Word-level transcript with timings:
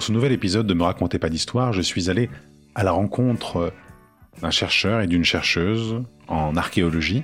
Pour 0.00 0.06
ce 0.06 0.12
nouvel 0.12 0.32
épisode 0.32 0.66
de 0.66 0.72
Me 0.72 0.82
racontez 0.82 1.18
pas 1.18 1.28
d'histoire, 1.28 1.74
je 1.74 1.82
suis 1.82 2.08
allé 2.08 2.30
à 2.74 2.84
la 2.84 2.90
rencontre 2.90 3.70
d'un 4.40 4.50
chercheur 4.50 5.02
et 5.02 5.06
d'une 5.06 5.24
chercheuse 5.24 6.02
en 6.26 6.56
archéologie, 6.56 7.22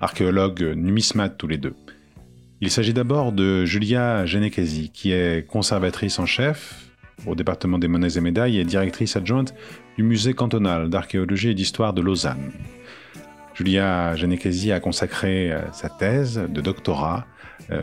archéologue 0.00 0.72
numismates 0.74 1.36
tous 1.36 1.48
les 1.48 1.58
deux. 1.58 1.74
Il 2.62 2.70
s'agit 2.70 2.94
d'abord 2.94 3.32
de 3.32 3.66
Julia 3.66 4.24
Genekesi, 4.24 4.88
qui 4.88 5.12
est 5.12 5.46
conservatrice 5.46 6.18
en 6.18 6.24
chef 6.24 6.88
au 7.26 7.34
département 7.34 7.78
des 7.78 7.88
monnaies 7.88 8.16
et 8.16 8.22
médailles 8.22 8.58
et 8.58 8.64
directrice 8.64 9.16
adjointe 9.16 9.54
du 9.98 10.02
musée 10.02 10.32
cantonal 10.32 10.88
d'archéologie 10.88 11.50
et 11.50 11.54
d'histoire 11.54 11.92
de 11.92 12.00
Lausanne. 12.00 12.52
Julia 13.52 14.16
Genekesi 14.16 14.72
a 14.72 14.80
consacré 14.80 15.52
euh, 15.52 15.60
sa 15.72 15.90
thèse 15.90 16.40
de 16.48 16.60
doctorat 16.62 17.26
euh, 17.28 17.33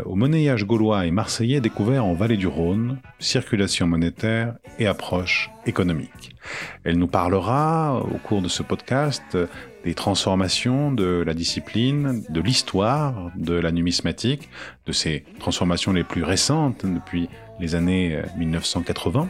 au 0.05 0.15
monnayage 0.15 0.65
gaulois 0.65 1.05
et 1.05 1.11
marseillais 1.11 1.61
découvert 1.61 2.05
en 2.05 2.13
vallée 2.13 2.37
du 2.37 2.47
Rhône, 2.47 2.99
circulation 3.19 3.87
monétaire 3.87 4.55
et 4.79 4.87
approche 4.87 5.49
économique. 5.65 6.35
Elle 6.83 6.97
nous 6.97 7.07
parlera 7.07 8.01
au 8.01 8.17
cours 8.17 8.41
de 8.41 8.47
ce 8.47 8.63
podcast 8.63 9.37
des 9.83 9.93
transformations 9.93 10.91
de 10.91 11.23
la 11.25 11.33
discipline, 11.33 12.23
de 12.29 12.41
l'histoire 12.41 13.31
de 13.35 13.53
la 13.53 13.71
numismatique, 13.71 14.49
de 14.85 14.91
ces 14.91 15.23
transformations 15.39 15.93
les 15.93 16.03
plus 16.03 16.23
récentes 16.23 16.85
depuis 16.85 17.29
les 17.59 17.75
années 17.75 18.19
1980. 18.37 19.29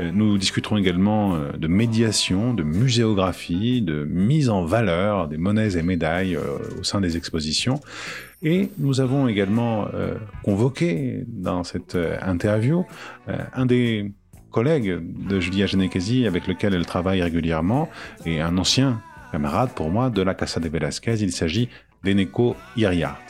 Euh, 0.00 0.02
euh, 0.02 0.10
nous 0.12 0.38
discuterons 0.38 0.78
également 0.78 1.34
euh, 1.34 1.52
de 1.52 1.68
médiation, 1.68 2.54
de 2.54 2.62
muséographie, 2.62 3.82
de 3.82 4.04
mise 4.04 4.48
en 4.48 4.64
valeur 4.64 5.28
des 5.28 5.36
monnaies 5.36 5.76
et 5.76 5.82
médailles 5.82 6.38
au 6.78 6.82
sein 6.82 7.00
des 7.00 7.16
expositions. 7.16 7.80
Et 8.42 8.70
nous 8.78 9.00
avons 9.00 9.28
également 9.28 9.86
convoqué 10.44 11.24
dans 11.26 11.64
cette 11.64 11.96
interview 12.20 12.84
un 13.26 13.66
des 13.66 14.12
collègues 14.50 15.00
de 15.28 15.40
Julia 15.40 15.66
Genekesi 15.66 16.26
avec 16.26 16.46
lequel 16.46 16.74
elle 16.74 16.86
travaille 16.86 17.22
régulièrement 17.22 17.88
et 18.24 18.40
un 18.40 18.56
ancien 18.58 19.00
camarade 19.32 19.70
pour 19.74 19.90
moi 19.90 20.10
de 20.10 20.22
la 20.22 20.34
Casa 20.34 20.60
de 20.60 20.68
Velasquez. 20.68 21.16
Il 21.20 21.32
s'agit 21.32 21.68
d'Eneco 22.04 22.56
Iriart. 22.76 23.20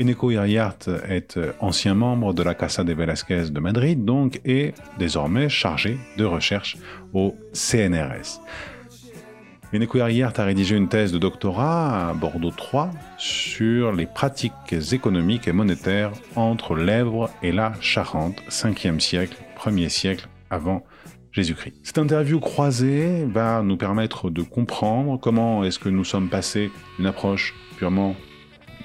Eneco 0.00 0.30
Iriart 0.30 0.78
est 1.08 1.38
ancien 1.58 1.94
membre 1.94 2.32
de 2.32 2.44
la 2.44 2.54
Casa 2.54 2.84
de 2.84 2.92
Velasquez 2.92 3.50
de 3.50 3.60
Madrid, 3.60 4.04
donc, 4.04 4.40
et 4.44 4.72
désormais 4.98 5.48
chargé 5.48 5.98
de 6.16 6.24
recherche 6.24 6.76
au 7.12 7.34
CNRS. 7.52 8.40
Eneco 9.74 9.98
Iriart 9.98 10.32
a 10.38 10.44
rédigé 10.44 10.76
une 10.76 10.88
thèse 10.88 11.12
de 11.12 11.18
doctorat 11.18 12.08
à 12.08 12.14
Bordeaux 12.14 12.50
3 12.50 12.90
sur 13.18 13.92
les 13.92 14.06
pratiques 14.06 14.52
économiques 14.92 15.46
et 15.46 15.52
monétaires 15.52 16.12
entre 16.36 16.74
l'Èvre 16.74 17.28
et 17.42 17.52
la 17.52 17.74
Charente, 17.82 18.42
5e 18.48 18.98
siècle, 18.98 19.36
1er 19.58 19.90
siècle 19.90 20.28
avant 20.48 20.84
Jésus-Christ. 21.32 21.74
Cette 21.82 21.98
interview 21.98 22.40
croisée 22.40 23.26
va 23.26 23.60
nous 23.62 23.76
permettre 23.76 24.30
de 24.30 24.40
comprendre 24.40 25.20
comment 25.20 25.62
est-ce 25.64 25.78
que 25.78 25.90
nous 25.90 26.04
sommes 26.04 26.30
passés 26.30 26.70
d'une 26.96 27.06
approche 27.06 27.54
purement 27.76 28.16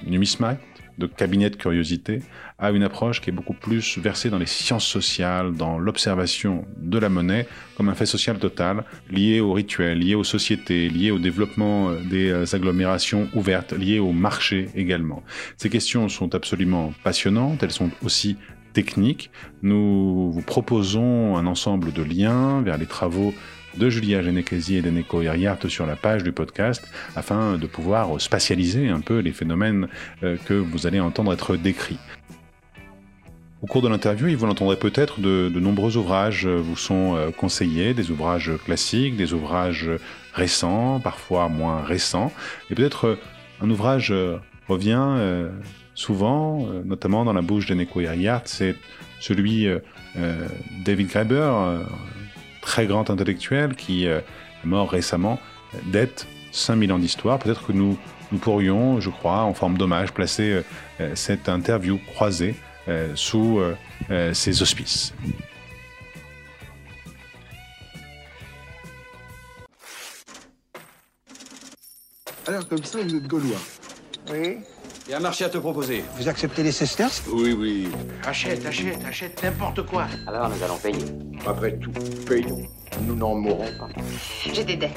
numismate, 0.06 0.60
de 0.98 1.06
cabinet 1.06 1.50
de 1.50 1.56
curiosité, 1.56 2.20
à 2.58 2.70
une 2.70 2.82
approche 2.82 3.20
qui 3.20 3.30
est 3.30 3.32
beaucoup 3.32 3.54
plus 3.54 3.98
versée 3.98 4.30
dans 4.30 4.38
les 4.38 4.46
sciences 4.46 4.86
sociales, 4.86 5.54
dans 5.54 5.78
l'observation 5.78 6.64
de 6.76 6.98
la 6.98 7.08
monnaie 7.08 7.46
comme 7.76 7.88
un 7.88 7.94
fait 7.94 8.06
social 8.06 8.38
total, 8.38 8.84
lié 9.10 9.40
aux 9.40 9.52
rituels, 9.52 9.98
lié 9.98 10.14
aux 10.14 10.24
sociétés, 10.24 10.88
lié 10.88 11.10
au 11.10 11.18
développement 11.18 11.90
euh, 11.90 12.00
des 12.08 12.30
euh, 12.30 12.44
agglomérations 12.52 13.28
ouvertes, 13.34 13.72
lié 13.72 13.98
au 13.98 14.12
marché 14.12 14.68
également. 14.74 15.22
Ces 15.56 15.70
questions 15.70 16.08
sont 16.08 16.34
absolument 16.34 16.92
passionnantes, 17.02 17.62
elles 17.62 17.72
sont 17.72 17.90
aussi 18.02 18.36
technique, 18.72 19.30
nous 19.62 20.32
vous 20.32 20.42
proposons 20.42 21.36
un 21.36 21.46
ensemble 21.46 21.92
de 21.92 22.02
liens 22.02 22.60
vers 22.62 22.76
les 22.76 22.86
travaux 22.86 23.32
de 23.76 23.90
Julia 23.90 24.22
Genekesi 24.22 24.76
et 24.76 24.82
d'Eneko 24.82 25.22
Iriart 25.22 25.58
sur 25.68 25.86
la 25.86 25.96
page 25.96 26.22
du 26.22 26.32
podcast 26.32 26.86
afin 27.16 27.58
de 27.58 27.66
pouvoir 27.66 28.20
spatialiser 28.20 28.88
un 28.88 29.00
peu 29.00 29.18
les 29.18 29.32
phénomènes 29.32 29.88
euh, 30.22 30.36
que 30.44 30.54
vous 30.54 30.86
allez 30.86 31.00
entendre 31.00 31.32
être 31.32 31.56
décrits. 31.56 31.98
Au 33.62 33.66
cours 33.66 33.82
de 33.82 33.88
l'interview, 33.88 34.36
vous 34.36 34.46
l'entendrez 34.46 34.76
peut-être, 34.76 35.20
de, 35.20 35.48
nombreux 35.48 35.96
ouvrages 35.96 36.46
vous 36.46 36.76
sont 36.76 37.16
euh, 37.16 37.30
conseillés, 37.30 37.94
des 37.94 38.10
ouvrages 38.10 38.52
classiques, 38.64 39.16
des 39.16 39.32
ouvrages 39.32 39.88
récents, 40.34 41.00
parfois 41.00 41.48
moins 41.48 41.82
récents, 41.82 42.32
et 42.70 42.74
peut-être 42.74 43.06
euh, 43.06 43.18
un 43.62 43.70
ouvrage 43.70 44.12
revient 44.68 45.46
souvent, 45.94 46.66
notamment 46.84 47.24
dans 47.24 47.32
la 47.32 47.40
bouche 47.40 47.66
de 47.66 47.74
Neko 47.74 48.00
c'est 48.44 48.74
celui 49.20 49.68
David 50.84 51.06
Graeber, 51.06 51.52
très 52.64 52.86
grand 52.86 53.10
intellectuel 53.10 53.76
qui 53.76 54.06
est 54.06 54.24
mort 54.64 54.90
récemment, 54.90 55.38
d'être 55.84 56.26
5000 56.50 56.92
ans 56.92 56.98
d'histoire. 56.98 57.38
Peut-être 57.38 57.66
que 57.66 57.72
nous, 57.72 57.98
nous 58.32 58.38
pourrions, 58.38 59.00
je 59.00 59.10
crois, 59.10 59.42
en 59.42 59.52
forme 59.52 59.76
d'hommage, 59.76 60.12
placer 60.12 60.62
cette 61.14 61.48
interview 61.48 61.98
croisée 62.14 62.54
sous 63.14 63.60
ses 64.32 64.62
auspices. 64.62 65.12
Alors, 72.46 72.66
comme 72.68 72.82
ça, 72.82 72.98
vous 73.02 73.14
êtes 73.14 73.26
gaulois 73.26 73.60
Oui. 74.30 74.58
Il 75.06 75.10
y 75.10 75.14
a 75.14 75.18
un 75.18 75.20
marché 75.20 75.44
à 75.44 75.50
te 75.50 75.58
proposer. 75.58 76.02
Vous 76.16 76.28
acceptez 76.28 76.62
les 76.62 76.72
sesterces 76.72 77.22
Oui, 77.30 77.52
oui. 77.52 77.88
Achète, 78.26 78.64
achète, 78.64 79.04
achète 79.06 79.42
n'importe 79.42 79.84
quoi. 79.84 80.06
Alors 80.26 80.48
nous 80.48 80.62
allons 80.62 80.78
payer. 80.78 81.04
Après 81.46 81.76
tout, 81.76 81.92
payons. 82.26 82.62
Nous 83.02 83.14
n'en 83.14 83.34
mourrons 83.34 83.68
pas. 83.78 83.88
J'ai 84.50 84.64
des 84.64 84.76
dettes. 84.76 84.96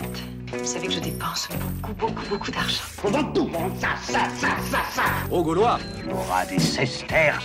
Vous 0.57 0.65
savez 0.65 0.87
que 0.87 0.93
je 0.93 0.99
dépense 1.01 1.49
beaucoup, 1.81 1.93
beaucoup, 1.93 2.25
beaucoup 2.29 2.51
d'argent. 2.51 2.83
On 3.03 3.09
va 3.09 3.21
tout 3.33 3.47
vendre, 3.47 3.75
ça, 3.81 3.89
ça, 4.01 4.29
ça, 4.39 4.47
ça, 4.71 4.79
ça. 4.93 5.03
Au 5.29 5.43
Gaulois. 5.43 5.77
Tu 6.01 6.09
auras 6.09 6.45
des 6.45 6.59
sesterces. 6.59 7.43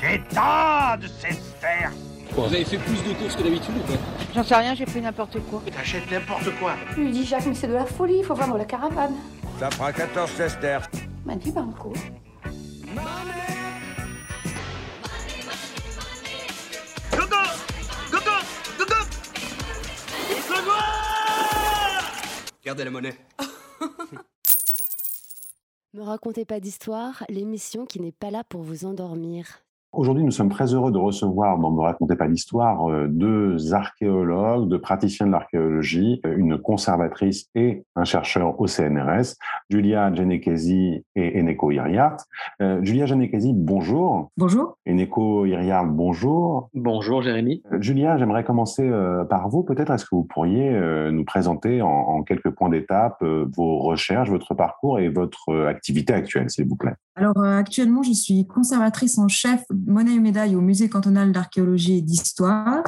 Des 0.00 0.22
tas 0.34 0.96
de 0.98 1.08
sesterces. 1.08 1.94
Vous 2.32 2.44
avez 2.44 2.64
fait 2.64 2.78
plus 2.78 3.02
de 3.02 3.12
courses 3.18 3.36
que 3.36 3.42
d'habitude 3.42 3.74
ou 3.76 3.92
pas? 3.92 3.98
J'en 4.34 4.44
sais 4.44 4.54
rien, 4.56 4.74
j'ai 4.74 4.86
pris 4.86 5.02
n'importe 5.02 5.38
quoi. 5.50 5.62
T'achètes 5.70 6.10
n'importe 6.10 6.50
quoi. 6.58 6.72
Je 6.94 7.00
lui 7.02 7.10
dis 7.12 7.26
Jacques, 7.26 7.44
mais 7.46 7.54
c'est 7.54 7.68
de 7.68 7.74
la 7.74 7.84
folie, 7.84 8.18
il 8.20 8.24
faut 8.24 8.34
vendre 8.34 8.56
la 8.56 8.64
caravane. 8.64 9.14
Ça 9.60 9.70
fera 9.70 9.92
14 9.92 10.30
sesterces 10.30 10.88
m'a 11.26 11.36
dit 11.36 11.50
Banco. 11.50 11.92
Gardez 22.64 22.84
la 22.84 22.90
monnaie. 22.90 23.16
Me 25.94 26.02
racontez 26.02 26.44
pas 26.44 26.60
d'histoire, 26.60 27.24
l'émission 27.28 27.86
qui 27.86 28.00
n'est 28.00 28.12
pas 28.12 28.30
là 28.30 28.44
pour 28.44 28.62
vous 28.62 28.84
endormir. 28.84 29.65
Aujourd'hui, 29.92 30.24
nous 30.24 30.30
sommes 30.30 30.50
très 30.50 30.74
heureux 30.74 30.92
de 30.92 30.98
recevoir 30.98 31.58
dans 31.58 31.72
Ne 31.72 31.80
racontez 31.80 32.16
pas 32.16 32.26
l'histoire 32.26 32.90
euh, 32.90 33.06
deux 33.08 33.72
archéologues, 33.72 34.68
deux 34.68 34.80
praticiens 34.80 35.26
de 35.26 35.32
l'archéologie, 35.32 36.20
euh, 36.26 36.36
une 36.36 36.58
conservatrice 36.58 37.46
et 37.54 37.84
un 37.94 38.04
chercheur 38.04 38.60
au 38.60 38.66
CNRS, 38.66 39.36
Julia 39.70 40.12
Genekesi 40.12 41.02
et 41.14 41.40
Eneko 41.40 41.70
Iriart. 41.70 42.16
Euh, 42.60 42.80
Julia 42.82 43.06
Genekesi, 43.06 43.52
bonjour. 43.54 44.30
Bonjour. 44.36 44.76
Eneko 44.86 45.46
Iriart, 45.46 45.86
bonjour. 45.86 46.68
Bonjour 46.74 47.22
Jérémy. 47.22 47.62
Julia, 47.80 48.18
j'aimerais 48.18 48.44
commencer 48.44 48.90
par 49.30 49.48
vous. 49.48 49.62
Peut-être 49.62 49.92
est-ce 49.92 50.04
que 50.04 50.14
vous 50.14 50.24
pourriez 50.24 50.78
nous 51.10 51.24
présenter 51.24 51.80
en, 51.80 51.88
en 51.88 52.22
quelques 52.22 52.50
points 52.50 52.68
d'étape 52.68 53.22
vos 53.22 53.78
recherches, 53.78 54.28
votre 54.28 54.54
parcours 54.54 54.98
et 54.98 55.08
votre 55.08 55.66
activité 55.66 56.12
actuelle, 56.12 56.50
s'il 56.50 56.68
vous 56.68 56.76
plaît? 56.76 56.94
Alors 57.14 57.42
actuellement, 57.42 58.02
je 58.02 58.12
suis 58.12 58.46
conservatrice 58.46 59.18
en 59.18 59.28
chef 59.28 59.64
monnaie 59.86 60.14
et 60.14 60.20
médaille 60.20 60.56
au 60.56 60.60
Musée 60.60 60.88
cantonal 60.88 61.32
d'archéologie 61.32 61.98
et 61.98 62.02
d'histoire. 62.02 62.84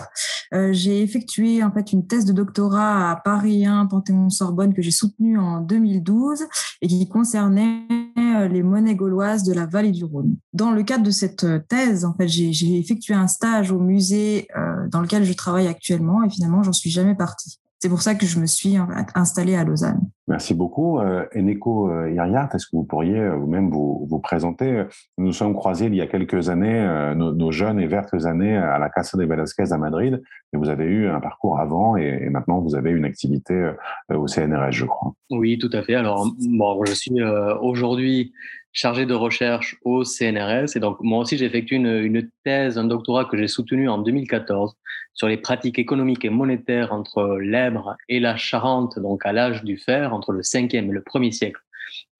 Euh, 0.52 0.72
j'ai 0.72 1.02
effectué 1.02 1.62
en 1.62 1.70
fait 1.70 1.92
une 1.92 2.06
thèse 2.06 2.24
de 2.24 2.32
doctorat 2.32 3.10
à 3.10 3.16
Paris 3.16 3.66
1 3.66 3.86
Panthéon-Sorbonne 3.86 4.74
que 4.74 4.82
j'ai 4.82 4.90
soutenue 4.90 5.38
en 5.38 5.60
2012 5.60 6.44
et 6.82 6.88
qui 6.88 7.08
concernait 7.08 7.82
euh, 8.18 8.48
les 8.48 8.62
monnaies 8.62 8.94
gauloises 8.94 9.42
de 9.42 9.52
la 9.52 9.66
vallée 9.66 9.92
du 9.92 10.04
Rhône. 10.04 10.36
Dans 10.52 10.72
le 10.72 10.82
cadre 10.82 11.04
de 11.04 11.10
cette 11.10 11.44
euh, 11.44 11.58
thèse, 11.58 12.04
en 12.04 12.14
fait, 12.14 12.28
j'ai 12.28 12.78
effectué 12.78 13.14
un 13.14 13.28
stage 13.28 13.70
au 13.72 13.78
musée 13.78 14.48
dans 14.90 15.00
lequel 15.00 15.24
je 15.24 15.32
travaille 15.32 15.66
actuellement 15.66 16.22
et 16.22 16.30
finalement, 16.30 16.62
j'en 16.62 16.72
suis 16.72 16.90
jamais 16.90 17.14
partie. 17.14 17.60
C'est 17.80 17.88
pour 17.88 18.02
ça 18.02 18.16
que 18.16 18.26
je 18.26 18.40
me 18.40 18.46
suis 18.46 18.76
installée 19.14 19.54
à 19.54 19.62
Lausanne. 19.62 20.00
Merci 20.26 20.52
beaucoup. 20.52 20.98
Euh, 20.98 21.24
Eneko 21.34 21.90
euh, 21.90 22.10
Iriart, 22.10 22.52
est-ce 22.54 22.66
que 22.66 22.76
vous 22.76 22.84
pourriez 22.84 23.18
euh, 23.18 23.36
vous-même 23.36 23.70
vous, 23.70 24.06
vous, 24.10 24.18
présenter? 24.18 24.84
Nous 25.16 25.26
nous 25.26 25.32
sommes 25.32 25.54
croisés 25.54 25.86
il 25.86 25.94
y 25.94 26.00
a 26.00 26.06
quelques 26.06 26.48
années, 26.48 27.14
nos, 27.14 27.52
jeunes 27.52 27.78
et 27.78 27.86
vertes 27.86 28.14
années 28.26 28.56
à 28.56 28.78
la 28.78 28.88
Casa 28.90 29.16
de 29.16 29.24
Velasquez 29.24 29.72
à 29.72 29.78
Madrid, 29.78 30.22
et 30.52 30.56
vous 30.56 30.68
avez 30.68 30.84
eu 30.84 31.08
un 31.08 31.20
parcours 31.20 31.60
avant 31.60 31.96
et, 31.96 32.28
maintenant 32.30 32.60
vous 32.60 32.74
avez 32.74 32.90
une 32.90 33.04
activité 33.04 33.72
au 34.12 34.26
CNRS, 34.26 34.72
je 34.72 34.84
crois. 34.84 35.14
Oui, 35.30 35.58
tout 35.58 35.70
à 35.72 35.82
fait. 35.82 35.94
Alors, 35.94 36.26
bon, 36.40 36.84
je 36.84 36.92
suis 36.92 37.22
aujourd'hui 37.60 38.32
chargé 38.78 39.06
de 39.06 39.14
recherche 39.14 39.76
au 39.84 40.04
CNRS. 40.04 40.76
Et 40.76 40.80
donc, 40.80 40.98
moi 41.00 41.18
aussi, 41.18 41.36
j'ai 41.36 41.46
effectué 41.46 41.76
une, 41.76 41.88
une, 41.88 42.30
thèse, 42.44 42.78
un 42.78 42.84
doctorat 42.84 43.24
que 43.24 43.36
j'ai 43.36 43.48
soutenu 43.48 43.88
en 43.88 43.98
2014 43.98 44.76
sur 45.14 45.26
les 45.26 45.36
pratiques 45.36 45.80
économiques 45.80 46.24
et 46.24 46.30
monétaires 46.30 46.92
entre 46.92 47.38
l'Ebre 47.40 47.96
et 48.08 48.20
la 48.20 48.36
Charente, 48.36 49.00
donc 49.00 49.26
à 49.26 49.32
l'âge 49.32 49.64
du 49.64 49.78
fer, 49.78 50.14
entre 50.14 50.30
le 50.30 50.42
5e 50.42 50.76
et 50.76 50.92
le 50.92 51.00
1er 51.00 51.32
siècle 51.32 51.60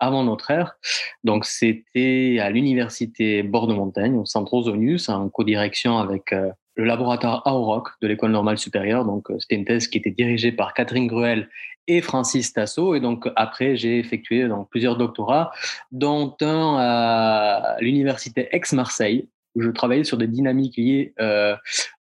avant 0.01 0.25
notre 0.25 0.51
ère. 0.51 0.75
Donc, 1.23 1.45
c'était 1.45 2.39
à 2.41 2.51
l'université 2.51 3.45
Bordeaux-Montaigne, 3.45 4.17
au 4.17 4.25
centre 4.25 4.53
Ozonius, 4.53 5.09
en 5.09 5.29
codirection 5.29 5.99
avec 5.99 6.33
euh, 6.33 6.51
le 6.75 6.85
laboratoire 6.85 7.47
AOROC 7.47 7.91
de 8.03 8.09
l'école 8.09 8.33
normale 8.33 8.59
supérieure. 8.59 9.05
Donc, 9.05 9.31
euh, 9.31 9.39
c'était 9.39 9.55
une 9.55 9.65
thèse 9.65 9.87
qui 9.87 9.99
était 9.99 10.11
dirigée 10.11 10.51
par 10.51 10.75
Catherine 10.75 11.07
Gruel 11.07 11.49
et 11.89 12.01
Francis 12.01 12.53
Tasso. 12.53 12.95
Et 12.95 13.01
donc, 13.01 13.29
après, 13.35 13.77
j'ai 13.77 13.99
effectué 13.99 14.47
donc, 14.47 14.69
plusieurs 14.71 14.97
doctorats, 14.97 15.51
dont 15.91 16.37
un 16.41 16.77
à 16.79 17.77
l'université 17.81 18.49
Aix-Marseille, 18.53 19.29
où 19.59 19.61
je 19.61 19.71
travaillais 19.71 20.05
sur 20.05 20.17
des 20.17 20.29
dynamiques 20.29 20.77
liées 20.77 21.13
euh, 21.21 21.57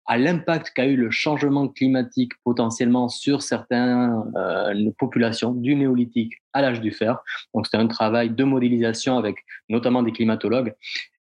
à 0.06 0.16
l'impact 0.16 0.70
qu'a 0.74 0.86
eu 0.86 0.94
le 0.94 1.10
changement 1.10 1.66
climatique 1.66 2.32
potentiellement 2.44 3.08
sur 3.08 3.42
certaines 3.42 4.22
euh, 4.36 4.90
populations 4.96 5.52
du 5.52 5.74
néolithique 5.74 6.34
à 6.52 6.62
l'âge 6.62 6.80
du 6.80 6.92
fer. 6.92 7.18
Donc 7.52 7.66
c'était 7.66 7.78
un 7.78 7.88
travail 7.88 8.30
de 8.30 8.44
modélisation 8.44 9.18
avec 9.18 9.38
notamment 9.68 10.04
des 10.04 10.12
climatologues. 10.12 10.72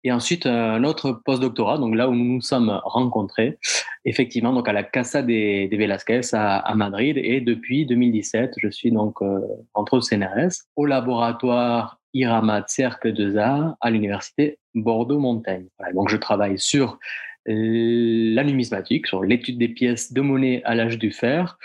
Et 0.05 0.13
ensuite 0.13 0.47
un 0.47 0.85
autre 0.85 1.21
postdoctorat, 1.25 1.79
donc 1.79 1.97
là 1.97 2.09
où 2.09 2.15
nous 2.15 2.35
nous 2.35 2.41
sommes 2.41 2.81
rencontrés, 2.85 3.59
effectivement 4.05 4.53
donc 4.53 4.69
à 4.69 4.73
la 4.73 4.85
Casa 4.85 5.23
des, 5.23 5.69
des 5.69 5.77
Velasquez 5.77 6.21
à, 6.33 6.59
à, 6.59 6.75
Madrid. 6.75 7.17
Et 7.19 7.41
depuis 7.41 7.87
2017, 7.87 8.55
je 8.59 8.69
suis 8.69 8.93
donc 8.93 9.21
euh, 9.23 9.41
entre 9.75 9.95
au 9.95 10.01
CNRS 10.01 10.67
au 10.77 10.85
laboratoire 10.85 11.96
IRAMA 12.15 12.65
Cercle 12.67 13.13
de 13.13 13.37
Arts 13.37 13.77
à 13.81 13.91
l'université 13.91 14.59
Bordeaux-Montaigne. 14.75 15.69
Donc 15.95 16.09
je 16.09 16.17
travaille 16.17 16.59
sur 16.59 16.99
la 17.47 18.45
numismatique, 18.45 19.07
sur 19.07 19.23
l'étude 19.23 19.59
des 19.59 19.69
pièces 19.69 20.13
de 20.13 20.21
monnaie 20.21 20.63
à 20.65 20.75
l'âge 20.75 20.99
du 20.99 21.13
fer, 21.13 21.59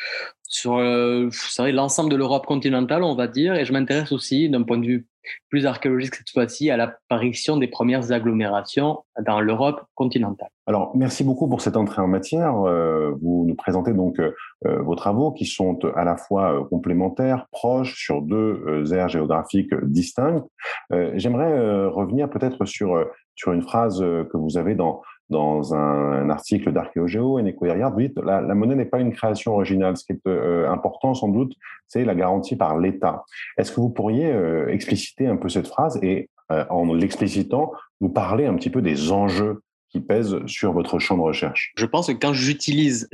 sur 0.44 0.78
euh, 0.78 1.30
l'ensemble 1.72 2.12
de 2.12 2.16
l'Europe 2.16 2.46
continentale, 2.46 3.04
on 3.04 3.16
va 3.16 3.28
dire, 3.28 3.56
et 3.56 3.66
je 3.66 3.74
m'intéresse 3.74 4.12
aussi, 4.12 4.50
d'un 4.50 4.64
point 4.64 4.78
de 4.78 4.86
vue 4.86 5.08
plus 5.50 5.66
archéologique 5.66 6.16
cette 6.16 6.30
fois-ci, 6.30 6.70
à 6.70 6.78
l'apparition 6.78 7.58
des 7.58 7.68
premières 7.68 8.12
agglomérations 8.12 9.00
dans 9.26 9.40
l'Europe 9.40 9.82
continentale. 9.96 10.50
Alors, 10.68 10.96
merci 10.96 11.24
beaucoup 11.24 11.50
pour 11.50 11.62
cette 11.62 11.76
entrée 11.76 12.02
en 12.02 12.08
matière. 12.08 12.56
Euh, 12.66 13.12
vous 13.22 13.46
nous 13.48 13.56
présentez 13.56 13.94
donc 13.94 14.20
euh, 14.20 14.32
vos 14.64 14.96
travaux 14.96 15.32
qui 15.32 15.46
sont 15.46 15.80
à 15.96 16.04
la 16.04 16.16
fois 16.18 16.68
complémentaires, 16.70 17.48
proches, 17.52 17.96
sur 17.96 18.22
deux 18.22 18.94
aires 18.94 19.10
géographiques 19.10 19.74
distinctes. 19.84 20.46
J'aimerais 21.16 21.88
revenir 21.88 22.30
peut-être 22.30 22.66
sur, 22.66 23.06
sur 23.36 23.52
une 23.52 23.62
phrase 23.62 24.00
que 24.00 24.38
vous 24.38 24.58
avez 24.58 24.76
dans, 24.76 25.02
dans 25.32 25.74
un, 25.74 26.30
article 26.30 26.72
d'Archéogéo 26.72 27.40
et 27.40 27.44
Nico 27.44 27.66
vous 27.66 28.02
dites 28.02 28.18
la, 28.20 28.42
la 28.42 28.54
monnaie 28.54 28.76
n'est 28.76 28.86
pas 28.86 29.00
une 29.00 29.12
création 29.12 29.54
originale. 29.54 29.98
Ce 29.98 30.04
qui 30.06 30.12
est 30.14 30.28
euh, 30.28 30.70
important, 30.70 31.14
sans 31.14 31.30
doute, 31.30 31.54
c'est 31.88 32.06
la 32.06 32.16
garantie 32.16 32.56
par 32.56 32.78
l'État. 32.78 33.24
Est-ce 33.58 33.72
que 33.72 33.80
vous 33.80 33.90
pourriez 33.90 34.32
euh, 34.32 34.68
expliciter 34.68 35.28
un 35.28 35.38
peu 35.38 35.50
cette 35.50 35.68
phrase 35.68 35.98
et, 36.04 36.30
euh, 36.52 36.66
en 36.70 36.94
l'explicitant, 36.94 37.72
nous 38.02 38.10
parler 38.10 38.46
un 38.46 38.56
petit 38.56 38.70
peu 38.70 38.82
des 38.82 39.12
enjeux 39.12 39.62
qui 39.90 40.00
pèsent 40.00 40.38
sur 40.46 40.74
votre 40.74 41.00
champ 41.00 41.18
de 41.18 41.22
recherche? 41.22 41.72
Je 41.76 41.86
pense 41.86 42.08
que 42.08 42.14
quand 42.14 42.34
j'utilise 42.34 43.10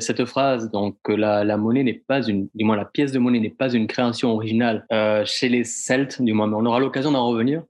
cette 0.00 0.24
phrase, 0.24 0.70
donc 0.70 0.96
la 1.08 1.56
monnaie 1.56 1.82
n'est 1.84 2.02
pas 2.06 2.22
une, 2.22 2.48
du 2.54 2.64
moins 2.64 2.76
la 2.76 2.84
pièce 2.84 3.12
de 3.12 3.18
monnaie 3.18 3.40
n'est 3.40 3.50
pas 3.50 3.72
une 3.72 3.86
création 3.86 4.30
originale 4.30 4.86
chez 5.24 5.48
les 5.48 5.64
Celtes, 5.64 6.22
du 6.22 6.32
moins, 6.32 6.46
mais 6.46 6.56
on 6.56 6.66
aura 6.66 6.78
l'occasion 6.78 7.10
d'en 7.12 7.26
revenir 7.26 7.62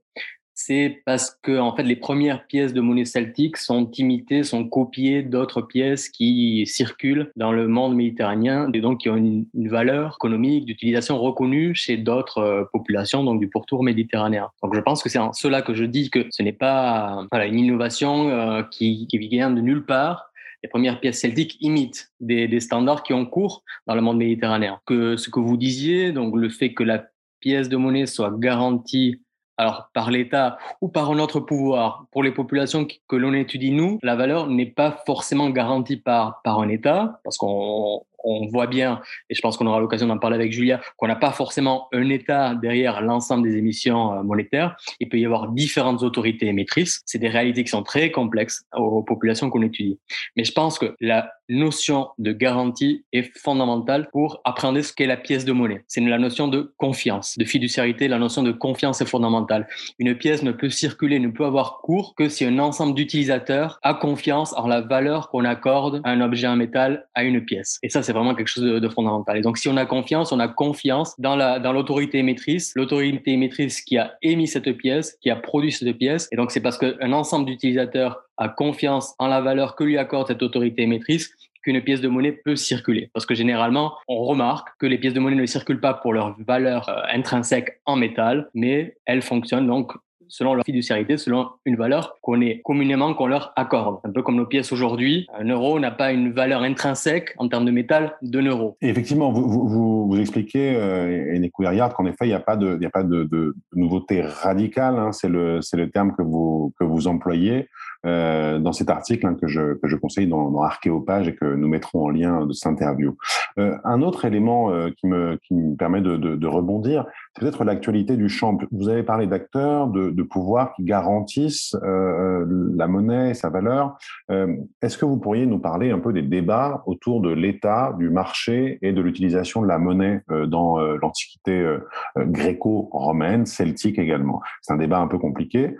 c'est 0.61 1.01
parce 1.05 1.37
que 1.41 1.57
en 1.57 1.73
fait 1.73 1.83
les 1.83 1.95
premières 1.95 2.45
pièces 2.45 2.73
de 2.73 2.81
monnaie 2.81 3.05
celtique 3.05 3.55
sont 3.55 3.89
imitées, 3.91 4.43
sont 4.43 4.67
copiées 4.67 5.23
d'autres 5.23 5.61
pièces 5.61 6.09
qui 6.09 6.65
circulent 6.67 7.31
dans 7.37 7.53
le 7.53 7.69
monde 7.69 7.95
méditerranéen 7.95 8.69
et 8.73 8.81
donc 8.81 8.99
qui 8.99 9.09
ont 9.09 9.15
une, 9.15 9.45
valeur 9.53 10.17
économique 10.17 10.65
d'utilisation 10.65 11.17
reconnue 11.17 11.75
chez 11.75 11.95
d'autres 11.95 12.39
euh, 12.39 12.63
populations 12.73 13.23
donc 13.23 13.39
du 13.39 13.47
pourtour 13.47 13.83
méditerranéen. 13.83 14.49
Donc 14.61 14.75
je 14.75 14.81
pense 14.81 15.01
que 15.01 15.07
c'est 15.07 15.17
en 15.17 15.31
cela 15.31 15.61
que 15.61 15.73
je 15.73 15.85
dis 15.85 16.09
que 16.09 16.25
ce 16.29 16.43
n'est 16.43 16.51
pas 16.51 17.25
une 17.31 17.59
innovation 17.59 18.29
euh, 18.29 18.63
qui, 18.63 19.07
qui 19.07 19.17
vient 19.17 19.51
de 19.51 19.61
nulle 19.61 19.85
part, 19.85 20.29
les 20.61 20.67
premières 20.67 20.99
pièces 20.99 21.21
celtiques 21.21 21.55
imitent 21.61 22.11
des, 22.19 22.49
des, 22.49 22.59
standards 22.59 23.03
qui 23.03 23.13
ont 23.13 23.25
cours 23.25 23.63
dans 23.87 23.95
le 23.95 24.01
monde 24.01 24.17
méditerranéen. 24.17 24.79
Que 24.85 25.15
ce 25.15 25.29
que 25.29 25.39
vous 25.39 25.55
disiez, 25.55 26.11
donc 26.11 26.35
le 26.35 26.49
fait 26.49 26.73
que 26.73 26.83
la 26.83 27.05
pièce 27.39 27.69
de 27.69 27.77
monnaie 27.77 28.05
soit 28.05 28.37
garantie 28.37 29.21
alors 29.59 29.89
par 29.93 30.09
l'État 30.09 30.57
ou 30.81 30.87
par 30.87 31.11
un 31.11 31.19
autre 31.19 31.41
pouvoir, 31.41 32.05
pour 32.11 32.23
les 32.23 32.31
populations 32.31 32.87
que 33.07 33.15
l'on 33.17 33.33
étudie, 33.33 33.71
nous, 33.71 33.99
la 34.01 34.15
valeur 34.15 34.47
n'est 34.47 34.65
pas 34.65 35.03
forcément 35.05 35.49
garantie 35.49 35.97
par, 35.97 36.41
par 36.43 36.59
un 36.59 36.69
État, 36.69 37.19
parce 37.25 37.37
qu'on 37.37 38.01
on 38.23 38.47
voit 38.47 38.67
bien, 38.67 39.01
et 39.29 39.35
je 39.35 39.41
pense 39.41 39.57
qu'on 39.57 39.67
aura 39.67 39.79
l'occasion 39.79 40.07
d'en 40.07 40.17
parler 40.17 40.35
avec 40.35 40.51
Julia, 40.51 40.81
qu'on 40.97 41.07
n'a 41.07 41.15
pas 41.15 41.31
forcément 41.31 41.87
un 41.93 42.09
État 42.09 42.55
derrière 42.55 43.01
l'ensemble 43.01 43.49
des 43.49 43.57
émissions 43.57 44.13
euh, 44.13 44.23
monétaires. 44.23 44.75
Il 44.99 45.09
peut 45.09 45.19
y 45.19 45.25
avoir 45.25 45.49
différentes 45.49 46.03
autorités 46.03 46.47
émettrices. 46.47 47.01
C'est 47.05 47.19
des 47.19 47.29
réalités 47.29 47.63
qui 47.63 47.69
sont 47.69 47.83
très 47.83 48.11
complexes 48.11 48.65
aux 48.75 49.03
populations 49.03 49.49
qu'on 49.49 49.61
étudie. 49.61 49.99
Mais 50.35 50.43
je 50.43 50.51
pense 50.51 50.79
que 50.79 50.95
la 50.99 51.31
notion 51.49 52.09
de 52.17 52.31
garantie 52.31 53.03
est 53.11 53.35
fondamentale 53.37 54.09
pour 54.11 54.41
appréhender 54.43 54.83
ce 54.83 54.93
qu'est 54.93 55.07
la 55.07 55.17
pièce 55.17 55.45
de 55.45 55.51
monnaie. 55.51 55.83
C'est 55.87 56.01
la 56.01 56.17
notion 56.17 56.47
de 56.47 56.73
confiance, 56.77 57.37
de 57.37 57.45
fiduciarité. 57.45 58.07
La 58.07 58.19
notion 58.19 58.43
de 58.43 58.51
confiance 58.51 59.01
est 59.01 59.05
fondamentale. 59.05 59.67
Une 59.97 60.15
pièce 60.15 60.43
ne 60.43 60.51
peut 60.51 60.69
circuler, 60.69 61.19
ne 61.19 61.29
peut 61.29 61.45
avoir 61.45 61.79
cours 61.81 62.15
que 62.15 62.29
si 62.29 62.45
un 62.45 62.59
ensemble 62.59 62.95
d'utilisateurs 62.95 63.79
a 63.81 63.93
confiance 63.93 64.53
en 64.57 64.67
la 64.67 64.81
valeur 64.81 65.29
qu'on 65.29 65.45
accorde 65.45 66.01
à 66.03 66.11
un 66.11 66.21
objet 66.21 66.47
en 66.47 66.55
métal, 66.55 67.07
à 67.15 67.23
une 67.23 67.43
pièce. 67.43 67.79
Et 67.83 67.89
ça, 67.89 68.03
c'est 68.03 68.13
vraiment 68.13 68.35
quelque 68.35 68.47
chose 68.47 68.63
de, 68.63 68.89
fondamental. 68.89 69.37
Et 69.37 69.41
donc, 69.41 69.57
si 69.57 69.67
on 69.67 69.77
a 69.77 69.85
confiance, 69.85 70.31
on 70.31 70.39
a 70.39 70.47
confiance 70.47 71.19
dans 71.19 71.35
la 71.35 71.59
dans 71.59 71.73
l'autorité 71.73 72.19
émettrice, 72.19 72.73
l'autorité 72.75 73.31
émettrice 73.31 73.81
qui 73.81 73.97
a 73.97 74.13
émis 74.21 74.47
cette 74.47 74.71
pièce, 74.77 75.17
qui 75.21 75.29
a 75.29 75.35
produit 75.35 75.71
cette 75.71 75.97
pièce. 75.97 76.27
Et 76.31 76.35
donc, 76.35 76.51
c'est 76.51 76.61
parce 76.61 76.77
qu'un 76.77 77.13
ensemble 77.13 77.45
d'utilisateurs 77.45 78.23
a 78.39 78.49
confiance 78.49 79.13
en 79.19 79.27
la 79.27 79.41
valeur 79.41 79.75
que 79.75 79.83
lui 79.83 79.97
accorde 79.97 80.27
cette 80.27 80.41
autorité 80.41 80.83
émettrice 80.83 81.29
qu'une 81.61 81.81
pièce 81.81 82.01
de 82.01 82.07
monnaie 82.07 82.31
peut 82.31 82.55
circuler. 82.55 83.09
Parce 83.13 83.25
que 83.25 83.35
généralement, 83.35 83.93
on 84.07 84.23
remarque 84.23 84.69
que 84.79 84.85
les 84.85 84.97
pièces 84.97 85.13
de 85.13 85.19
monnaie 85.19 85.35
ne 85.35 85.45
circulent 85.45 85.81
pas 85.81 85.93
pour 85.93 86.13
leur 86.13 86.35
valeur 86.47 86.89
euh, 86.89 87.01
intrinsèque 87.11 87.81
en 87.85 87.95
métal, 87.95 88.49
mais 88.53 88.95
elles 89.05 89.21
fonctionnent 89.21 89.67
donc 89.67 89.93
selon 90.29 90.53
leur 90.53 90.63
fiduciarité, 90.63 91.17
selon 91.17 91.49
une 91.65 91.75
valeur 91.75 92.17
qu'on 92.21 92.39
est 92.39 92.61
communément 92.63 93.13
qu'on 93.13 93.27
leur 93.27 93.51
accorde. 93.55 93.99
Un 94.03 94.11
peu 94.11 94.21
comme 94.21 94.35
nos 94.35 94.45
pièces 94.45 94.71
aujourd'hui, 94.71 95.27
un 95.37 95.45
euro 95.45 95.79
n'a 95.79 95.91
pas 95.91 96.11
une 96.11 96.31
valeur 96.31 96.61
intrinsèque 96.61 97.33
en 97.37 97.49
termes 97.49 97.65
de 97.65 97.71
métal 97.71 98.15
d'un 98.21 98.43
euro. 98.43 98.77
effectivement, 98.81 99.31
vous, 99.31 99.67
vous, 99.67 100.07
vous 100.07 100.19
expliquez, 100.19 100.75
euh, 100.75 101.35
Eneko 101.35 101.63
qu'en 101.95 102.05
effet, 102.05 102.25
il 102.25 102.27
n'y 102.27 102.33
a 102.33 102.39
pas 102.39 102.55
de, 102.55 103.55
nouveauté 103.73 104.21
radicale. 104.21 104.97
Hein, 104.97 105.11
c'est 105.11 105.27
le, 105.27 105.89
terme 105.91 106.13
que 106.15 106.21
vous 106.23 107.07
employez. 107.07 107.67
Euh, 108.05 108.59
dans 108.59 108.71
cet 108.71 108.89
article 108.89 109.27
hein, 109.27 109.35
que, 109.35 109.47
je, 109.47 109.73
que 109.73 109.89
je 109.89 109.97
conseille 109.97 110.27
dans, 110.27 110.49
dans 110.51 110.61
Archéopage 110.61 111.27
et 111.27 111.35
que 111.35 111.43
nous 111.43 111.67
mettrons 111.67 112.05
en 112.05 112.09
lien 112.09 112.45
de 112.45 112.53
cette 112.53 112.67
interview. 112.67 113.17
Euh, 113.57 113.75
un 113.83 114.01
autre 114.01 114.23
élément 114.23 114.71
euh, 114.71 114.89
qui, 114.89 115.07
me, 115.07 115.37
qui 115.43 115.53
me 115.53 115.75
permet 115.75 115.99
de, 115.99 116.15
de, 116.15 116.35
de 116.37 116.47
rebondir, 116.47 117.05
peut-être 117.35 117.63
l'actualité 117.63 118.17
du 118.17 118.29
champ. 118.29 118.57
Vous 118.71 118.89
avez 118.89 119.03
parlé 119.03 119.27
d'acteurs, 119.27 119.87
de, 119.87 120.23
pouvoirs 120.23 120.73
qui 120.75 120.83
garantissent 120.83 121.75
euh, 121.83 122.45
la 122.75 122.87
monnaie 122.87 123.31
et 123.31 123.33
sa 123.33 123.49
valeur. 123.49 123.97
Euh, 124.29 124.55
est-ce 124.81 124.97
que 124.97 125.05
vous 125.05 125.17
pourriez 125.17 125.45
nous 125.45 125.59
parler 125.59 125.91
un 125.91 125.99
peu 125.99 126.13
des 126.13 126.21
débats 126.21 126.83
autour 126.85 127.21
de 127.21 127.31
l'État, 127.31 127.95
du 127.97 128.09
marché 128.09 128.77
et 128.81 128.91
de 128.91 129.01
l'utilisation 129.01 129.61
de 129.61 129.67
la 129.67 129.79
monnaie 129.79 130.21
dans 130.47 130.77
l'Antiquité 130.77 131.77
gréco-romaine, 132.15 133.45
celtique 133.45 133.97
également? 133.97 134.41
C'est 134.61 134.73
un 134.73 134.77
débat 134.77 134.99
un 134.99 135.07
peu 135.07 135.17
compliqué. 135.17 135.75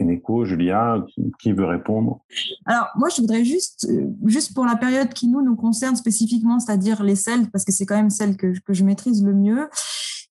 Eneco, 0.00 0.44
Julia, 0.44 1.04
qui 1.38 1.52
veut 1.52 1.64
répondre? 1.64 2.20
Alors, 2.66 2.88
moi, 2.96 3.08
je 3.14 3.20
voudrais 3.20 3.44
juste, 3.44 3.86
euh, 3.90 4.06
juste 4.26 4.54
pour 4.54 4.64
la 4.64 4.76
période 4.76 5.10
qui 5.10 5.28
nous, 5.28 5.42
nous 5.42 5.56
concerne 5.56 5.96
spécifiquement, 5.96 6.58
c'est-à-dire 6.58 7.02
les 7.02 7.16
Celtes, 7.16 7.50
parce 7.50 7.64
que 7.64 7.72
c'est 7.72 7.86
quand 7.86 7.96
même 7.96 8.10
celle 8.10 8.36
que, 8.36 8.52
que 8.60 8.72
je 8.72 8.84
maîtrise 8.84 9.24
le 9.24 9.34
mieux. 9.34 9.68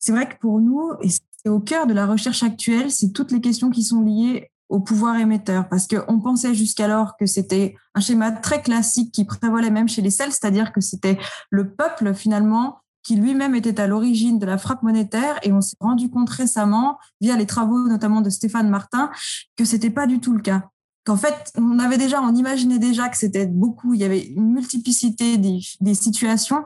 C'est 0.07 0.13
vrai 0.13 0.29
que 0.29 0.37
pour 0.39 0.61
nous, 0.61 0.93
et 1.01 1.09
c'est 1.09 1.49
au 1.49 1.59
cœur 1.59 1.85
de 1.85 1.93
la 1.93 2.05
recherche 2.05 2.41
actuelle, 2.41 2.91
c'est 2.91 3.11
toutes 3.11 3.29
les 3.33 3.41
questions 3.41 3.69
qui 3.69 3.83
sont 3.83 4.01
liées 4.01 4.49
au 4.69 4.79
pouvoir 4.79 5.17
émetteur, 5.17 5.67
parce 5.67 5.85
qu'on 5.85 6.21
pensait 6.21 6.55
jusqu'alors 6.55 7.17
que 7.17 7.25
c'était 7.25 7.75
un 7.93 7.99
schéma 7.99 8.31
très 8.31 8.61
classique 8.61 9.11
qui 9.11 9.25
prévalait 9.25 9.69
même 9.69 9.89
chez 9.89 10.01
les 10.01 10.09
Celtes, 10.09 10.31
c'est-à-dire 10.31 10.71
que 10.71 10.79
c'était 10.79 11.19
le 11.49 11.73
peuple 11.73 12.13
finalement 12.13 12.77
qui 13.03 13.17
lui-même 13.17 13.53
était 13.53 13.81
à 13.81 13.87
l'origine 13.87 14.39
de 14.39 14.45
la 14.45 14.57
frappe 14.57 14.81
monétaire. 14.81 15.39
Et 15.43 15.51
on 15.51 15.59
s'est 15.59 15.75
rendu 15.81 16.09
compte 16.09 16.29
récemment, 16.29 16.97
via 17.19 17.35
les 17.35 17.45
travaux 17.45 17.89
notamment 17.89 18.21
de 18.21 18.29
Stéphane 18.29 18.69
Martin, 18.69 19.11
que 19.57 19.65
c'était 19.65 19.89
pas 19.89 20.07
du 20.07 20.21
tout 20.21 20.31
le 20.31 20.41
cas. 20.41 20.69
Qu'en 21.03 21.17
fait, 21.17 21.51
on 21.57 21.79
avait 21.79 21.97
déjà, 21.97 22.21
on 22.21 22.33
imaginait 22.33 22.79
déjà 22.79 23.09
que 23.09 23.17
c'était 23.17 23.45
beaucoup, 23.45 23.93
il 23.93 23.99
y 23.99 24.05
avait 24.05 24.25
une 24.25 24.53
multiplicité 24.53 25.37
des 25.37 25.93
situations, 25.95 26.63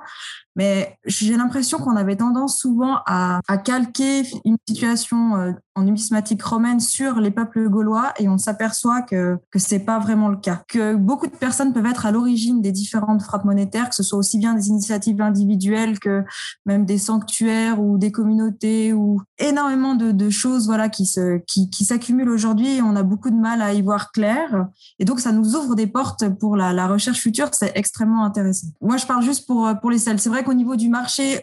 Mais 0.56 0.98
j'ai 1.06 1.38
l'impression 1.38 1.78
qu'on 1.78 1.96
avait 1.96 2.18
tendance 2.18 2.58
souvent 2.58 3.00
à, 3.06 3.40
calquer 3.64 4.24
une 4.44 4.58
situation 4.68 5.36
euh, 5.36 5.52
en 5.76 5.84
numismatique 5.84 6.42
romaine 6.44 6.80
sur 6.80 7.20
les 7.20 7.32
peuples 7.32 7.70
gaulois 7.70 8.14
et 8.20 8.28
on 8.28 8.38
s'aperçoit 8.38 9.02
que 9.02 9.38
que 9.52 9.60
c'est 9.60 9.80
pas 9.80 10.00
vraiment 10.00 10.28
le 10.28 10.38
cas. 10.38 10.64
Que 10.68 10.96
beaucoup 10.96 11.28
de 11.28 11.36
personnes 11.36 11.72
peuvent 11.74 11.86
être 11.86 12.06
à 12.06 12.12
l'origine 12.12 12.62
des 12.62 12.72
différentes 12.72 13.22
frappes 13.22 13.46
monétaires, 13.46 13.90
que 13.90 13.96
ce 13.96 14.04
soit 14.04 14.20
aussi 14.20 14.38
bien 14.38 14.54
des 14.54 14.68
initiatives 14.68 15.22
individuelles 15.22 16.00
que 16.00 16.24
même 16.66 16.86
des 16.86 16.98
sanctuaires 16.98 17.82
ou 17.82 17.98
des 17.98 18.12
communautés 18.12 18.94
ou 18.94 19.22
énormément 19.38 19.96
de, 19.96 20.30
choses 20.30 20.68
voilà 20.68 20.88
qui 20.88 21.06
s'accumulent 21.06 22.30
aujourd'hui 22.30 22.78
et 22.78 22.82
on 22.82 22.96
a 22.96 23.04
beaucoup 23.04 23.30
de 23.30 23.36
mal 23.36 23.62
à 23.62 23.74
y 23.74 23.82
voir 23.82 24.12
clair 24.12 24.68
et 25.00 25.06
donc 25.06 25.20
ça 25.20 25.32
nous 25.32 25.56
ouvre 25.56 25.76
des 25.76 25.88
portes 25.88 26.30
pour 26.40 26.56
la, 26.56 26.88
recherche 26.88 27.20
future. 27.20 27.50
C'est 27.54 27.72
extrêmement 27.76 28.24
intéressant. 28.24 28.68
Moi 28.82 28.98
je 28.98 29.06
parle 29.06 29.24
juste 29.24 29.48
pour 29.48 29.70
pour 29.82 29.92
les 29.92 29.98
selles. 29.98 30.20
C'est 30.20 30.30
vrai 30.30 30.41
qu'au 30.44 30.54
niveau 30.54 30.76
du 30.76 30.90
marché, 30.90 31.42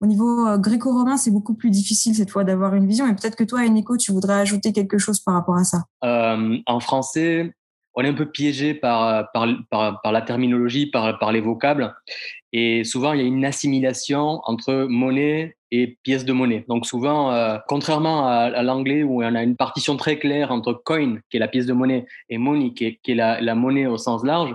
au 0.00 0.06
niveau 0.06 0.46
euh, 0.46 0.58
gréco-romain, 0.58 1.16
c'est 1.16 1.30
beaucoup 1.30 1.54
plus 1.54 1.70
difficile 1.70 2.14
cette 2.14 2.30
fois 2.30 2.44
d'avoir 2.44 2.74
une 2.74 2.86
vision. 2.86 3.06
Et 3.06 3.14
peut-être 3.14 3.36
que 3.36 3.44
toi, 3.44 3.60
Eniko, 3.60 3.96
tu 3.96 4.12
voudrais 4.12 4.40
ajouter 4.40 4.72
quelque 4.72 4.98
chose 4.98 5.20
par 5.20 5.34
rapport 5.34 5.56
à 5.56 5.64
ça. 5.64 5.84
Euh, 6.04 6.56
en 6.66 6.80
français, 6.80 7.54
on 7.94 8.02
est 8.02 8.08
un 8.08 8.14
peu 8.14 8.30
piégé 8.30 8.74
par, 8.74 9.30
par, 9.32 9.46
par, 9.70 10.12
la 10.12 10.22
terminologie, 10.22 10.86
par 10.86 11.32
les 11.32 11.40
vocables. 11.40 11.94
Et 12.52 12.84
souvent, 12.84 13.12
il 13.12 13.20
y 13.20 13.22
a 13.22 13.26
une 13.26 13.44
assimilation 13.44 14.40
entre 14.44 14.86
monnaie 14.88 15.56
et 15.72 15.98
pièce 16.02 16.24
de 16.24 16.32
monnaie. 16.32 16.64
Donc 16.68 16.86
souvent, 16.86 17.32
euh, 17.32 17.58
contrairement 17.68 18.26
à, 18.26 18.62
l'anglais 18.62 19.02
où 19.02 19.22
on 19.22 19.34
a 19.34 19.42
une 19.42 19.56
partition 19.56 19.96
très 19.96 20.18
claire 20.18 20.50
entre 20.50 20.72
coin, 20.72 21.18
qui 21.30 21.36
est 21.36 21.40
la 21.40 21.48
pièce 21.48 21.66
de 21.66 21.72
monnaie, 21.72 22.06
et 22.28 22.38
money, 22.38 22.72
qui 22.72 22.98
est, 23.06 23.14
la, 23.14 23.54
monnaie 23.54 23.86
au 23.86 23.98
sens 23.98 24.24
large, 24.24 24.54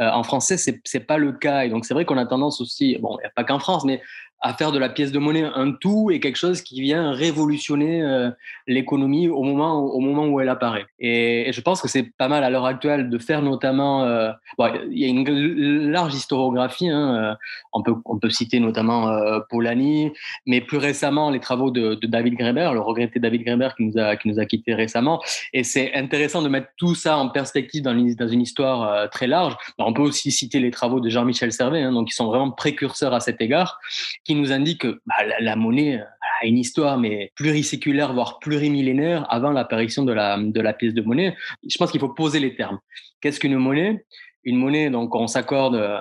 euh, 0.00 0.10
en 0.10 0.22
français, 0.22 0.56
c'est 0.56 0.80
c'est 0.84 1.00
pas 1.00 1.18
le 1.18 1.32
cas. 1.32 1.64
Et 1.64 1.70
donc 1.70 1.84
c'est 1.84 1.94
vrai 1.94 2.04
qu'on 2.04 2.18
a 2.18 2.26
tendance 2.26 2.60
aussi, 2.60 2.98
bon, 3.00 3.18
pas 3.34 3.44
qu'en 3.44 3.58
France, 3.58 3.84
mais 3.84 4.02
à 4.40 4.54
faire 4.54 4.72
de 4.72 4.78
la 4.78 4.88
pièce 4.88 5.12
de 5.12 5.18
monnaie 5.18 5.44
un 5.54 5.72
tout 5.72 6.10
et 6.10 6.20
quelque 6.20 6.36
chose 6.36 6.62
qui 6.62 6.80
vient 6.80 7.12
révolutionner 7.12 8.02
euh, 8.02 8.30
l'économie 8.66 9.28
au 9.28 9.42
moment 9.42 9.80
au 9.80 10.00
moment 10.00 10.26
où 10.26 10.40
elle 10.40 10.48
apparaît. 10.48 10.86
Et, 10.98 11.50
je 11.52 11.60
pense 11.60 11.82
que 11.82 11.88
c'est 11.88 12.04
pas 12.16 12.28
mal 12.28 12.44
à 12.44 12.50
l'heure 12.50 12.66
actuelle 12.66 13.10
de 13.10 13.18
faire 13.18 13.42
notamment. 13.42 14.04
Euh, 14.04 14.30
il 14.58 14.98
y 14.98 15.04
a 15.04 15.08
une 15.08 15.90
large 15.90 16.14
historiographie. 16.14 16.88
Hein, 16.88 17.36
on 17.72 17.82
peut 17.82 17.94
on 18.04 18.18
peut 18.18 18.30
citer 18.30 18.60
notamment 18.60 19.10
Polanyi, 19.48 20.12
mais 20.46 20.60
plus 20.60 20.78
récemment 20.78 21.30
les 21.30 21.40
travaux 21.40 21.70
de, 21.70 21.98
David 22.02 22.34
Greber, 22.34 22.72
le 22.72 22.80
regretté 22.80 23.20
David 23.20 23.44
Greber 23.44 23.74
qui 23.76 23.84
nous 23.84 23.98
a 23.98 24.16
qui 24.16 24.28
nous 24.28 24.38
a 24.38 24.46
quitté 24.46 24.74
récemment. 24.74 25.20
Et 25.52 25.64
c'est 25.64 25.94
intéressant 25.94 26.42
de 26.42 26.48
mettre 26.48 26.68
tout 26.76 26.94
ça 26.94 27.16
en 27.18 27.28
perspective 27.28 27.82
dans 27.82 27.96
une, 27.96 28.40
histoire 28.40 28.82
euh, 28.82 29.06
très 29.08 29.26
large. 29.26 29.56
on 29.78 29.92
peut 29.92 30.02
aussi 30.02 30.30
citer 30.30 30.60
les 30.60 30.70
travaux 30.70 31.00
de 31.00 31.08
Jean-Michel 31.08 31.52
Servet, 31.52 31.82
hein, 31.82 31.92
donc 31.92 32.08
qui 32.08 32.14
sont 32.14 32.26
vraiment 32.26 32.50
précurseurs 32.50 33.14
à 33.14 33.20
cet 33.20 33.40
égard, 33.40 33.78
nous 34.34 34.52
indiquent 34.52 34.82
que 34.82 35.00
bah, 35.06 35.14
la, 35.40 35.56
monnaie 35.56 36.00
a 36.40 36.46
une 36.46 36.58
histoire 36.58 36.98
mais 36.98 37.32
pluriséculaire 37.34 38.12
voire 38.12 38.38
plurimillénaire 38.38 39.26
avant 39.30 39.50
l'apparition 39.50 40.04
de 40.04 40.12
la 40.12 40.38
de 40.38 40.60
la 40.60 40.72
pièce 40.72 40.94
de 40.94 41.02
monnaie. 41.02 41.36
Je 41.68 41.76
pense 41.78 41.90
qu'il 41.90 42.00
faut 42.00 42.08
poser 42.08 42.40
les 42.40 42.54
termes. 42.54 42.78
Qu'est-ce 43.20 43.40
qu'une 43.40 43.56
monnaie? 43.56 44.04
Une 44.44 44.56
monnaie, 44.56 44.88
donc 44.88 45.14
on 45.14 45.26
s'accorde 45.26 45.74
euh, 45.74 45.98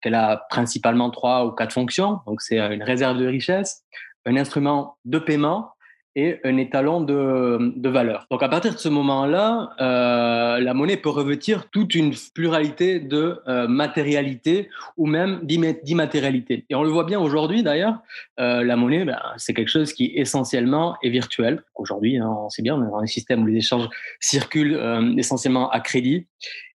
qu'elle 0.00 0.14
a 0.14 0.46
principalement 0.48 1.10
trois 1.10 1.44
ou 1.46 1.50
quatre 1.50 1.72
fonctions. 1.72 2.20
Donc 2.26 2.40
c'est 2.40 2.58
une 2.58 2.84
réserve 2.84 3.18
de 3.18 3.26
richesse, 3.26 3.82
un 4.26 4.36
instrument 4.36 4.96
de 5.04 5.18
paiement 5.18 5.70
et 6.16 6.38
un 6.44 6.56
étalon 6.56 7.00
de, 7.00 7.88
valeur. 7.88 8.26
Donc 8.30 8.42
à 8.42 8.48
partir 8.48 8.72
de 8.72 8.78
ce 8.78 8.88
moment-là, 8.88 9.70
euh, 9.80 10.60
la 10.60 10.74
monnaie 10.74 10.96
peut 10.96 11.10
revêtir 11.10 11.70
toute 11.70 11.94
une 11.94 12.14
pluralité 12.34 13.00
de 13.00 13.40
euh, 13.48 13.68
matérialité 13.68 14.68
ou 14.96 15.06
même 15.06 15.40
d'immatérialité. 15.42 16.64
Et 16.70 16.74
on 16.74 16.82
le 16.82 16.90
voit 16.90 17.04
bien 17.04 17.20
aujourd'hui 17.20 17.62
d'ailleurs, 17.62 17.98
euh, 18.40 18.62
la 18.64 18.76
monnaie, 18.76 19.04
ben, 19.04 19.18
c'est 19.36 19.54
quelque 19.54 19.70
chose 19.70 19.92
qui 19.92 20.12
essentiellement 20.14 20.96
est 21.02 21.10
virtuel. 21.10 21.62
Aujourd'hui, 21.74 22.18
hein, 22.18 22.32
on 22.44 22.48
sait 22.48 22.62
bien, 22.62 22.76
on 22.76 22.86
est 22.86 22.90
dans 22.90 22.98
un 22.98 23.06
système 23.06 23.42
où 23.42 23.46
les 23.46 23.58
échanges 23.58 23.88
circulent 24.20 24.78
essentiellement 25.18 25.70
à 25.70 25.80
crédit. 25.80 26.26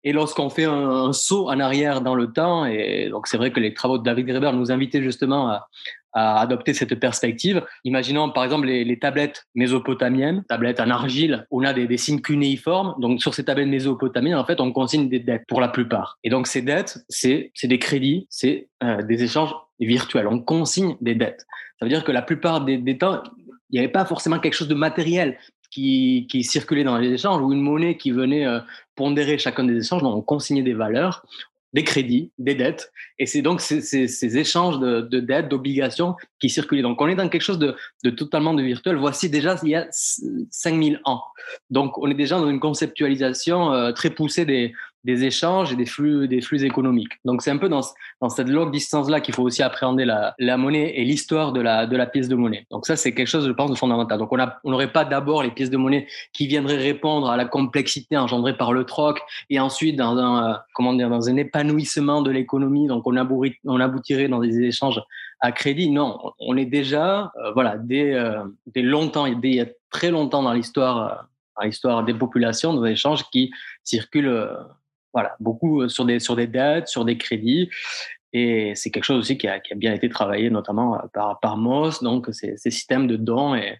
Et 0.03 0.13
lorsqu'on 0.13 0.50
fait 0.50 0.65
un, 0.65 0.89
un, 0.89 1.13
saut 1.13 1.50
en 1.50 1.60
arrière 1.60 2.01
dans 2.01 2.15
le 2.15 2.31
temps, 2.31 2.65
et 2.65 3.10
donc 3.10 3.27
c'est 3.27 3.38
vrai 3.38 3.51
que 3.51 3.60
les 3.60 3.74
travaux 3.74 3.98
de 3.98 4.03
David 4.03 4.27
Graeber 4.27 4.53
nous 4.53 4.72
invitaient 4.72 5.01
justement 5.01 5.50
à, 5.50 5.67
à 6.13 6.39
adopter 6.39 6.73
cette 6.73 6.95
perspective. 6.99 7.63
Imaginons 7.83 8.31
par 8.31 8.43
exemple 8.43 8.67
les, 8.67 8.99
tablettes 8.99 9.47
mésopotamiennes, 9.55 10.43
tablettes 10.47 10.79
en 10.79 10.89
argile, 10.89 11.45
on 11.51 11.63
a 11.63 11.73
des, 11.73 11.87
des, 11.87 11.97
signes 11.97 12.21
cunéiformes. 12.21 12.95
Donc 12.99 13.21
sur 13.21 13.33
ces 13.33 13.45
tablettes 13.45 13.67
mésopotamiennes, 13.67 14.35
en 14.35 14.45
fait, 14.45 14.59
on 14.59 14.71
consigne 14.71 15.09
des 15.09 15.19
dettes 15.19 15.43
pour 15.47 15.61
la 15.61 15.67
plupart. 15.67 16.17
Et 16.23 16.29
donc 16.29 16.47
ces 16.47 16.61
dettes, 16.61 16.99
c'est 17.09 17.51
des 17.63 17.79
crédits, 17.79 18.27
c'est 18.29 18.69
euh, 18.83 19.01
des 19.01 19.23
échanges 19.23 19.53
virtuels. 19.79 20.27
On 20.27 20.39
consigne 20.39 20.95
des 21.01 21.15
dettes. 21.15 21.45
Ça 21.79 21.85
veut 21.85 21.89
dire 21.89 22.03
que 22.03 22.11
la 22.11 22.21
plupart 22.21 22.65
des, 22.65 22.77
des 22.77 22.97
temps, 22.97 23.23
il 23.69 23.73
n'y 23.73 23.79
avait 23.79 23.87
pas 23.87 24.05
forcément 24.05 24.39
quelque 24.39 24.55
chose 24.55 24.67
de 24.67 24.75
matériel 24.75 25.37
qui, 25.71 26.27
qui, 26.29 26.43
circulait 26.43 26.83
dans 26.83 26.97
les 26.97 27.11
échanges 27.11 27.41
ou 27.41 27.53
une 27.53 27.61
monnaie 27.61 27.95
qui 27.95 28.11
venait 28.11 28.45
euh, 28.45 28.59
pondérer 28.95 29.37
chacun 29.37 29.63
des 29.63 29.77
échanges. 29.77 30.01
Donc, 30.01 30.15
on 30.15 30.21
consignait 30.21 30.63
des 30.63 30.73
valeurs 30.73 31.25
des 31.73 31.83
crédits, 31.83 32.31
des 32.39 32.55
dettes. 32.55 32.91
Et 33.19 33.25
c'est 33.25 33.41
donc 33.41 33.61
ces, 33.61 34.38
échanges 34.38 34.79
de, 34.79 35.01
de 35.01 35.19
dettes, 35.19 35.49
d'obligations 35.49 36.15
qui 36.39 36.49
circulent. 36.49 36.81
Donc 36.81 37.01
on 37.01 37.07
est 37.07 37.15
dans 37.15 37.29
quelque 37.29 37.41
chose 37.43 37.59
de, 37.59 37.75
de, 38.03 38.09
totalement 38.09 38.53
de 38.53 38.63
virtuel. 38.63 38.95
Voici 38.95 39.29
déjà 39.29 39.55
il 39.63 39.69
y 39.69 39.75
a 39.75 39.88
5000 39.91 41.01
ans. 41.05 41.21
Donc 41.69 41.97
on 41.97 42.09
est 42.09 42.15
déjà 42.15 42.39
dans 42.39 42.49
une 42.49 42.59
conceptualisation 42.59 43.71
euh, 43.73 43.91
très 43.91 44.09
poussée 44.09 44.45
des, 44.45 44.73
des 45.06 45.24
échanges 45.24 45.72
et 45.72 45.75
des 45.75 45.86
flux, 45.86 46.27
économiques. 46.63 47.13
Donc 47.24 47.41
c'est 47.41 47.51
un 47.51 47.58
peu 47.58 47.70
dans, 47.70 47.82
cette 47.82 48.50
longue 48.50 48.72
distance-là 48.72 49.22
qu'il 49.22 49.34
faut 49.34 49.44
aussi 49.44 49.63
appréhender 49.63 50.06
la, 50.06 50.58
monnaie 50.58 50.94
et 50.96 51.06
l'histoire 51.06 51.53
de 51.53 51.62
la, 51.62 52.06
pièce 52.08 52.27
de 52.27 52.36
monnaie. 52.36 52.65
Donc 52.70 52.86
ça, 52.86 52.96
c'est 52.96 53.13
quelque 53.13 53.27
chose, 53.27 53.48
je 53.48 53.51
pense, 53.51 53.72
de 53.72 53.75
fondamental. 53.75 54.20
Donc 54.20 54.32
on 54.32 54.70
n'aurait 54.70 54.91
pas 54.91 55.06
d'abord 55.06 55.44
les 55.44 55.51
pièces 55.51 55.70
de 55.70 55.77
monnaie 55.77 56.08
qui 56.34 56.48
viendraient 56.48 56.77
répondre 56.77 57.29
à 57.29 57.38
la 57.38 57.46
complexité 57.46 58.18
engendrée 58.18 58.58
par 58.58 58.74
le 58.74 58.84
troc 58.84 59.22
et 59.50 59.60
ensuite 59.60 59.96
dans 59.96 60.18
un, 60.18 60.51
euh, 60.51 60.56
comment 60.74 60.94
dire, 60.94 61.10
dans 61.10 61.29
un 61.29 61.38
épanouissement 61.38 62.22
de 62.22 62.32
l'économie. 62.32 62.88
Donc 62.88 63.03
on, 63.06 63.15
aboutirait 63.15 64.27
dans 64.27 64.39
des 64.39 64.60
échanges 64.62 65.01
à 65.39 65.51
crédit. 65.51 65.89
Non, 65.89 66.34
on 66.39 66.58
est 66.58 66.65
déjà, 66.65 67.32
euh, 67.38 67.51
voilà, 67.53 67.77
dès, 67.77 68.13
euh, 68.13 68.44
longtemps, 68.75 69.25
il 69.25 69.39
y 69.46 69.62
a 69.62 69.65
très 69.91 70.12
longtemps 70.12 70.44
dans 70.44 70.53
l'histoire, 70.53 71.27
l'histoire 71.63 72.03
des 72.03 72.13
populations, 72.13 72.79
des 72.82 72.91
échanges 72.91 73.24
qui 73.29 73.51
circulent 73.84 74.58
voilà, 75.13 75.35
beaucoup 75.39 75.87
sur 75.89 76.05
des, 76.05 76.19
sur 76.19 76.35
des 76.35 76.47
dettes, 76.47 76.87
sur 76.87 77.05
des 77.05 77.17
crédits. 77.17 77.69
Et 78.31 78.73
c'est 78.75 78.91
quelque 78.91 79.05
chose 79.05 79.19
aussi 79.19 79.37
qui 79.37 79.47
a, 79.47 79.59
qui 79.59 79.73
a, 79.73 79.75
bien 79.75 79.93
été 79.93 80.07
travaillé, 80.07 80.49
notamment 80.49 80.99
par, 81.13 81.39
par 81.39 81.57
Moss, 81.57 82.03
donc 82.03 82.27
ces, 82.31 82.57
ces 82.57 82.69
systèmes 82.69 83.07
de 83.07 83.15
dons 83.15 83.55
et, 83.55 83.79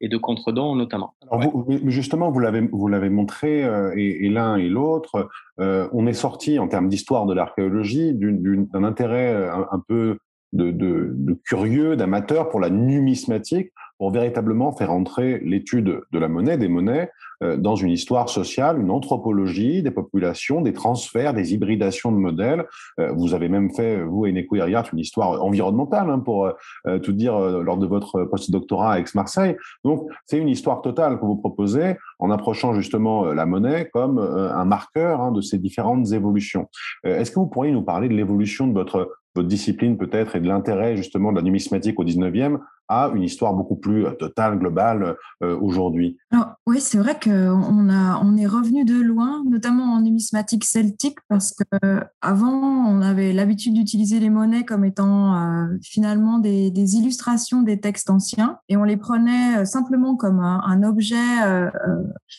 et 0.00 0.08
de 0.08 0.16
contre-dons 0.16 0.74
notamment. 0.74 1.14
Alors 1.30 1.40
vous, 1.40 1.66
justement, 1.86 2.30
vous 2.30 2.40
l'avez 2.40 2.60
vous 2.60 2.88
l'avez 2.88 3.08
montré 3.08 3.64
euh, 3.64 3.92
et, 3.96 4.26
et 4.26 4.28
l'un 4.28 4.56
et 4.56 4.68
l'autre, 4.68 5.28
euh, 5.60 5.88
on 5.92 6.06
est 6.06 6.12
sorti 6.12 6.58
en 6.58 6.68
termes 6.68 6.88
d'histoire 6.88 7.26
de 7.26 7.34
l'archéologie 7.34 8.12
d'un 8.14 8.84
intérêt 8.84 9.48
un, 9.48 9.66
un 9.70 9.82
peu 9.86 10.18
de, 10.52 10.70
de, 10.70 11.12
de 11.14 11.32
curieux, 11.44 11.96
d'amateur 11.96 12.48
pour 12.48 12.60
la 12.60 12.70
numismatique, 12.70 13.72
pour 13.98 14.10
véritablement 14.10 14.72
faire 14.72 14.92
entrer 14.92 15.40
l'étude 15.40 16.00
de 16.12 16.18
la 16.18 16.28
monnaie, 16.28 16.58
des 16.58 16.68
monnaies, 16.68 17.10
euh, 17.42 17.56
dans 17.56 17.76
une 17.76 17.90
histoire 17.90 18.28
sociale, 18.28 18.80
une 18.80 18.90
anthropologie 18.90 19.82
des 19.82 19.90
populations, 19.90 20.62
des 20.62 20.72
transferts, 20.72 21.34
des 21.34 21.52
hybridations 21.52 22.10
de 22.10 22.16
modèles. 22.16 22.66
Euh, 22.98 23.12
vous 23.12 23.34
avez 23.34 23.48
même 23.48 23.70
fait, 23.70 24.02
vous 24.02 24.26
et 24.26 24.32
Neko 24.32 24.56
une 24.56 24.98
histoire 24.98 25.42
environnementale, 25.44 26.08
hein, 26.08 26.18
pour 26.18 26.46
euh, 26.46 26.98
tout 26.98 27.12
dire, 27.12 27.38
lors 27.38 27.76
de 27.76 27.86
votre 27.86 28.24
postdoctorat 28.24 28.94
à 28.94 28.98
Aix-Marseille. 29.00 29.56
Donc, 29.84 30.08
c'est 30.24 30.38
une 30.38 30.48
histoire 30.48 30.80
totale 30.80 31.18
que 31.18 31.24
vous 31.24 31.36
proposez 31.36 31.96
en 32.18 32.30
approchant 32.30 32.74
justement 32.74 33.26
la 33.26 33.44
monnaie 33.44 33.90
comme 33.92 34.18
un 34.18 34.64
marqueur 34.64 35.20
hein, 35.20 35.32
de 35.32 35.40
ces 35.40 35.58
différentes 35.58 36.12
évolutions. 36.12 36.68
Est-ce 37.04 37.30
que 37.30 37.38
vous 37.38 37.46
pourriez 37.46 37.72
nous 37.72 37.82
parler 37.82 38.08
de 38.08 38.14
l'évolution 38.14 38.66
de 38.66 38.72
votre 38.72 39.10
votre 39.36 39.48
discipline 39.48 39.96
peut-être 39.96 40.36
et 40.36 40.40
de 40.40 40.48
l'intérêt 40.48 40.96
justement 40.96 41.30
de 41.30 41.36
la 41.36 41.42
numismatique 41.42 41.98
au 42.00 42.04
19e 42.04 42.58
à 42.88 43.10
une 43.14 43.22
histoire 43.22 43.52
beaucoup 43.54 43.76
plus 43.76 44.06
euh, 44.06 44.12
totale, 44.12 44.58
globale 44.58 45.16
euh, 45.42 45.58
aujourd'hui 45.60 46.18
Oui, 46.66 46.80
c'est 46.80 46.98
vrai 46.98 47.18
qu'on 47.22 47.30
on 47.32 48.36
est 48.36 48.46
revenu 48.46 48.84
de 48.84 49.00
loin, 49.00 49.42
notamment 49.48 49.94
en 49.94 50.00
numismatique 50.00 50.64
celtique, 50.64 51.18
parce 51.28 51.52
que 51.52 52.00
avant 52.20 52.86
on 52.86 53.02
avait 53.02 53.32
l'habitude 53.32 53.74
d'utiliser 53.74 54.20
les 54.20 54.30
monnaies 54.30 54.64
comme 54.64 54.84
étant 54.84 55.34
euh, 55.34 55.66
finalement 55.82 56.38
des, 56.38 56.70
illustrations 56.96 57.62
des 57.62 57.80
textes 57.80 58.10
anciens, 58.10 58.58
et 58.68 58.76
on 58.76 58.84
les 58.84 58.96
prenait 58.96 59.58
euh, 59.58 59.64
simplement 59.64 60.16
comme 60.16 60.40
un, 60.40 60.82
objet 60.82 61.16
euh, 61.44 61.70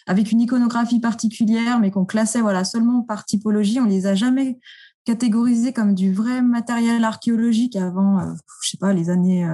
avec 0.06 0.32
une 0.32 0.42
iconographie 0.42 1.00
particulière, 1.00 1.80
mais 1.80 1.92
qu'on 1.92 2.06
classait 2.06 2.42
voilà 2.42 2.64
seulement 2.64 3.02
par 3.02 3.26
typologie. 3.26 3.80
On 3.80 3.86
les 3.86 4.06
a 4.06 4.16
jamais 4.16 4.60
catégorisés 5.08 5.74
comme 5.74 5.96
du 5.96 6.14
vrai 6.14 6.42
matériel 6.42 7.04
archéologique 7.04 7.76
avant, 7.76 8.20
je 8.62 8.70
sais 8.70 8.78
pas, 8.78 8.94
les 8.94 9.10
années 9.10 9.48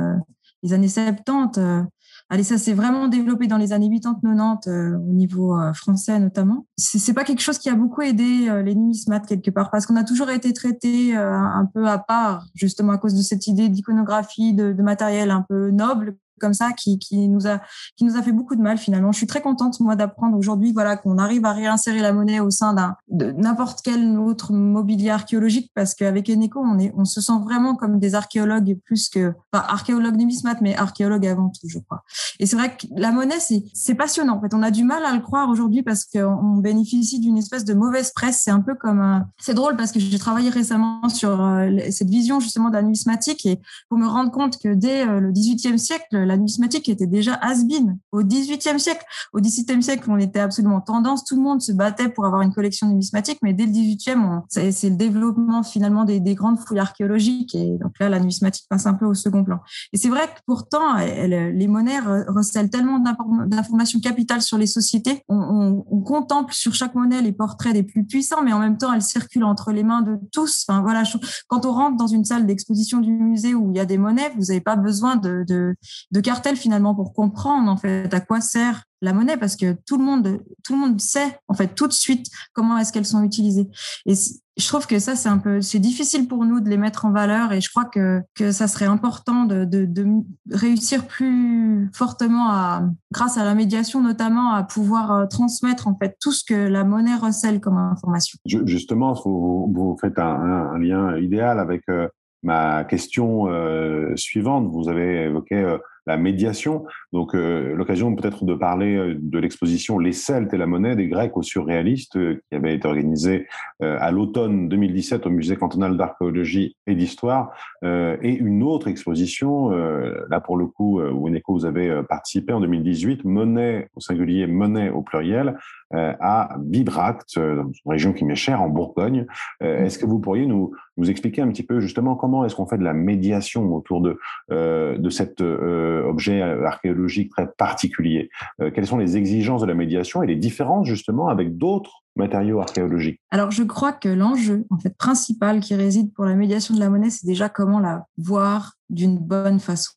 les 0.64 0.74
années 0.74 0.88
70, 0.88 1.60
euh, 1.60 1.84
allez, 2.30 2.44
ça 2.44 2.58
s'est 2.58 2.74
vraiment 2.74 3.08
développé 3.10 3.48
dans 3.48 3.58
les 3.58 3.74
années 3.74 3.90
80-90 3.90 4.70
euh, 4.70 4.98
au 4.98 5.14
niveau 5.14 5.56
euh, 5.56 5.74
français 5.74 6.20
notamment. 6.20 6.66
C'est 6.78 7.14
pas 7.14 7.26
quelque 7.26 7.42
chose 7.42 7.60
qui 7.60 7.70
a 7.70 7.76
beaucoup 7.76 8.02
aidé 8.02 8.48
euh, 8.50 8.64
les 8.64 8.74
numismates 8.74 9.28
quelque 9.28 9.52
part 9.52 9.70
parce 9.70 9.86
qu'on 9.86 9.98
a 9.98 10.04
toujours 10.04 10.30
été 10.30 10.54
traité 10.54 11.16
un 11.16 11.70
peu 11.74 11.88
à 11.88 12.00
part, 12.00 12.46
justement 12.56 12.94
à 12.94 12.98
cause 12.98 13.14
de 13.14 13.22
cette 13.22 13.46
idée 13.48 13.70
d'iconographie, 13.70 14.54
de, 14.54 14.72
de 14.72 14.82
matériel 14.82 15.30
un 15.30 15.46
peu 15.48 15.70
noble 15.70 16.16
comme 16.40 16.54
ça 16.54 16.72
qui, 16.72 17.00
qui, 17.00 17.28
nous 17.28 17.48
a 17.48 17.62
qui 17.98 18.06
nous 18.06 18.18
a 18.18 18.22
fait 18.22 18.32
beaucoup 18.32 18.56
de 18.56 18.62
mal 18.62 18.78
finalement. 18.78 19.12
Je 19.12 19.18
suis 19.18 19.28
très 19.28 19.42
contente 19.42 19.80
moi 19.80 19.96
d'apprendre 19.96 20.38
aujourd'hui 20.38 20.74
voilà 20.74 20.98
qu'on 20.98 21.18
arrive 21.18 21.46
à 21.46 21.54
réinsérer 21.54 22.00
la 22.00 22.14
monnaie 22.14 22.40
au 22.40 22.50
sein 22.50 22.74
d'un 22.74 22.96
de 23.10 23.32
n'importe 23.32 23.80
quel 23.84 24.18
autre 24.20 24.54
mobilier 24.54 25.10
archéologique 25.10 25.72
parce 25.74 25.96
qu'avec 25.96 26.30
Eneco 26.30 26.60
on 26.60 26.78
est 26.80 26.94
on 26.98 27.06
se 27.06 27.22
sent 27.22 27.40
vraiment 27.44 27.76
comme 27.76 28.00
des 28.00 28.16
archéologues 28.16 28.78
plus 28.86 29.10
que 29.10 29.34
pas 29.52 29.60
archéologues 29.60 30.18
numismates 30.18 30.62
mais 30.62 30.76
archéologues 30.76 31.28
avant 31.28 31.50
tout 31.50 31.68
je 31.68 31.80
crois. 31.80 32.04
Et 32.40 32.46
c'est 32.46 32.56
vrai 32.56 32.76
que 32.76 32.88
la 32.96 33.12
monnaie 33.12 33.40
c'est 33.40 33.64
c'est 33.74 33.96
passionnant 33.96 34.38
en 34.38 34.42
fait. 34.42 34.54
On 34.54 34.64
a 34.64 34.72
du 34.72 34.84
mal 34.84 35.06
à 35.06 35.14
le 35.14 35.22
croire 35.22 35.50
aujourd'hui 35.50 35.84
parce 35.84 36.06
qu'on 36.06 36.58
bénéficie 36.58 37.20
d'une 37.20 37.38
espèce 37.38 37.66
de 37.66 37.74
mauvaise 37.74 38.12
presse. 38.12 38.42
C'est 38.44 38.52
un 38.52 38.62
peu 38.62 38.76
comme 38.76 39.26
c'est 39.40 39.54
drôle 39.54 39.76
parce 39.76 39.92
que 39.92 40.00
j'ai 40.00 40.20
travaillé 40.20 40.50
récemment 40.50 41.10
sur 41.10 41.42
euh, 41.42 41.70
cette 41.92 42.10
vision 42.10 42.40
justement 42.40 42.70
la 42.70 42.82
numismatique 42.82 43.46
et 43.46 43.60
pour 43.90 43.98
me 43.98 44.08
rendre 44.08 44.32
compte 44.32 44.58
que 44.58 44.74
dès 44.74 45.08
euh, 45.08 45.20
le 45.20 45.32
18e 45.32 45.78
siècle 45.78 46.23
la 46.24 46.38
numismatique 46.38 46.90
était 46.90 47.08
déjà 47.08 47.34
has-been 47.36 47.98
au 48.12 48.24
XVIIIe 48.24 48.80
siècle. 48.80 49.06
Au 49.34 49.40
XVIIe 49.40 49.82
siècle, 49.82 50.06
on 50.08 50.18
était 50.18 50.40
absolument 50.40 50.82
tendance. 50.82 51.24
Tout 51.24 51.36
le 51.36 51.42
monde 51.42 51.62
se 51.62 51.72
battait 51.72 52.10
pour 52.10 52.26
avoir 52.26 52.42
une 52.42 52.54
collection 52.54 52.88
numismatique, 52.88 53.40
mais 53.42 53.54
dès 53.54 53.66
le 53.66 53.72
XVIIIe, 53.72 54.72
c'est 54.72 54.90
le 54.90 54.96
développement 54.96 55.64
finalement 55.64 56.06
des, 56.06 56.22
grandes 56.36 56.60
fouilles 56.60 56.80
archéologiques. 56.80 57.56
Et 57.56 57.78
donc 57.78 58.00
là, 58.00 58.10
la 58.10 58.20
numismatique 58.20 58.66
passe 58.70 58.86
un 58.86 58.94
peu 58.94 59.06
au 59.06 59.14
second 59.14 59.44
plan. 59.44 59.60
Et 59.92 59.98
c'est 59.98 60.10
vrai 60.10 60.28
que 60.28 60.40
pourtant, 60.46 60.96
les 60.98 61.68
monnaies 61.68 62.00
recèlent 62.00 62.70
tellement 62.70 63.00
d'informations 63.00 64.00
capitales 64.00 64.42
sur 64.42 64.58
les 64.58 64.68
sociétés. 64.68 65.24
On, 65.30 65.84
contemple 66.04 66.54
sur 66.54 66.74
chaque 66.74 66.96
monnaie 66.96 67.22
les 67.22 67.32
portraits 67.32 67.74
des 67.74 67.84
plus 67.84 68.04
puissants, 68.04 68.44
mais 68.44 68.52
en 68.52 68.60
même 68.60 68.78
temps, 68.78 68.92
elles 68.92 69.02
circulent 69.02 69.46
entre 69.46 69.72
les 69.72 69.84
mains 69.84 70.02
de 70.02 70.20
tous. 70.34 70.66
Enfin, 70.68 70.82
voilà, 70.82 71.04
quand 71.48 71.66
on 71.66 71.72
rentre 71.72 71.98
dans 71.98 72.08
une 72.08 72.26
salle 72.26 72.46
d'exposition 72.46 73.00
du 73.00 73.12
musée 73.12 73.56
où 73.56 73.72
il 73.72 73.78
y 73.78 73.80
a 73.80 73.86
des 73.86 73.98
monnaies, 73.98 74.32
vous 74.36 74.46
n'avez 74.48 74.60
pas 74.60 74.76
besoin 74.76 75.16
de, 75.16 75.46
de, 75.48 76.13
de 76.14 76.20
cartel 76.22 76.56
finalement 76.56 76.94
pour 76.94 77.12
comprendre 77.14 77.70
en 77.70 77.76
fait 77.76 78.14
à 78.14 78.20
quoi 78.20 78.40
sert 78.40 78.84
la 79.02 79.14
monnaie 79.14 79.36
parce 79.36 79.56
que 79.56 79.76
tout 79.86 79.98
le 79.98 80.06
monde 80.06 80.40
tout 80.64 80.74
le 80.74 80.80
monde 80.80 81.02
sait 81.02 81.38
en 81.48 81.56
fait 81.56 81.74
tout 81.76 81.88
de 81.88 81.94
suite 81.94 82.28
comment 82.54 82.78
est-ce 82.78 82.94
qu'elles 82.94 83.06
sont 83.06 83.24
utilisées. 83.24 83.68
Et 84.06 84.14
je 84.56 84.68
trouve 84.68 84.86
que 84.86 85.00
ça 85.00 85.16
c'est 85.16 85.28
un 85.28 85.40
peu 85.40 85.60
c'est 85.62 85.80
difficile 85.80 86.28
pour 86.28 86.46
nous 86.46 86.62
de 86.62 86.70
les 86.70 86.78
mettre 86.78 87.06
en 87.06 87.12
valeur 87.12 87.52
et 87.52 87.62
je 87.62 87.70
crois 87.72 87.86
que 87.86 88.22
que 88.36 88.52
ça 88.52 88.68
serait 88.68 88.86
important 88.86 89.46
de, 89.46 89.66
de, 89.66 90.06
réussir 90.52 91.08
plus 91.08 91.90
fortement 91.94 92.50
à 92.50 92.84
grâce 93.12 93.40
à 93.40 93.44
la 93.44 93.56
médiation 93.56 94.00
notamment 94.00 94.54
à 94.54 94.62
pouvoir 94.62 95.12
euh, 95.12 95.26
transmettre 95.26 95.88
en 95.88 95.98
fait 95.98 96.16
tout 96.22 96.32
ce 96.32 96.44
que 96.46 96.54
la 96.54 96.84
monnaie 96.84 97.16
recèle 97.16 97.60
comme 97.60 97.78
information. 97.78 98.38
Justement 98.46 99.14
vous, 99.26 99.98
faites 100.00 100.20
un, 100.20 100.76
un, 100.76 100.78
lien 100.78 101.18
idéal 101.18 101.60
avec 101.60 101.82
euh, 101.90 102.08
ma 102.44 102.84
question 102.84 103.48
euh, 103.48 104.16
suivante. 104.16 104.68
Vous 104.72 104.88
avez 104.90 105.24
évoqué 105.24 105.78
la 106.06 106.18
médiation. 106.18 106.86
Donc, 107.12 107.36
euh, 107.36 107.76
l'occasion 107.76 108.16
peut-être 108.16 108.46
de 108.46 108.54
parler 108.54 108.96
euh, 108.96 109.16
de 109.18 109.40
l'exposition 109.40 110.00
Les 110.00 110.12
Celtes 110.12 110.54
et 110.54 110.58
la 110.58 110.66
monnaie 110.66 110.96
des 110.96 111.08
Grecs 111.08 111.36
aux 111.38 111.44
surréalistes, 111.44 112.18
euh, 112.18 112.42
qui 112.50 112.56
avait 112.56 112.76
été 112.76 112.88
organisée 112.88 113.48
à 113.82 114.12
l'automne 114.12 114.70
2017 114.70 115.26
au 115.26 115.30
Musée 115.30 115.58
cantonal 115.58 115.98
d'archéologie 115.98 116.78
et 116.88 116.96
d'histoire, 116.96 117.52
et 117.84 118.34
une 118.34 118.64
autre 118.64 118.88
exposition, 118.88 119.72
là 119.72 120.40
pour 120.40 120.56
le 120.56 120.68
coup, 120.68 121.02
où 121.02 121.28
Eneco 121.28 121.54
vous 121.54 121.66
avez 121.66 122.02
participé 122.08 122.54
en 122.54 122.62
2018, 122.62 123.26
monnaie 123.26 123.90
au 123.96 124.00
singulier, 124.00 124.48
monnaie 124.48 124.90
au 124.90 125.02
pluriel, 125.02 125.58
à 125.94 126.56
Bibracte, 126.60 127.38
une 127.38 127.72
région 127.86 128.14
qui 128.14 128.26
m'est 128.26 128.36
chère, 128.36 128.62
en 128.62 128.70
Bourgogne. 128.70 129.26
Est-ce 129.62 129.98
que 129.98 130.06
vous 130.06 130.20
pourriez 130.20 130.46
nous, 130.46 130.74
nous 130.98 131.10
expliquer 131.10 131.42
un 131.42 131.48
petit 131.50 131.64
peu 131.64 131.80
justement 131.80 132.16
comment 132.16 132.46
est-ce 132.46 132.56
qu'on 132.56 132.68
fait 132.68 132.78
de 132.78 132.84
la 132.84 132.94
médiation 132.94 133.74
autour 133.74 134.02
de, 134.02 134.20
euh, 134.52 136.04
objet 136.08 136.42
archéologique 136.42 137.32
très 137.32 137.48
particulier? 137.48 138.30
Euh, 138.62 138.72
quelles 138.72 138.88
sont 138.88 138.98
les 138.98 139.18
exigences 139.18 139.62
de 139.62 139.68
la 139.68 139.74
médiation 139.74 140.24
et 140.24 140.28
les 140.28 140.36
différences 140.36 140.88
justement 140.88 141.28
avec 141.28 141.58
d'autres 141.58 142.04
matériaux 142.16 142.60
archéologiques? 142.60 143.20
Alors, 143.32 143.52
je 143.52 143.64
crois 143.64 143.94
que 143.94 144.10
l'enjeu 144.10 144.66
en 144.70 144.78
fait 144.78 144.96
principal 144.96 145.60
qui 145.60 145.76
réside 145.76 146.14
pour 146.14 146.26
la 146.26 146.36
médiation 146.36 146.76
de 146.76 146.80
la 146.80 146.90
monnaie, 146.90 147.10
c'est 147.10 147.26
déjà 147.28 147.50
comment 147.50 147.80
la 147.80 148.06
voir 148.18 148.74
d'une 148.90 149.18
bonne 149.18 149.60
façon. 149.60 149.94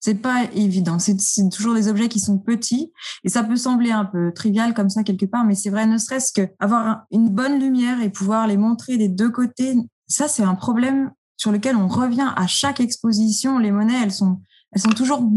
C'est 0.00 0.14
pas 0.14 0.44
évident. 0.54 0.98
C'est 0.98 1.16
toujours 1.50 1.74
des 1.74 1.88
objets 1.88 2.08
qui 2.08 2.20
sont 2.20 2.38
petits 2.38 2.90
et 3.22 3.28
ça 3.28 3.44
peut 3.44 3.56
sembler 3.56 3.90
un 3.90 4.06
peu 4.06 4.32
trivial 4.32 4.74
comme 4.74 4.88
ça 4.88 5.02
quelque 5.02 5.26
part, 5.26 5.44
mais 5.44 5.54
c'est 5.54 5.70
vrai, 5.70 5.86
ne 5.86 5.98
serait-ce 5.98 6.32
que 6.32 6.48
avoir 6.58 7.02
une 7.10 7.28
bonne 7.28 7.60
lumière 7.60 8.02
et 8.02 8.10
pouvoir 8.10 8.46
les 8.46 8.56
montrer 8.56 8.96
des 8.96 9.08
deux 9.08 9.30
côtés, 9.30 9.76
ça 10.08 10.26
c'est 10.26 10.42
un 10.42 10.54
problème 10.54 11.10
sur 11.36 11.52
lequel 11.52 11.76
on 11.76 11.88
revient 11.88 12.32
à 12.36 12.46
chaque 12.46 12.80
exposition. 12.80 13.58
Les 13.58 13.72
monnaies, 13.72 13.98
elles 14.02 14.12
sont 14.12 14.42
elles 14.72 14.80
sont 14.80 14.90
toujours 14.90 15.28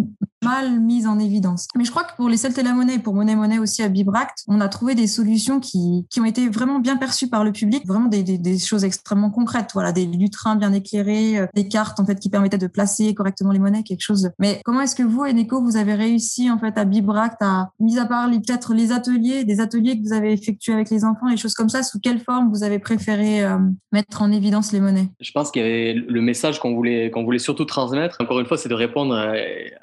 mal 0.43 0.79
mises 0.79 1.07
en 1.07 1.19
évidence. 1.19 1.67
Mais 1.75 1.85
je 1.85 1.91
crois 1.91 2.03
que 2.03 2.15
pour 2.15 2.29
les 2.29 2.37
Celtes 2.37 2.57
et 2.57 2.63
la 2.63 2.73
monnaie, 2.73 2.99
pour 2.99 3.13
Monnaie 3.15 3.35
Monnaie 3.35 3.59
aussi 3.59 3.81
à 3.81 3.89
Bibract, 3.89 4.43
on 4.47 4.59
a 4.59 4.67
trouvé 4.67 4.93
des 4.93 5.07
solutions 5.07 5.59
qui, 5.59 6.05
qui 6.09 6.19
ont 6.19 6.25
été 6.25 6.49
vraiment 6.49 6.79
bien 6.79 6.97
perçues 6.97 7.29
par 7.29 7.43
le 7.43 7.51
public, 7.51 7.87
vraiment 7.87 8.07
des, 8.07 8.23
des, 8.23 8.59
choses 8.59 8.83
extrêmement 8.83 9.31
concrètes. 9.31 9.69
Voilà, 9.73 9.91
des 9.91 10.05
lutrins 10.05 10.55
bien 10.55 10.73
éclairés, 10.73 11.39
euh, 11.39 11.47
des 11.53 11.67
cartes 11.67 11.99
en 11.99 12.05
fait 12.05 12.19
qui 12.19 12.29
permettaient 12.29 12.57
de 12.57 12.67
placer 12.67 13.13
correctement 13.13 13.51
les 13.51 13.59
monnaies, 13.59 13.83
quelque 13.83 14.01
chose. 14.01 14.29
Mais 14.37 14.61
comment 14.65 14.81
est-ce 14.81 14.95
que 14.95 15.03
vous, 15.03 15.23
Eneco, 15.23 15.61
vous 15.61 15.77
avez 15.77 15.93
réussi 15.93 16.51
en 16.51 16.59
fait 16.59 16.77
à 16.77 16.85
Bibract 16.85 17.41
à, 17.41 17.69
mis 17.79 17.97
à 17.97 18.05
part 18.05 18.29
peut-être 18.29 18.73
les 18.73 18.91
ateliers, 18.91 19.43
des 19.43 19.59
ateliers 19.59 19.97
que 19.97 20.03
vous 20.03 20.13
avez 20.13 20.33
effectués 20.33 20.73
avec 20.73 20.89
les 20.89 21.05
enfants, 21.05 21.27
les 21.27 21.37
choses 21.37 21.53
comme 21.53 21.69
ça, 21.69 21.83
sous 21.83 21.99
quelle 21.99 22.19
forme 22.19 22.49
vous 22.49 22.63
avez 22.63 22.79
préféré 22.79 23.43
euh, 23.43 23.57
mettre 23.91 24.21
en 24.21 24.31
évidence 24.31 24.71
les 24.71 24.79
monnaies? 24.79 25.09
Je 25.19 25.31
pense 25.31 25.51
qu'il 25.51 25.65
y 25.65 25.93
le 25.93 26.21
message 26.21 26.59
qu'on 26.59 26.75
voulait, 26.75 27.09
qu'on 27.11 27.23
voulait 27.23 27.39
surtout 27.39 27.65
transmettre. 27.65 28.17
Encore 28.19 28.39
une 28.39 28.45
fois, 28.45 28.57
c'est 28.57 28.69
de 28.69 28.73
répondre 28.73 29.13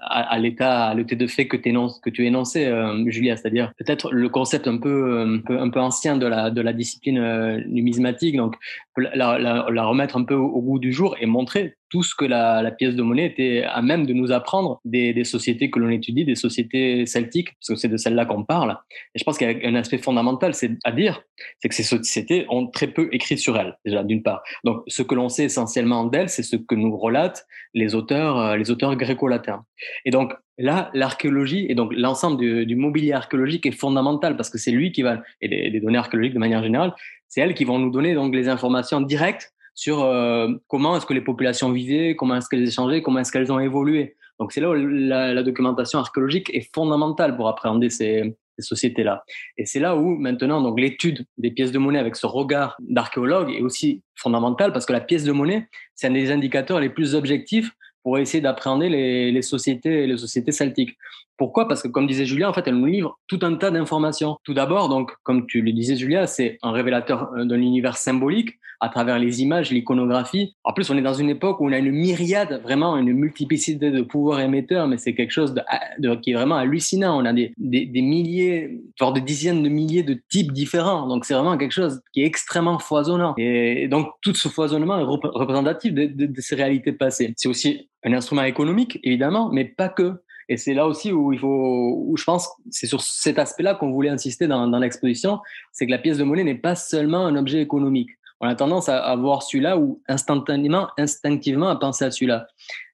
à, 0.00 0.38
l'état, 0.38 0.86
à 0.86 0.94
l'état 0.94 1.16
de 1.16 1.26
fait 1.26 1.46
que, 1.46 1.56
que 1.56 2.10
tu 2.10 2.26
énonçais, 2.26 2.66
euh, 2.66 3.04
Julia, 3.08 3.36
c'est-à-dire 3.36 3.72
peut-être 3.78 4.12
le 4.12 4.28
concept 4.28 4.66
un 4.68 4.78
peu, 4.78 5.20
un 5.20 5.38
peu, 5.38 5.58
un 5.58 5.70
peu 5.70 5.80
ancien 5.80 6.16
de 6.16 6.26
la, 6.26 6.50
de 6.50 6.60
la 6.60 6.72
discipline 6.72 7.18
euh, 7.18 7.60
numismatique, 7.66 8.36
donc 8.36 8.56
la, 8.96 9.86
remettre 9.86 10.16
un 10.16 10.24
peu 10.24 10.34
au, 10.34 10.60
goût 10.60 10.78
du 10.78 10.92
jour 10.92 11.16
et 11.20 11.26
montrer 11.26 11.76
tout 11.90 12.04
ce 12.04 12.14
que 12.14 12.24
la, 12.24 12.62
la, 12.62 12.70
pièce 12.70 12.94
de 12.94 13.02
monnaie 13.02 13.26
était 13.26 13.64
à 13.68 13.82
même 13.82 14.06
de 14.06 14.12
nous 14.12 14.30
apprendre 14.30 14.80
des, 14.84 15.12
des 15.12 15.24
sociétés 15.24 15.70
que 15.70 15.78
l'on 15.80 15.90
étudie, 15.90 16.24
des 16.24 16.36
sociétés 16.36 17.04
celtiques, 17.04 17.52
parce 17.54 17.68
que 17.68 17.74
c'est 17.74 17.88
de 17.88 17.96
celles-là 17.96 18.24
qu'on 18.26 18.44
parle. 18.44 18.76
Et 19.14 19.18
je 19.18 19.24
pense 19.24 19.36
qu'il 19.36 19.50
y 19.50 19.64
a 19.64 19.68
un 19.68 19.74
aspect 19.74 19.98
fondamental, 19.98 20.54
c'est 20.54 20.70
à 20.84 20.92
dire, 20.92 21.22
c'est 21.58 21.68
que 21.68 21.74
ces 21.74 21.82
sociétés 21.82 22.46
ont 22.48 22.68
très 22.68 22.86
peu 22.86 23.08
écrit 23.12 23.36
sur 23.36 23.58
elles, 23.58 23.76
déjà 23.84 24.04
d'une 24.04 24.22
part. 24.22 24.42
Donc, 24.64 24.82
ce 24.86 25.02
que 25.02 25.16
l'on 25.16 25.28
sait 25.28 25.44
essentiellement 25.44 26.04
d'elles, 26.04 26.28
c'est 26.28 26.44
ce 26.44 26.56
que 26.56 26.76
nous 26.76 26.96
relatent 26.96 27.44
les 27.74 27.94
auteurs, 27.96 28.38
euh, 28.38 28.56
les 28.56 28.70
auteurs 28.70 28.94
gréco-latins. 28.94 29.64
Et 30.04 30.12
donc, 30.12 30.32
là, 30.58 30.90
l'archéologie 30.94 31.66
et 31.68 31.74
donc 31.74 31.92
l'ensemble 31.94 32.38
du, 32.38 32.66
du, 32.66 32.76
mobilier 32.76 33.12
archéologique 33.12 33.66
est 33.66 33.72
fondamental 33.72 34.36
parce 34.36 34.50
que 34.50 34.58
c'est 34.58 34.70
lui 34.70 34.92
qui 34.92 35.02
va, 35.02 35.22
et 35.40 35.48
des, 35.48 35.70
des 35.70 35.80
données 35.80 35.98
archéologiques 35.98 36.34
de 36.34 36.38
manière 36.38 36.62
générale, 36.62 36.94
c'est 37.28 37.40
elles 37.40 37.54
qui 37.54 37.64
vont 37.64 37.78
nous 37.78 37.90
donner 37.90 38.14
donc 38.14 38.34
les 38.34 38.48
informations 38.48 39.00
directes 39.00 39.52
sur 39.74 40.02
euh, 40.02 40.48
comment 40.68 40.96
est-ce 40.96 41.06
que 41.06 41.14
les 41.14 41.20
populations 41.20 41.72
vivaient, 41.72 42.16
comment 42.16 42.36
est-ce 42.36 42.48
qu'elles 42.48 42.66
échangeaient, 42.66 43.02
comment 43.02 43.20
est-ce 43.20 43.32
qu'elles 43.32 43.52
ont 43.52 43.60
évolué. 43.60 44.16
Donc 44.38 44.52
c'est 44.52 44.60
là 44.60 44.70
où 44.70 44.74
la, 44.74 45.42
documentation 45.42 45.98
archéologique 45.98 46.50
est 46.54 46.72
fondamentale 46.74 47.36
pour 47.36 47.48
appréhender 47.48 47.90
ces, 47.90 48.36
sociétés-là. 48.58 49.24
Et 49.56 49.64
c'est 49.64 49.80
là 49.80 49.96
où 49.96 50.16
maintenant 50.16 50.60
donc 50.60 50.78
l'étude 50.78 51.24
des 51.38 51.50
pièces 51.50 51.72
de 51.72 51.78
monnaie 51.78 51.98
avec 51.98 52.14
ce 52.14 52.26
regard 52.26 52.76
d'archéologue 52.78 53.50
est 53.50 53.62
aussi 53.62 54.02
fondamentale 54.16 54.74
parce 54.74 54.84
que 54.84 54.92
la 54.92 55.00
pièce 55.00 55.24
de 55.24 55.32
monnaie 55.32 55.66
c'est 55.94 56.08
un 56.08 56.10
des 56.10 56.30
indicateurs 56.30 56.78
les 56.78 56.90
plus 56.90 57.14
objectifs 57.14 57.70
pour 58.02 58.18
essayer 58.18 58.42
d'appréhender 58.42 58.90
les, 58.90 59.32
les, 59.32 59.40
sociétés, 59.40 60.06
les 60.06 60.18
sociétés 60.18 60.52
celtiques. 60.52 60.94
Pourquoi? 61.40 61.66
Parce 61.66 61.82
que, 61.82 61.88
comme 61.88 62.06
disait 62.06 62.26
Julia, 62.26 62.50
en 62.50 62.52
fait, 62.52 62.68
elle 62.68 62.74
nous 62.74 62.84
livre 62.84 63.18
tout 63.26 63.38
un 63.40 63.54
tas 63.54 63.70
d'informations. 63.70 64.36
Tout 64.44 64.52
d'abord, 64.52 64.90
donc, 64.90 65.12
comme 65.22 65.46
tu 65.46 65.62
le 65.62 65.72
disais, 65.72 65.96
Julia, 65.96 66.26
c'est 66.26 66.58
un 66.62 66.70
révélateur 66.70 67.30
euh, 67.32 67.46
d'un 67.46 67.58
univers 67.58 67.96
symbolique 67.96 68.58
à 68.78 68.90
travers 68.90 69.18
les 69.18 69.40
images, 69.40 69.70
l'iconographie. 69.70 70.54
En 70.64 70.74
plus, 70.74 70.90
on 70.90 70.98
est 70.98 71.02
dans 71.02 71.14
une 71.14 71.30
époque 71.30 71.58
où 71.60 71.66
on 71.66 71.72
a 71.72 71.78
une 71.78 71.92
myriade, 71.92 72.60
vraiment 72.62 72.94
une 72.98 73.14
multiplicité 73.14 73.90
de 73.90 74.02
pouvoirs 74.02 74.40
émetteurs, 74.40 74.86
mais 74.86 74.98
c'est 74.98 75.14
quelque 75.14 75.30
chose 75.30 75.54
de, 75.54 76.14
qui 76.16 76.32
est 76.32 76.34
vraiment 76.34 76.56
hallucinant. 76.56 77.18
On 77.18 77.24
a 77.24 77.32
des, 77.32 77.54
milliers, 77.56 78.78
voire 78.98 79.14
des 79.14 79.22
dizaines 79.22 79.62
de 79.62 79.70
milliers 79.70 80.02
de 80.02 80.20
types 80.28 80.52
différents. 80.52 81.08
Donc, 81.08 81.24
c'est 81.24 81.32
vraiment 81.32 81.56
quelque 81.56 81.72
chose 81.72 82.02
qui 82.12 82.20
est 82.20 82.26
extrêmement 82.26 82.78
foisonnant. 82.78 83.32
Et 83.38 83.88
donc, 83.88 84.08
tout 84.20 84.34
ce 84.34 84.48
foisonnement 84.48 84.98
est 84.98 85.04
représentatif 85.04 85.94
de 85.94 86.40
ces 86.42 86.54
réalités 86.54 86.92
passées. 86.92 87.32
C'est 87.38 87.48
aussi 87.48 87.88
un 88.04 88.12
instrument 88.12 88.42
économique, 88.42 89.00
évidemment, 89.02 89.48
mais 89.50 89.64
pas 89.64 89.88
que. 89.88 90.20
Et 90.50 90.56
c'est 90.56 90.74
là 90.74 90.88
aussi 90.88 91.12
où 91.12 91.32
il 91.32 91.38
faut, 91.38 92.04
où 92.08 92.16
je 92.16 92.24
pense, 92.24 92.48
c'est 92.70 92.88
sur 92.88 93.00
cet 93.00 93.38
aspect-là 93.38 93.76
qu'on 93.76 93.92
voulait 93.92 94.08
insister 94.08 94.48
dans, 94.48 94.66
l'exposition, 94.80 95.38
c'est 95.72 95.86
que 95.86 95.92
la 95.92 95.98
pièce 95.98 96.18
de 96.18 96.24
monnaie 96.24 96.42
n'est 96.42 96.56
pas 96.56 96.74
seulement 96.74 97.24
un 97.24 97.36
objet 97.36 97.62
économique. 97.62 98.10
On 98.40 98.48
a 98.48 98.56
tendance 98.56 98.88
à, 98.88 98.98
à 98.98 99.14
voir 99.14 99.44
celui-là 99.44 99.78
ou 99.78 100.02
instantanément, 100.08 100.88
instinctivement 100.98 101.68
à 101.68 101.76
penser 101.76 102.04
à 102.04 102.10
celui-là. 102.10 102.48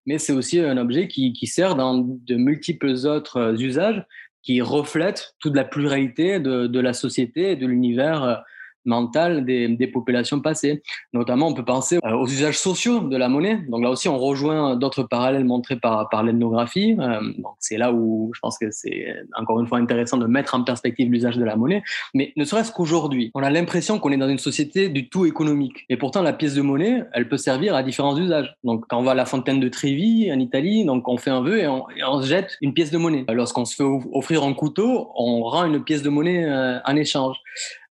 mais 0.04 0.18
c'est 0.18 0.34
aussi 0.34 0.60
un 0.60 0.76
objet 0.76 1.08
qui, 1.08 1.34
sert 1.46 1.76
dans 1.76 1.94
de 1.96 2.34
multiples 2.34 2.92
autres 3.06 3.56
usages 3.58 4.04
qui 4.42 4.60
reflètent 4.60 5.34
toute 5.40 5.56
la 5.56 5.64
pluralité 5.64 6.38
de, 6.40 6.66
de 6.66 6.80
la 6.80 6.92
société 6.92 7.52
et 7.52 7.56
de 7.56 7.66
l'univers 7.66 8.44
mentale 8.86 9.44
des, 9.44 9.86
populations 9.86 10.40
passées. 10.40 10.82
Notamment, 11.12 11.48
on 11.48 11.54
peut 11.54 11.64
penser 11.64 11.98
euh, 12.04 12.12
aux 12.12 12.26
usages 12.26 12.58
sociaux 12.58 13.00
de 13.00 13.16
la 13.16 13.28
monnaie. 13.28 13.60
Donc 13.68 13.82
là 13.82 13.90
aussi, 13.90 14.08
on 14.08 14.18
rejoint 14.18 14.76
d'autres 14.76 15.04
parallèles 15.04 15.44
montrés 15.44 15.76
par, 15.76 16.08
par 16.08 16.22
l'ethnographie. 16.22 16.96
Euh, 16.98 17.20
c'est 17.60 17.76
là 17.76 17.92
où 17.92 18.32
je 18.34 18.40
pense 18.40 18.58
que 18.58 18.70
c'est 18.70 19.14
encore 19.38 19.60
une 19.60 19.66
fois 19.66 19.78
intéressant 19.78 20.16
de 20.16 20.26
mettre 20.26 20.54
en 20.54 20.64
perspective 20.64 21.10
l'usage 21.10 21.36
de 21.36 21.44
la 21.44 21.56
monnaie. 21.56 21.82
Mais 22.14 22.32
ne 22.36 22.44
serait-ce 22.44 22.72
qu'aujourd'hui, 22.72 23.30
on 23.34 23.42
a 23.42 23.50
l'impression 23.50 23.98
qu'on 23.98 24.10
est 24.10 24.16
dans 24.16 24.28
une 24.28 24.38
société 24.38 24.88
du 24.88 25.08
tout 25.08 25.26
économique. 25.26 25.84
Et 25.88 25.96
pourtant, 25.96 26.22
la 26.22 26.32
pièce 26.32 26.54
de 26.54 26.62
monnaie, 26.62 27.04
elle 27.12 27.28
peut 27.28 27.36
servir 27.36 27.74
à 27.74 27.82
différents 27.82 28.16
usages. 28.18 28.54
Donc 28.64 28.84
quand 28.88 28.98
on 28.98 29.02
va 29.02 29.12
à 29.12 29.14
la 29.14 29.26
fontaine 29.26 29.60
de 29.60 29.68
Trévi 29.68 30.30
en 30.32 30.38
Italie, 30.38 30.84
donc 30.84 31.08
on 31.08 31.16
fait 31.16 31.30
un 31.30 31.42
vœu 31.42 31.58
et 31.58 31.68
on, 31.68 31.88
et 31.90 32.04
on 32.04 32.20
jette 32.22 32.56
une 32.60 32.74
pièce 32.74 32.90
de 32.90 32.98
monnaie. 32.98 33.24
Lorsqu'on 33.28 33.64
se 33.64 33.74
fait 33.74 33.84
offrir 34.12 34.42
un 34.44 34.54
couteau, 34.54 35.10
on 35.14 35.42
rend 35.42 35.64
une 35.64 35.82
pièce 35.82 36.02
de 36.02 36.10
monnaie 36.10 36.44
euh, 36.44 36.78
en 36.84 36.96
échange. 36.96 37.36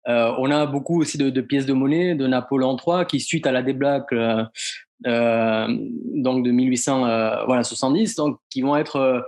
Euh, 0.08 0.32
on 0.38 0.50
a 0.50 0.66
beaucoup 0.66 1.00
aussi 1.00 1.18
de, 1.18 1.40
pièces 1.40 1.66
de 1.66 1.72
monnaie 1.72 2.14
de 2.14 2.26
Napoléon 2.26 2.76
III 2.76 3.06
qui, 3.06 3.20
suite 3.20 3.46
à 3.46 3.52
la 3.52 3.62
débâcle 3.62 4.48
euh, 5.06 5.66
donc 6.14 6.44
de 6.44 6.50
1870, 6.50 8.18
euh, 8.18 8.30
qui 8.50 8.62
vont 8.62 8.76
être 8.76 9.26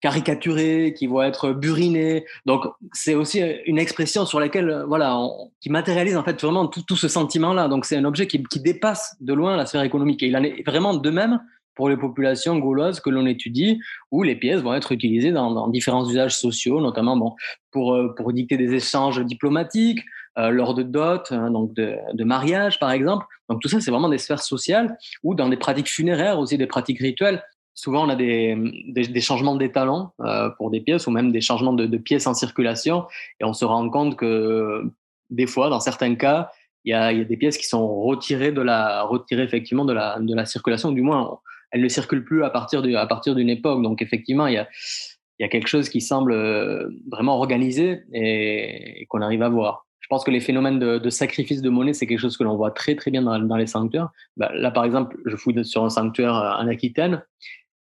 caricaturées, 0.00 0.94
qui 0.96 1.06
vont 1.08 1.22
être 1.22 1.52
burinées. 1.52 2.24
Donc 2.46 2.64
c'est 2.92 3.14
aussi 3.14 3.42
une 3.66 3.78
expression 3.78 4.24
sur 4.26 4.40
laquelle 4.40 4.84
voilà, 4.86 5.18
on, 5.18 5.50
qui 5.60 5.70
matérialise 5.70 6.16
en 6.16 6.22
fait 6.22 6.40
vraiment 6.40 6.68
tout, 6.68 6.82
tout 6.82 6.96
ce 6.96 7.08
sentiment-là. 7.08 7.68
Donc 7.68 7.84
c'est 7.84 7.96
un 7.96 8.04
objet 8.04 8.26
qui, 8.26 8.42
qui, 8.44 8.60
dépasse 8.60 9.16
de 9.20 9.34
loin 9.34 9.56
la 9.56 9.66
sphère 9.66 9.82
économique. 9.82 10.22
Et 10.22 10.28
il 10.28 10.36
en 10.36 10.42
est 10.42 10.62
vraiment 10.64 10.94
de 10.94 11.10
même 11.10 11.40
pour 11.78 11.88
les 11.88 11.96
populations 11.96 12.58
gauloises 12.58 12.98
que 12.98 13.08
l'on 13.08 13.24
étudie, 13.24 13.80
où 14.10 14.24
les 14.24 14.34
pièces 14.34 14.62
vont 14.62 14.74
être 14.74 14.90
utilisées 14.90 15.30
dans, 15.30 15.68
différents 15.68 16.10
usages 16.10 16.36
sociaux, 16.36 16.80
notamment 16.80 17.16
bon, 17.16 17.36
pour, 17.70 17.94
euh, 17.94 18.12
pour 18.16 18.32
dicter 18.32 18.56
des 18.56 18.74
échanges 18.74 19.24
diplomatiques, 19.24 20.00
euh, 20.38 20.50
lors 20.50 20.74
de 20.74 20.82
dot, 20.82 21.30
hein, 21.30 21.52
donc 21.52 21.72
de, 21.74 21.94
de, 22.12 22.24
mariage 22.24 22.80
par 22.80 22.90
exemple. 22.90 23.24
Donc 23.48 23.62
tout 23.62 23.68
ça, 23.68 23.80
c'est 23.80 23.92
vraiment 23.92 24.08
des 24.08 24.18
sphères 24.18 24.42
sociales, 24.42 24.98
ou 25.22 25.36
dans 25.36 25.48
des 25.48 25.56
pratiques 25.56 25.88
funéraires 25.88 26.40
aussi, 26.40 26.58
des 26.58 26.66
pratiques 26.66 26.98
rituelles. 26.98 27.44
Souvent, 27.74 28.06
on 28.06 28.08
a 28.08 28.16
des, 28.16 28.56
des, 28.88 29.06
des 29.06 29.20
changements 29.20 29.54
d'étalons 29.54 30.08
euh, 30.22 30.50
pour 30.58 30.72
des 30.72 30.80
pièces, 30.80 31.06
ou 31.06 31.12
même 31.12 31.30
des 31.30 31.40
changements 31.40 31.74
de, 31.74 31.96
pièces 31.96 32.26
en 32.26 32.34
circulation, 32.34 33.06
et 33.38 33.44
on 33.44 33.52
se 33.52 33.64
rend 33.64 33.88
compte 33.88 34.16
que 34.16 34.82
des 35.30 35.46
fois, 35.46 35.70
dans 35.70 35.78
certains 35.78 36.16
cas, 36.16 36.50
il 36.84 36.90
y 36.90 36.94
a, 36.94 37.12
y 37.12 37.20
a 37.20 37.24
des 37.24 37.36
pièces 37.36 37.56
qui 37.56 37.68
sont 37.68 38.00
retirées 38.02 38.50
de 38.50 38.62
la, 38.62 39.02
retirées 39.02 39.44
effectivement 39.44 39.84
de 39.84 39.92
la, 39.92 40.18
de 40.18 40.34
la 40.34 40.44
circulation, 40.44 40.90
du 40.90 41.02
moins 41.02 41.38
elle 41.70 41.82
ne 41.82 41.88
circule 41.88 42.24
plus 42.24 42.44
à 42.44 42.50
partir 42.50 42.82
d'une 42.82 43.48
époque. 43.48 43.82
Donc 43.82 44.02
effectivement, 44.02 44.46
il 44.46 44.54
y 44.54 45.44
a, 45.44 45.48
quelque 45.48 45.68
chose 45.68 45.88
qui 45.88 46.00
semble 46.00 46.32
euh, 46.32 46.88
vraiment 47.10 47.36
organisé 47.36 48.02
et, 48.12 49.06
qu'on 49.08 49.22
arrive 49.22 49.42
à 49.42 49.48
voir. 49.48 49.86
Je 50.00 50.06
pense 50.08 50.24
que 50.24 50.30
les 50.30 50.40
phénomènes 50.40 50.78
de, 50.78 51.10
sacrifice 51.10 51.60
de 51.60 51.68
monnaie, 51.68 51.92
c'est 51.92 52.06
quelque 52.06 52.20
chose 52.20 52.36
que 52.36 52.44
l'on 52.44 52.56
voit 52.56 52.70
très 52.70 52.94
très 52.96 53.10
bien 53.10 53.22
dans, 53.22 53.56
les 53.56 53.66
sanctuaires. 53.66 54.08
Bah, 54.36 54.50
là, 54.54 54.70
par 54.70 54.84
exemple, 54.84 55.18
je 55.26 55.36
fouille 55.36 55.62
sur 55.64 55.84
un 55.84 55.90
sanctuaire 55.90 56.32
en 56.32 56.66
Aquitaine 56.66 57.22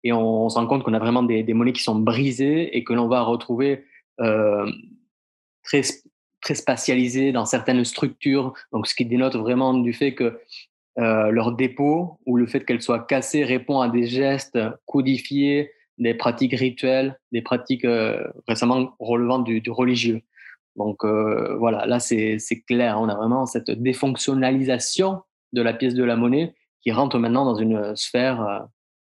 et 0.03 0.11
on, 0.11 0.49
se 0.49 0.55
rend 0.55 0.67
compte 0.67 0.83
qu'on 0.83 0.93
a 0.93 0.99
vraiment 0.99 1.23
des, 1.23 1.43
des, 1.43 1.53
monnaies 1.53 1.73
qui 1.73 1.83
sont 1.83 1.95
brisées 1.95 2.75
et 2.75 2.83
que 2.83 2.93
l'on 2.93 3.07
va 3.07 3.21
retrouver 3.21 3.85
euh, 4.19 4.69
très 5.63 5.81
très 6.41 6.55
spatialisées 6.55 7.31
dans 7.31 7.45
certaines 7.45 7.83
structures. 7.83 8.53
Donc, 8.71 8.87
ce 8.87 8.95
qui 8.95 9.05
dénote 9.05 9.35
vraiment 9.35 9.73
du 9.73 9.93
fait 9.93 10.13
que 10.13 10.39
euh, 10.99 11.29
leur 11.31 11.51
dépôt 11.51 12.19
ou 12.25 12.37
le 12.37 12.47
fait 12.47 12.65
qu'elle 12.65 12.81
soit 12.81 13.05
cassée 13.05 13.43
répond 13.43 13.81
à 13.81 13.89
des 13.89 14.07
gestes 14.07 14.57
codifiés, 14.85 15.71
des 15.97 16.13
pratiques 16.13 16.55
rituelles, 16.55 17.19
des 17.31 17.41
pratiques 17.41 17.85
euh, 17.85 18.23
récemment 18.47 18.93
relevant 18.99 19.39
du, 19.39 19.61
du 19.61 19.71
religieux. 19.71 20.21
Donc 20.77 21.03
euh, 21.03 21.55
voilà, 21.57 21.85
là 21.85 21.99
c'est 21.99 22.39
clair, 22.67 22.99
on 23.01 23.09
a 23.09 23.15
vraiment 23.15 23.45
cette 23.45 23.71
défonctionnalisation 23.71 25.21
de 25.53 25.61
la 25.61 25.73
pièce 25.73 25.95
de 25.95 26.03
la 26.03 26.15
monnaie 26.15 26.53
qui 26.81 26.91
rentre 26.91 27.17
maintenant 27.17 27.45
dans 27.45 27.55
une 27.55 27.95
sphère 27.95 28.41
euh, 28.41 28.59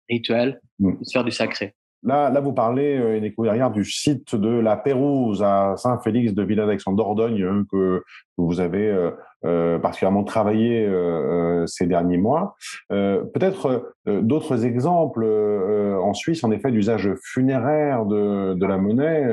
rituelle, 0.09 0.61
mmh. 0.79 0.91
une 0.99 1.05
sphère 1.05 1.25
du 1.25 1.31
sacré. 1.31 1.75
Là, 2.03 2.31
là, 2.31 2.41
vous 2.41 2.53
parlez, 2.53 2.99
euh, 2.99 3.19
Eneko 3.19 3.45
derrière, 3.45 3.71
du 3.71 3.85
site 3.85 4.35
de 4.37 4.49
la 4.49 4.77
Pérouse 4.77 5.43
à 5.43 5.75
Saint-Félix 5.77 6.35
de 6.35 6.43
Villeneuve-en 6.43 6.93
Dordogne 6.93 7.43
hein, 7.43 7.65
que, 7.71 8.03
vous 8.39 8.61
avez 8.61 8.89
euh, 8.89 9.11
euh, 9.47 9.79
particulièrement 9.79 10.23
travaillé 10.23 10.85
euh, 10.85 11.67
ces 11.67 11.87
derniers 11.87 12.19
mois. 12.19 12.55
Peut-être 12.91 13.95
d'autres 14.07 14.67
exemples 14.67 15.25
en 15.25 16.13
Suisse, 16.15 16.45
en 16.45 16.51
effet, 16.51 16.71
d'usage 16.71 17.11
funéraire 17.23 18.05
de, 18.05 18.55
de, 18.55 18.67
la 18.67 18.77
monnaie. 18.77 19.27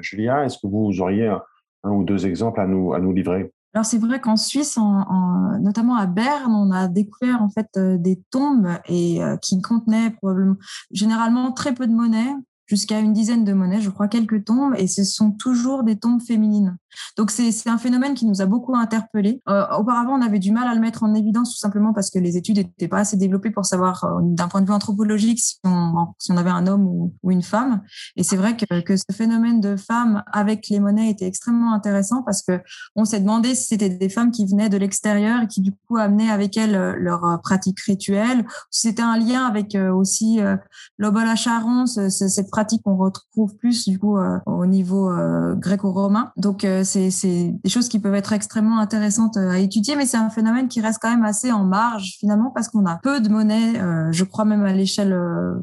Julia, 0.00 0.44
est-ce 0.44 0.58
que 0.58 0.68
vous 0.68 1.00
auriez 1.00 1.26
un, 1.26 1.42
un, 1.84 1.90
ou 1.90 2.04
deux 2.04 2.26
exemples 2.26 2.60
à 2.60 2.66
nous, 2.66 2.94
à 2.94 3.00
nous 3.00 3.12
livrer? 3.12 3.50
Alors 3.76 3.84
c'est 3.84 3.98
vrai 3.98 4.22
qu'en 4.22 4.38
Suisse, 4.38 4.78
en, 4.78 5.02
en, 5.02 5.58
notamment 5.58 5.96
à 5.96 6.06
Berne, 6.06 6.54
on 6.54 6.70
a 6.70 6.88
découvert 6.88 7.42
en 7.42 7.50
fait 7.50 7.68
euh, 7.76 7.98
des 7.98 8.18
tombes 8.30 8.70
et 8.86 9.22
euh, 9.22 9.36
qui 9.36 9.60
contenaient 9.60 10.12
probablement 10.12 10.56
généralement 10.92 11.52
très 11.52 11.74
peu 11.74 11.86
de 11.86 11.92
monnaie, 11.92 12.32
jusqu'à 12.64 13.00
une 13.00 13.12
dizaine 13.12 13.44
de 13.44 13.52
monnaies, 13.52 13.82
je 13.82 13.90
crois 13.90 14.08
quelques 14.08 14.46
tombes, 14.46 14.72
et 14.78 14.86
ce 14.86 15.04
sont 15.04 15.30
toujours 15.30 15.84
des 15.84 15.96
tombes 15.96 16.22
féminines. 16.22 16.78
Donc 17.16 17.30
c'est 17.30 17.68
un 17.68 17.78
phénomène 17.78 18.14
qui 18.14 18.26
nous 18.26 18.42
a 18.42 18.46
beaucoup 18.46 18.74
interpellés. 18.74 19.42
Euh, 19.48 19.64
auparavant, 19.78 20.18
on 20.18 20.22
avait 20.22 20.38
du 20.38 20.52
mal 20.52 20.68
à 20.68 20.74
le 20.74 20.80
mettre 20.80 21.02
en 21.02 21.14
évidence 21.14 21.52
tout 21.52 21.58
simplement 21.58 21.92
parce 21.92 22.10
que 22.10 22.18
les 22.18 22.36
études 22.36 22.58
n'étaient 22.58 22.88
pas 22.88 22.98
assez 22.98 23.16
développées 23.16 23.50
pour 23.50 23.64
savoir 23.64 24.04
euh, 24.04 24.20
d'un 24.22 24.48
point 24.48 24.60
de 24.60 24.66
vue 24.66 24.72
anthropologique 24.72 25.38
si 25.38 25.56
on, 25.64 26.08
si 26.18 26.32
on 26.32 26.36
avait 26.36 26.50
un 26.50 26.66
homme 26.66 26.86
ou, 26.86 27.30
une 27.30 27.42
femme. 27.42 27.82
Et 28.16 28.22
c'est 28.22 28.36
vrai 28.36 28.56
que, 28.56 28.80
que, 28.80 28.96
ce 28.96 29.04
phénomène 29.12 29.60
de 29.60 29.76
femmes 29.76 30.22
avec 30.32 30.68
les 30.68 30.80
monnaies 30.80 31.10
était 31.10 31.26
extrêmement 31.26 31.72
intéressant 31.72 32.22
parce 32.22 32.42
que 32.42 32.60
on 32.94 33.04
s'est 33.04 33.20
demandé 33.20 33.54
si 33.54 33.66
c'était 33.66 33.90
des 33.90 34.08
femmes 34.08 34.30
qui 34.30 34.46
venaient 34.46 34.68
de 34.68 34.76
l'extérieur 34.76 35.42
et 35.42 35.46
qui 35.48 35.60
du 35.60 35.72
coup 35.72 35.96
amenaient 35.96 36.30
avec 36.30 36.56
elles 36.56 36.76
euh, 36.76 36.94
leurs 36.98 37.40
pratiques 37.42 37.80
rituelles, 37.80 38.40
ou 38.40 38.44
si 38.70 38.88
c'était 38.88 39.02
un 39.02 39.18
lien 39.18 39.44
avec 39.44 39.76
aussi 39.76 40.40
euh, 40.40 40.56
l'obol 40.98 41.26
à 41.26 41.36
charon, 41.36 41.86
cette 41.86 42.50
pratique 42.50 42.82
qu'on 42.82 42.96
retrouve 42.96 43.56
plus 43.56 43.86
du 43.86 43.98
coup 43.98 44.18
au 44.46 44.66
niveau 44.66 45.10
gréco-romain. 45.56 46.32
Donc 46.36 46.66
c'est 46.86 47.52
des 47.62 47.70
choses 47.70 47.88
qui 47.88 47.98
peuvent 47.98 48.14
être 48.14 48.32
extrêmement 48.32 48.78
intéressantes 48.78 49.36
euh, 49.36 49.50
à 49.50 49.58
étudier, 49.58 49.96
mais 49.96 50.06
c'est 50.06 50.16
un 50.16 50.30
phénomène 50.30 50.68
qui 50.68 50.80
reste 50.80 50.98
quand 51.02 51.10
même 51.10 51.24
assez 51.24 51.52
en 51.52 51.64
marge 51.64 52.16
finalement 52.18 52.50
parce 52.54 52.68
qu'on 52.68 52.86
a 52.86 52.98
peu 53.02 53.20
de 53.20 53.28
monnaie, 53.28 53.80
euh, 53.80 54.10
je 54.12 54.24
crois 54.24 54.44
même 54.44 54.64
à 54.64 54.72
l'échelle 54.72 55.12
euh, 55.12 55.54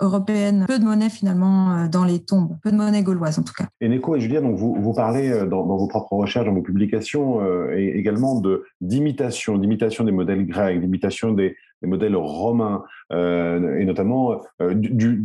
européenne, 0.00 0.64
peu 0.68 0.78
de 0.78 0.84
monnaie 0.84 1.10
finalement 1.10 1.86
dans 1.86 2.04
les 2.04 2.18
tombes, 2.18 2.56
peu 2.62 2.70
de 2.70 2.76
monnaie 2.76 3.02
gauloise 3.02 3.38
en 3.38 3.42
tout 3.42 3.54
cas. 3.56 3.66
Et 3.80 3.88
Neko 3.88 4.16
et 4.16 4.20
Julia, 4.20 4.40
donc 4.40 4.56
vous, 4.56 4.74
vous 4.78 4.92
parlez 4.92 5.46
dans, 5.46 5.64
vos 5.64 5.86
propres 5.86 6.14
recherches, 6.14 6.46
dans 6.46 6.54
vos 6.54 6.62
publications, 6.62 7.40
également 7.70 8.40
de 8.40 8.64
d'imitation, 8.80 9.58
d'imitation 9.58 10.02
des 10.02 10.10
modèles 10.10 10.44
grecs, 10.46 10.80
d'imitation 10.80 11.32
des, 11.32 11.56
modèles 11.82 12.16
romains, 12.16 12.82
et 13.12 13.84
notamment 13.84 14.40
du, 14.72 15.24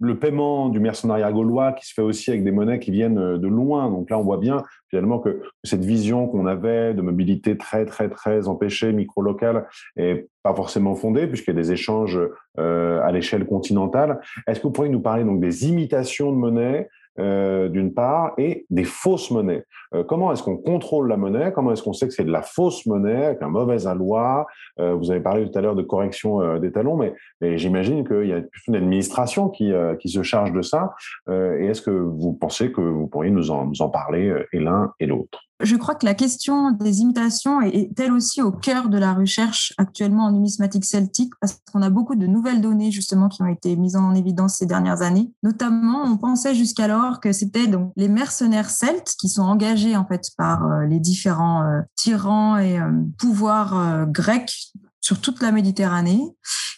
le 0.00 0.18
paiement 0.18 0.68
du 0.68 0.80
mercenariat 0.80 1.32
gaulois 1.32 1.72
qui 1.72 1.86
se 1.86 1.94
fait 1.94 2.02
aussi 2.02 2.30
avec 2.30 2.44
des 2.44 2.52
monnaies 2.52 2.78
qui 2.78 2.90
viennent 2.90 3.18
euh, 3.18 3.38
de 3.38 3.48
loin. 3.48 3.90
Donc 3.90 4.10
là, 4.10 4.18
on 4.18 4.22
voit 4.22 4.38
bien 4.38 4.62
finalement 4.90 5.18
que 5.18 5.42
cette 5.64 5.84
vision 5.84 6.26
qu'on 6.28 6.46
avait 6.46 6.94
de 6.94 7.02
mobilité 7.02 7.56
très, 7.56 7.84
très, 7.84 8.08
très 8.08 8.48
empêchée, 8.48 8.92
micro-locale, 8.92 9.66
est 9.96 10.28
pas 10.42 10.54
forcément 10.54 10.94
fondée 10.94 11.26
puisqu'il 11.26 11.54
y 11.54 11.58
a 11.58 11.60
des 11.60 11.72
échanges 11.72 12.20
euh, 12.58 13.00
à 13.02 13.12
l'échelle 13.12 13.46
continentale. 13.46 14.20
Est-ce 14.46 14.60
que 14.60 14.64
vous 14.64 14.72
pourriez 14.72 14.90
nous 14.90 15.00
parler 15.00 15.24
donc 15.24 15.40
des 15.40 15.68
imitations 15.68 16.32
de 16.32 16.36
monnaies 16.36 16.88
euh, 17.18 17.68
d'une 17.68 17.92
part, 17.92 18.32
et 18.38 18.66
des 18.70 18.84
fausses 18.84 19.30
monnaies. 19.30 19.64
Euh, 19.94 20.04
comment 20.04 20.32
est-ce 20.32 20.42
qu'on 20.42 20.56
contrôle 20.56 21.08
la 21.08 21.16
monnaie? 21.16 21.52
Comment 21.52 21.72
est-ce 21.72 21.82
qu'on 21.82 21.92
sait 21.92 22.06
que 22.06 22.14
c'est 22.14 22.24
de 22.24 22.30
la 22.30 22.42
fausse 22.42 22.86
monnaie 22.86 23.26
avec 23.26 23.42
un 23.42 23.48
mauvais 23.48 23.86
aloi 23.86 24.46
euh, 24.78 24.94
Vous 24.94 25.10
avez 25.10 25.20
parlé 25.20 25.50
tout 25.50 25.58
à 25.58 25.62
l'heure 25.62 25.76
de 25.76 25.82
correction 25.82 26.40
euh, 26.40 26.58
des 26.58 26.72
talons, 26.72 26.96
mais, 26.96 27.14
mais 27.40 27.58
j'imagine 27.58 28.06
qu'il 28.06 28.26
y 28.26 28.32
a 28.32 28.42
une 28.66 28.76
administration 28.76 29.48
qui, 29.48 29.72
euh, 29.72 29.96
qui 29.96 30.08
se 30.08 30.22
charge 30.22 30.52
de 30.52 30.62
ça. 30.62 30.94
et 31.30 31.66
est-ce 31.66 31.82
que 31.82 31.90
vous 31.90 32.32
pensez 32.34 32.72
que 32.72 32.80
vous 32.80 33.06
pourriez 33.06 33.30
nous 33.30 33.50
en, 33.50 33.66
nous 33.66 33.82
en 33.82 33.88
parler 33.88 34.32
et 34.52 34.58
l'un 34.58 34.92
et 35.00 35.06
l'autre? 35.06 35.47
Je 35.60 35.76
crois 35.76 35.94
que 35.94 36.06
la 36.06 36.14
question 36.14 36.70
des 36.70 37.00
imitations 37.00 37.60
est, 37.60 37.90
elle 37.98 38.12
aussi 38.12 38.42
au 38.42 38.52
cœur 38.52 38.88
de 38.88 38.98
la 38.98 39.12
recherche 39.12 39.72
actuellement 39.76 40.26
en 40.26 40.32
numismatique 40.32 40.84
celtique 40.84 41.32
parce 41.40 41.58
qu'on 41.72 41.82
a 41.82 41.90
beaucoup 41.90 42.14
de 42.14 42.26
nouvelles 42.26 42.60
données 42.60 42.92
justement 42.92 43.28
qui 43.28 43.42
ont 43.42 43.46
été 43.46 43.74
mises 43.76 43.96
en 43.96 44.14
évidence 44.14 44.56
ces 44.56 44.66
dernières 44.66 45.02
années. 45.02 45.32
Notamment, 45.42 46.04
on 46.04 46.16
pensait 46.16 46.54
jusqu'alors 46.54 47.20
que 47.20 47.32
c'était 47.32 47.66
donc 47.66 47.92
les 47.96 48.08
mercenaires 48.08 48.70
celtes 48.70 49.14
qui 49.18 49.28
sont 49.28 49.42
engagés 49.42 49.96
en 49.96 50.06
fait 50.06 50.30
par 50.36 50.64
euh, 50.64 50.86
les 50.86 51.00
différents 51.00 51.62
euh, 51.62 51.80
tyrans 51.96 52.58
et 52.58 52.78
euh, 52.78 52.90
pouvoirs 53.18 54.06
grecs 54.06 54.72
sur 55.00 55.20
toute 55.20 55.42
la 55.42 55.52
Méditerranée 55.52 56.22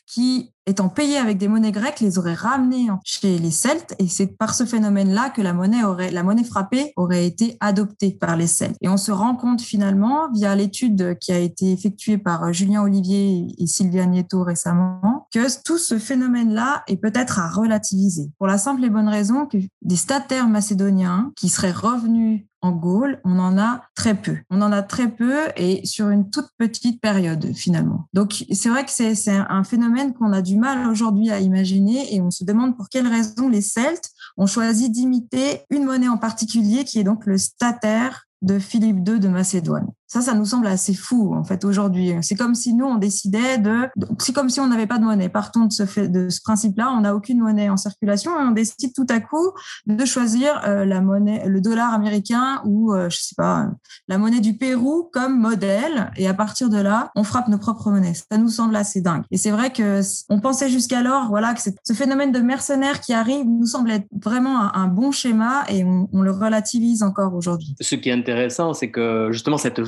qui 0.07 0.53
étant 0.71 0.89
payés 0.89 1.19
avec 1.19 1.39
des 1.39 1.49
monnaies 1.49 1.73
grecques, 1.73 2.01
les 2.01 2.19
auraient 2.19 2.35
ramenés 2.35 2.89
chez 3.05 3.39
les 3.39 3.51
Celtes. 3.51 3.95
Et 3.99 4.09
c'est 4.09 4.39
par 4.39 4.55
ce 4.55 4.65
phénomène-là 4.65 5.31
que 5.31 5.43
la 5.43 5.53
monnaie 5.53 5.85
aurait, 5.85 6.11
la 6.11 6.23
monnaie 6.23 6.45
frappée 6.45 6.93
aurait 6.97 7.27
été 7.27 7.57
adoptée 7.61 8.13
par 8.13 8.37
les 8.37 8.47
Celtes. 8.47 8.77
Et 8.81 8.89
on 8.89 8.97
se 8.97 9.13
rend 9.13 9.37
compte 9.37 9.61
finalement, 9.61 10.31
via 10.33 10.55
l'étude 10.55 11.19
qui 11.19 11.33
a 11.33 11.39
été 11.39 11.73
effectuée 11.73 12.19
par 12.19 12.53
Julien 12.53 12.83
Olivier 12.83 13.47
et 13.59 13.67
Sylvia 13.67 14.07
Nieto 14.07 14.43
récemment, 14.43 15.27
que 15.33 15.63
tout 15.63 15.79
ce 15.79 15.99
phénomène-là 15.99 16.83
est 16.87 16.97
peut-être 16.97 17.39
à 17.39 17.49
relativiser. 17.49 18.31
Pour 18.39 18.47
la 18.47 18.59
simple 18.59 18.85
et 18.85 18.91
bonne 18.91 19.09
raison 19.09 19.47
que 19.47 19.59
des 19.83 19.97
stataires 19.97 20.49
macédoniens 20.49 21.33
qui 21.37 21.49
seraient 21.49 21.73
revenus 21.73 22.45
en 22.63 22.73
Gaule, 22.73 23.21
on 23.25 23.39
en 23.39 23.59
a 23.59 23.83
très 23.95 24.15
peu. 24.15 24.37
On 24.51 24.63
en 24.63 24.73
a 24.73 24.83
très 24.83 25.09
peu 25.11 25.37
et 25.57 25.85
sur 25.87 26.11
une 26.11 26.31
toute 26.31 26.49
petite 26.59 27.01
période 27.01 27.53
finalement. 27.55 28.07
Donc 28.13 28.45
c'est 28.53 28.69
vrai 28.69 28.85
que 28.85 28.91
c'est 28.91 29.15
un 29.29 29.65
phénomène 29.65 30.13
qu'on 30.15 30.33
a 30.33 30.43
du 30.43 30.57
mal 30.57 30.89
aujourd'hui 30.89 31.31
à 31.31 31.41
imaginer 31.41 32.15
et 32.15 32.21
on 32.21 32.31
se 32.31 32.45
demande 32.45 32.77
pour 32.77 32.89
quelles 32.89 33.09
raisons 33.09 33.49
les 33.49 33.63
Celtes 33.63 34.11
ont 34.37 34.47
choisi 34.47 34.91
d'imiter 34.91 35.63
une 35.71 35.85
monnaie 35.85 36.09
en 36.09 36.19
particulier 36.19 36.85
qui 36.85 36.99
est 36.99 37.05
donc 37.05 37.27
le 37.27 37.39
stataire 37.39 38.27
de 38.43 38.59
Philippe 38.59 39.07
II 39.09 39.21
de 39.21 39.29
Macédoine. 39.29 39.89
Ça, 40.13 40.21
ça 40.23 40.35
nous 40.35 40.45
semble 40.45 40.67
assez 40.67 40.93
fou, 40.93 41.37
en 41.37 41.45
fait, 41.45 41.65
aujourd'hui. 41.65 42.13
C'est 42.23 42.35
comme 42.35 42.57
si 42.57 42.75
nous, 42.75 42.85
on 42.85 42.97
décidait 42.97 43.59
de... 43.59 43.89
C'est 44.19 44.33
comme 44.33 44.51
si 44.51 44.59
on 44.59 44.67
n'avait 44.67 44.89
pas 44.89 44.99
de 44.99 45.05
monnaie. 45.05 45.29
Partons 45.29 45.67
de 45.67 45.73
ce, 45.73 46.01
de 46.01 46.29
ce 46.29 46.41
principe-là, 46.43 46.91
on 46.91 47.03
n'a 47.03 47.15
aucune 47.15 47.39
monnaie 47.39 47.71
en 47.71 47.77
circulation 47.77 48.33
et 48.33 48.43
on 48.43 48.51
décide 48.51 48.93
tout 48.93 49.07
à 49.09 49.21
coup 49.21 49.53
de 49.87 50.05
choisir 50.05 50.61
euh, 50.67 50.85
la 50.85 51.01
monnaie, 51.01 51.45
le 51.47 51.61
dollar 51.61 51.95
américain 51.95 52.61
ou, 52.65 52.93
euh, 52.93 53.09
je 53.09 53.19
sais 53.21 53.37
pas, 53.37 53.69
la 54.09 54.19
monnaie 54.19 54.41
du 54.41 54.57
Pérou 54.57 55.09
comme 55.13 55.39
modèle. 55.39 56.11
Et 56.17 56.27
à 56.27 56.35
partir 56.35 56.71
de 56.71 56.79
là, 56.79 57.13
on 57.15 57.23
frappe 57.23 57.47
nos 57.47 57.59
propres 57.59 57.93
monnaies. 57.93 58.15
Ça 58.15 58.37
nous 58.37 58.49
semble 58.49 58.75
assez 58.75 59.01
dingue. 59.01 59.23
Et 59.31 59.37
c'est 59.37 59.53
vrai 59.53 59.73
que 59.73 60.01
on 60.29 60.41
pensait 60.41 60.71
jusqu'alors, 60.71 61.29
voilà, 61.29 61.55
que 61.55 61.61
ce 61.61 61.93
phénomène 61.93 62.33
de 62.33 62.41
mercenaires 62.41 63.01
qui 63.01 63.13
arrive 63.13 63.47
nous 63.47 63.67
semble 63.67 63.93
être 63.93 64.09
vraiment 64.21 64.75
un, 64.75 64.89
bon 64.89 65.13
schéma 65.13 65.63
et 65.69 65.85
on, 65.85 66.09
on 66.13 66.23
le 66.23 66.33
relativise 66.33 67.05
encore 67.05 67.35
aujourd'hui. 67.35 67.77
Ce 67.81 67.95
qui 67.95 68.09
est 68.09 68.13
intéressant, 68.13 68.75
c'est 68.75 68.91
que 68.91 69.29
justement 69.31 69.57
cette 69.57 69.79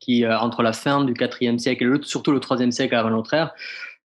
qui, 0.00 0.24
euh, 0.24 0.38
entre 0.38 0.62
la 0.62 0.72
fin 0.72 1.04
du 1.04 1.14
IVe 1.40 1.58
siècle 1.58 1.84
et 1.84 2.02
surtout 2.02 2.32
le 2.32 2.40
IIIe 2.40 2.72
siècle 2.72 2.94
avant 2.94 3.10
notre 3.10 3.34
ère, 3.34 3.52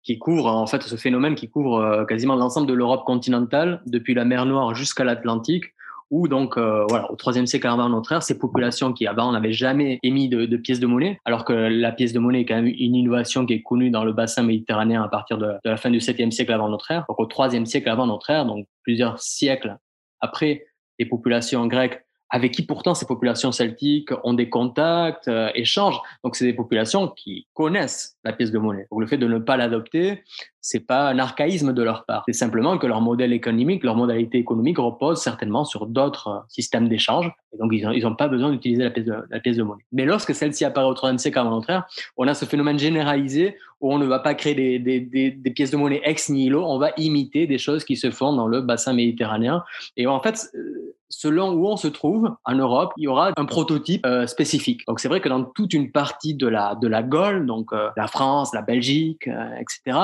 qui 0.02 0.18
couvre 0.18 0.46
en 0.46 0.66
fait 0.66 0.82
ce 0.82 0.96
phénomène 0.96 1.34
qui 1.34 1.48
couvre 1.48 1.80
euh, 1.80 2.04
quasiment 2.04 2.34
l'ensemble 2.34 2.66
de 2.66 2.72
l'Europe 2.72 3.04
continentale, 3.04 3.82
depuis 3.86 4.14
la 4.14 4.24
mer 4.24 4.46
Noire 4.46 4.74
jusqu'à 4.74 5.04
l'Atlantique, 5.04 5.66
où 6.10 6.28
donc 6.28 6.58
euh, 6.58 6.84
voilà 6.88 7.10
au 7.10 7.16
IIIe 7.16 7.46
siècle 7.46 7.68
avant 7.68 7.88
notre 7.88 8.12
ère, 8.12 8.22
ces 8.22 8.38
populations 8.38 8.92
qui 8.92 9.06
avant 9.06 9.32
n'avaient 9.32 9.52
jamais 9.52 9.98
émis 10.02 10.28
de, 10.28 10.56
pièces 10.56 10.80
de 10.80 10.86
monnaie, 10.86 11.20
alors 11.24 11.44
que 11.44 11.52
la 11.52 11.92
pièce 11.92 12.12
de 12.12 12.18
monnaie 12.18 12.40
est 12.40 12.44
quand 12.44 12.56
même 12.56 12.66
une 12.66 12.94
innovation 12.94 13.46
qui 13.46 13.54
est 13.54 13.62
connue 13.62 13.90
dans 13.90 14.04
le 14.04 14.12
bassin 14.12 14.42
méditerranéen 14.42 15.02
à 15.02 15.08
partir 15.08 15.38
de, 15.38 15.52
la 15.64 15.76
fin 15.76 15.90
du 15.90 15.98
7e 15.98 16.30
siècle 16.30 16.52
avant 16.52 16.68
notre 16.68 16.90
ère, 16.90 17.04
donc 17.08 17.20
au 17.20 17.28
IIIe 17.28 17.66
siècle 17.66 17.88
avant 17.88 18.06
notre 18.06 18.28
ère, 18.30 18.44
donc 18.44 18.66
plusieurs 18.82 19.20
siècles 19.20 19.76
après, 20.20 20.66
les 20.98 21.06
populations 21.06 21.66
grecques 21.66 22.04
avec 22.32 22.52
qui 22.52 22.62
pourtant 22.62 22.94
ces 22.94 23.06
populations 23.06 23.52
celtiques 23.52 24.10
ont 24.24 24.32
des 24.32 24.48
contacts, 24.48 25.28
euh, 25.28 25.50
échangent. 25.54 26.00
Donc 26.24 26.34
c'est 26.34 26.46
des 26.46 26.54
populations 26.54 27.08
qui 27.08 27.46
connaissent 27.52 28.16
la 28.24 28.32
pièce 28.32 28.50
de 28.50 28.58
monnaie. 28.58 28.86
Donc 28.90 29.00
le 29.00 29.06
fait 29.06 29.18
de 29.18 29.28
ne 29.28 29.38
pas 29.38 29.58
l'adopter, 29.58 30.24
c'est 30.62 30.86
pas 30.86 31.08
un 31.08 31.18
archaïsme 31.18 31.72
de 31.72 31.82
leur 31.82 32.04
part. 32.06 32.22
C'est 32.26 32.32
simplement 32.32 32.78
que 32.78 32.86
leur 32.86 33.00
modèle 33.00 33.32
économique, 33.32 33.82
leur 33.82 33.96
modalité 33.96 34.38
économique 34.38 34.78
repose 34.78 35.20
certainement 35.20 35.64
sur 35.64 35.86
d'autres 35.86 36.28
euh, 36.28 36.38
systèmes 36.48 36.88
d'échange. 36.88 37.30
Et 37.52 37.58
donc 37.58 37.72
ils 37.72 38.02
n'ont 38.02 38.14
pas 38.14 38.28
besoin 38.28 38.50
d'utiliser 38.50 38.84
la 38.84 38.90
pièce 38.90 39.04
de, 39.04 39.14
la 39.28 39.40
pièce 39.40 39.56
de 39.56 39.64
monnaie. 39.64 39.84
Mais 39.90 40.04
lorsque 40.04 40.34
celle-ci 40.34 40.64
apparaît 40.64 40.86
au 40.86 40.94
IIIe 40.94 41.18
siècle 41.18 41.42
notre 41.42 41.68
ère, 41.68 41.84
on 42.16 42.28
a 42.28 42.34
ce 42.34 42.44
phénomène 42.44 42.78
généralisé 42.78 43.56
où 43.80 43.92
on 43.92 43.98
ne 43.98 44.06
va 44.06 44.20
pas 44.20 44.34
créer 44.34 44.78
des, 44.78 45.00
des, 45.00 45.50
pièces 45.50 45.72
de 45.72 45.76
monnaie 45.76 46.00
ex 46.04 46.28
nihilo, 46.28 46.64
on 46.64 46.78
va 46.78 46.92
imiter 46.96 47.48
des 47.48 47.58
choses 47.58 47.84
qui 47.84 47.96
se 47.96 48.12
font 48.12 48.32
dans 48.32 48.46
le 48.46 48.60
bassin 48.60 48.92
méditerranéen. 48.92 49.64
Et 49.96 50.06
en 50.06 50.20
fait, 50.20 50.48
euh, 50.54 50.94
selon 51.08 51.50
où 51.50 51.66
on 51.66 51.76
se 51.76 51.88
trouve 51.88 52.30
en 52.44 52.54
Europe, 52.54 52.92
il 52.96 53.04
y 53.04 53.08
aura 53.08 53.32
un 53.36 53.44
prototype 53.44 54.06
euh, 54.06 54.28
spécifique. 54.28 54.86
Donc 54.86 55.00
c'est 55.00 55.08
vrai 55.08 55.20
que 55.20 55.28
dans 55.28 55.42
toute 55.42 55.74
une 55.74 55.90
partie 55.90 56.34
de 56.34 56.46
la 56.46 56.76
de 56.76 56.86
la 56.86 57.02
Gaule, 57.02 57.44
donc 57.44 57.72
la 57.72 58.06
France, 58.06 58.54
la 58.54 58.62
Belgique, 58.62 59.28
etc., 59.58 59.98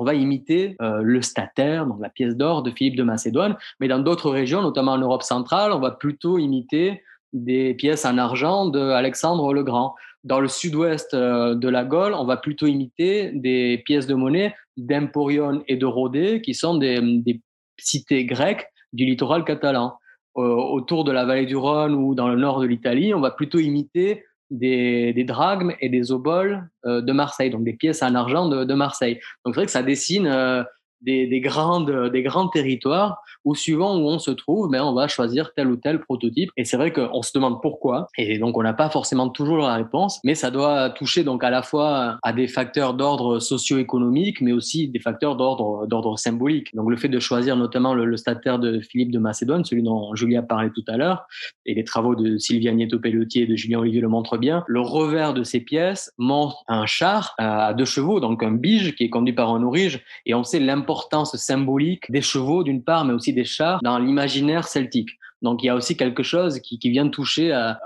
on 0.00 0.04
va 0.04 0.14
imiter 0.14 0.76
le 0.80 1.20
stataire, 1.20 1.86
donc 1.86 1.98
la 2.00 2.08
pièce 2.08 2.34
d'or 2.34 2.62
de 2.62 2.70
Philippe 2.70 2.96
de 2.96 3.02
Macédoine. 3.02 3.56
Mais 3.80 3.86
dans 3.86 3.98
d'autres 3.98 4.30
régions, 4.30 4.62
notamment 4.62 4.92
en 4.92 4.98
Europe 4.98 5.22
centrale, 5.22 5.72
on 5.72 5.78
va 5.78 5.90
plutôt 5.90 6.38
imiter 6.38 7.02
des 7.34 7.74
pièces 7.74 8.06
en 8.06 8.16
argent 8.16 8.66
de 8.66 8.80
Alexandre 8.80 9.52
le 9.52 9.62
Grand. 9.62 9.94
Dans 10.24 10.40
le 10.40 10.48
sud-ouest 10.48 11.14
de 11.14 11.68
la 11.68 11.84
Gaule, 11.84 12.14
on 12.14 12.24
va 12.24 12.38
plutôt 12.38 12.66
imiter 12.66 13.30
des 13.34 13.82
pièces 13.84 14.06
de 14.06 14.14
monnaie 14.14 14.54
d'Emporion 14.78 15.62
et 15.68 15.76
de 15.76 15.86
Rhodé, 15.86 16.40
qui 16.40 16.54
sont 16.54 16.78
des, 16.78 16.98
des 17.02 17.42
cités 17.78 18.24
grecques 18.24 18.66
du 18.94 19.04
littoral 19.04 19.44
catalan. 19.44 19.98
Euh, 20.36 20.42
autour 20.42 21.02
de 21.02 21.10
la 21.10 21.24
vallée 21.24 21.46
du 21.46 21.56
Rhône 21.56 21.92
ou 21.92 22.14
dans 22.14 22.28
le 22.28 22.36
nord 22.36 22.60
de 22.60 22.66
l'Italie, 22.66 23.12
on 23.12 23.20
va 23.20 23.32
plutôt 23.32 23.58
imiter 23.58 24.24
des, 24.50 25.12
des 25.12 25.24
drachmes 25.24 25.72
et 25.80 25.88
des 25.88 26.12
oboles 26.12 26.68
euh, 26.84 27.00
de 27.00 27.12
Marseille, 27.12 27.50
donc 27.50 27.64
des 27.64 27.72
pièces 27.72 28.02
en 28.02 28.14
argent 28.14 28.48
de, 28.48 28.64
de 28.64 28.74
Marseille. 28.74 29.20
Donc 29.44 29.54
c'est 29.54 29.60
vrai 29.60 29.66
que 29.66 29.72
ça 29.72 29.82
dessine 29.82 30.26
euh, 30.26 30.62
des, 31.02 31.26
des, 31.26 31.40
grandes, 31.40 32.10
des 32.10 32.22
grands 32.22 32.48
territoires 32.48 33.22
où 33.44 33.54
suivant 33.54 33.96
où 33.96 34.08
on 34.08 34.18
se 34.18 34.30
trouve, 34.30 34.70
ben, 34.70 34.82
on 34.82 34.92
va 34.92 35.08
choisir 35.08 35.52
tel 35.54 35.68
ou 35.68 35.76
tel 35.76 36.00
prototype. 36.00 36.50
Et 36.56 36.64
c'est 36.64 36.76
vrai 36.76 36.92
qu'on 36.92 37.22
se 37.22 37.32
demande 37.34 37.60
pourquoi. 37.62 38.08
Et 38.18 38.38
donc, 38.38 38.56
on 38.56 38.62
n'a 38.62 38.74
pas 38.74 38.90
forcément 38.90 39.28
toujours 39.28 39.58
la 39.58 39.74
réponse, 39.74 40.20
mais 40.24 40.34
ça 40.34 40.50
doit 40.50 40.90
toucher 40.90 41.24
donc 41.24 41.42
à 41.44 41.50
la 41.50 41.62
fois 41.62 42.18
à 42.22 42.32
des 42.32 42.48
facteurs 42.48 42.94
d'ordre 42.94 43.38
socio-économique, 43.38 44.40
mais 44.40 44.52
aussi 44.52 44.88
des 44.88 45.00
facteurs 45.00 45.36
d'ordre, 45.36 46.18
symbolique. 46.18 46.74
Donc, 46.74 46.90
le 46.90 46.96
fait 46.96 47.08
de 47.08 47.18
choisir 47.18 47.56
notamment 47.56 47.94
le, 47.94 48.04
le 48.04 48.16
de 48.58 48.80
Philippe 48.80 49.10
de 49.10 49.18
Macédoine, 49.18 49.64
celui 49.64 49.82
dont 49.82 50.14
Julia 50.14 50.42
parlait 50.42 50.70
tout 50.70 50.84
à 50.86 50.96
l'heure, 50.96 51.26
et 51.66 51.74
les 51.74 51.84
travaux 51.84 52.14
de 52.14 52.38
Sylvia 52.38 52.72
Nieto-Pelletier 52.72 53.42
et 53.42 53.46
de 53.46 53.56
Julien 53.56 53.80
Olivier 53.80 54.00
le 54.00 54.08
montrent 54.08 54.38
bien, 54.38 54.62
le 54.68 54.80
revers 54.80 55.34
de 55.34 55.42
ces 55.42 55.60
pièces 55.60 56.12
montre 56.18 56.62
un 56.68 56.86
char 56.86 57.34
à 57.38 57.74
deux 57.74 57.84
chevaux, 57.84 58.20
donc 58.20 58.42
un 58.42 58.52
bige 58.52 58.94
qui 58.94 59.04
est 59.04 59.10
conduit 59.10 59.32
par 59.32 59.52
un 59.52 59.62
orige, 59.62 60.04
et 60.26 60.34
on 60.34 60.44
sait 60.44 60.60
l'importance 60.60 60.89
symbolique 61.36 62.10
des 62.10 62.22
chevaux 62.22 62.62
d'une 62.62 62.82
part, 62.82 63.04
mais 63.04 63.12
aussi 63.12 63.32
des 63.32 63.44
chars 63.44 63.80
dans 63.82 63.98
l'imaginaire 63.98 64.66
celtique. 64.66 65.10
Donc 65.42 65.62
il 65.62 65.66
y 65.66 65.68
a 65.70 65.74
aussi 65.74 65.96
quelque 65.96 66.22
chose 66.22 66.60
qui, 66.60 66.78
qui 66.78 66.90
vient 66.90 67.08
toucher 67.08 67.52
à, 67.52 67.80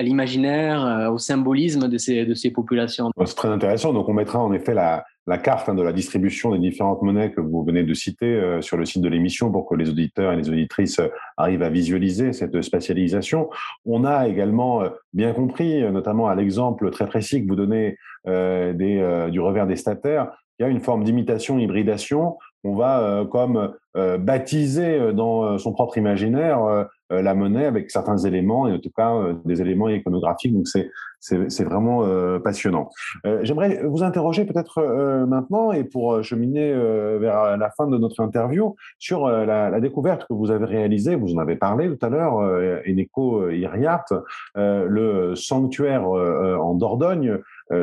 l'imaginaire, 0.00 0.84
euh, 0.84 1.10
au 1.10 1.18
symbolisme 1.18 1.88
de 1.88 1.98
ces, 1.98 2.50
populations. 2.50 3.10
C'est 3.24 3.36
très 3.36 3.48
intéressant. 3.48 3.92
Donc 3.92 4.08
on 4.08 4.14
mettra 4.14 4.38
en 4.38 4.52
effet 4.52 4.72
la, 4.72 5.04
carte 5.38 5.68
hein, 5.68 5.74
de 5.74 5.82
la 5.82 5.92
distribution 5.92 6.52
des 6.52 6.58
différentes 6.58 7.02
monnaies 7.02 7.32
que 7.32 7.40
vous 7.40 7.64
venez 7.64 7.82
de 7.82 7.92
citer 7.92 8.26
euh, 8.26 8.62
sur 8.62 8.78
le 8.78 8.86
site 8.86 9.02
de 9.02 9.08
l'émission 9.08 9.52
pour 9.52 9.68
que 9.68 9.74
les 9.74 9.90
auditeurs 9.90 10.32
et 10.32 10.36
les 10.36 10.48
auditrices 10.48 10.98
euh, 10.98 11.08
arrivent 11.36 11.62
à 11.62 11.68
visualiser 11.68 12.32
cette 12.32 12.62
spatialisation. 12.62 13.50
On 13.84 14.04
a 14.04 14.28
également 14.28 14.82
bien 15.12 15.32
compris, 15.32 15.82
notamment 15.90 16.28
à 16.28 16.34
l'exemple 16.34 16.90
très 16.90 17.06
précis 17.06 17.42
que 17.42 17.48
vous 17.48 17.56
donnez 17.56 17.98
du 18.26 19.40
revers 19.40 19.66
des 19.66 19.76
stataires, 19.76 20.32
il 20.58 20.62
y 20.62 20.66
a 20.66 20.68
une 20.68 20.80
forme 20.80 21.04
d'imitation, 21.04 21.58
hybridation. 21.58 22.38
On 22.64 22.74
va 22.74 23.26
comme 23.30 23.74
euh, 23.96 24.18
baptiser 24.18 24.98
euh, 24.98 25.12
dans 25.12 25.44
euh, 25.44 25.58
son 25.58 25.72
propre 25.72 25.96
imaginaire 25.96 26.86
la 27.08 27.34
monnaie 27.34 27.66
avec 27.66 27.88
certains 27.92 28.18
éléments 28.18 28.66
et 28.66 28.72
en 28.72 28.80
tout 28.80 28.90
cas 28.90 29.14
des 29.44 29.60
éléments 29.60 29.88
iconographiques. 29.88 30.52
Donc 30.52 30.66
c'est 30.66 31.64
vraiment 31.64 32.04
passionnant. 32.40 32.90
J'aimerais 33.42 33.80
vous 33.84 34.02
interroger 34.02 34.44
peut-être 34.44 34.82
maintenant 35.24 35.70
et 35.70 35.84
pour 35.84 36.20
cheminer 36.24 36.74
vers 37.20 37.56
la 37.56 37.70
fin 37.70 37.86
de 37.86 37.96
notre 37.96 38.18
interview 38.18 38.74
sur 38.98 39.28
la, 39.28 39.70
la, 39.70 39.80
découverte 39.80 40.26
que 40.26 40.34
vous 40.34 40.50
avez 40.50 40.64
réalisée. 40.64 41.14
Vous 41.14 41.32
en 41.36 41.38
avez 41.38 41.54
parlé 41.54 41.88
tout 41.88 42.04
à 42.04 42.08
l'heure, 42.08 42.40
Eneco 42.88 43.50
Iriart, 43.50 44.06
le 44.56 45.36
sanctuaire 45.36 46.08
en 46.08 46.74
Dordogne. 46.74 47.38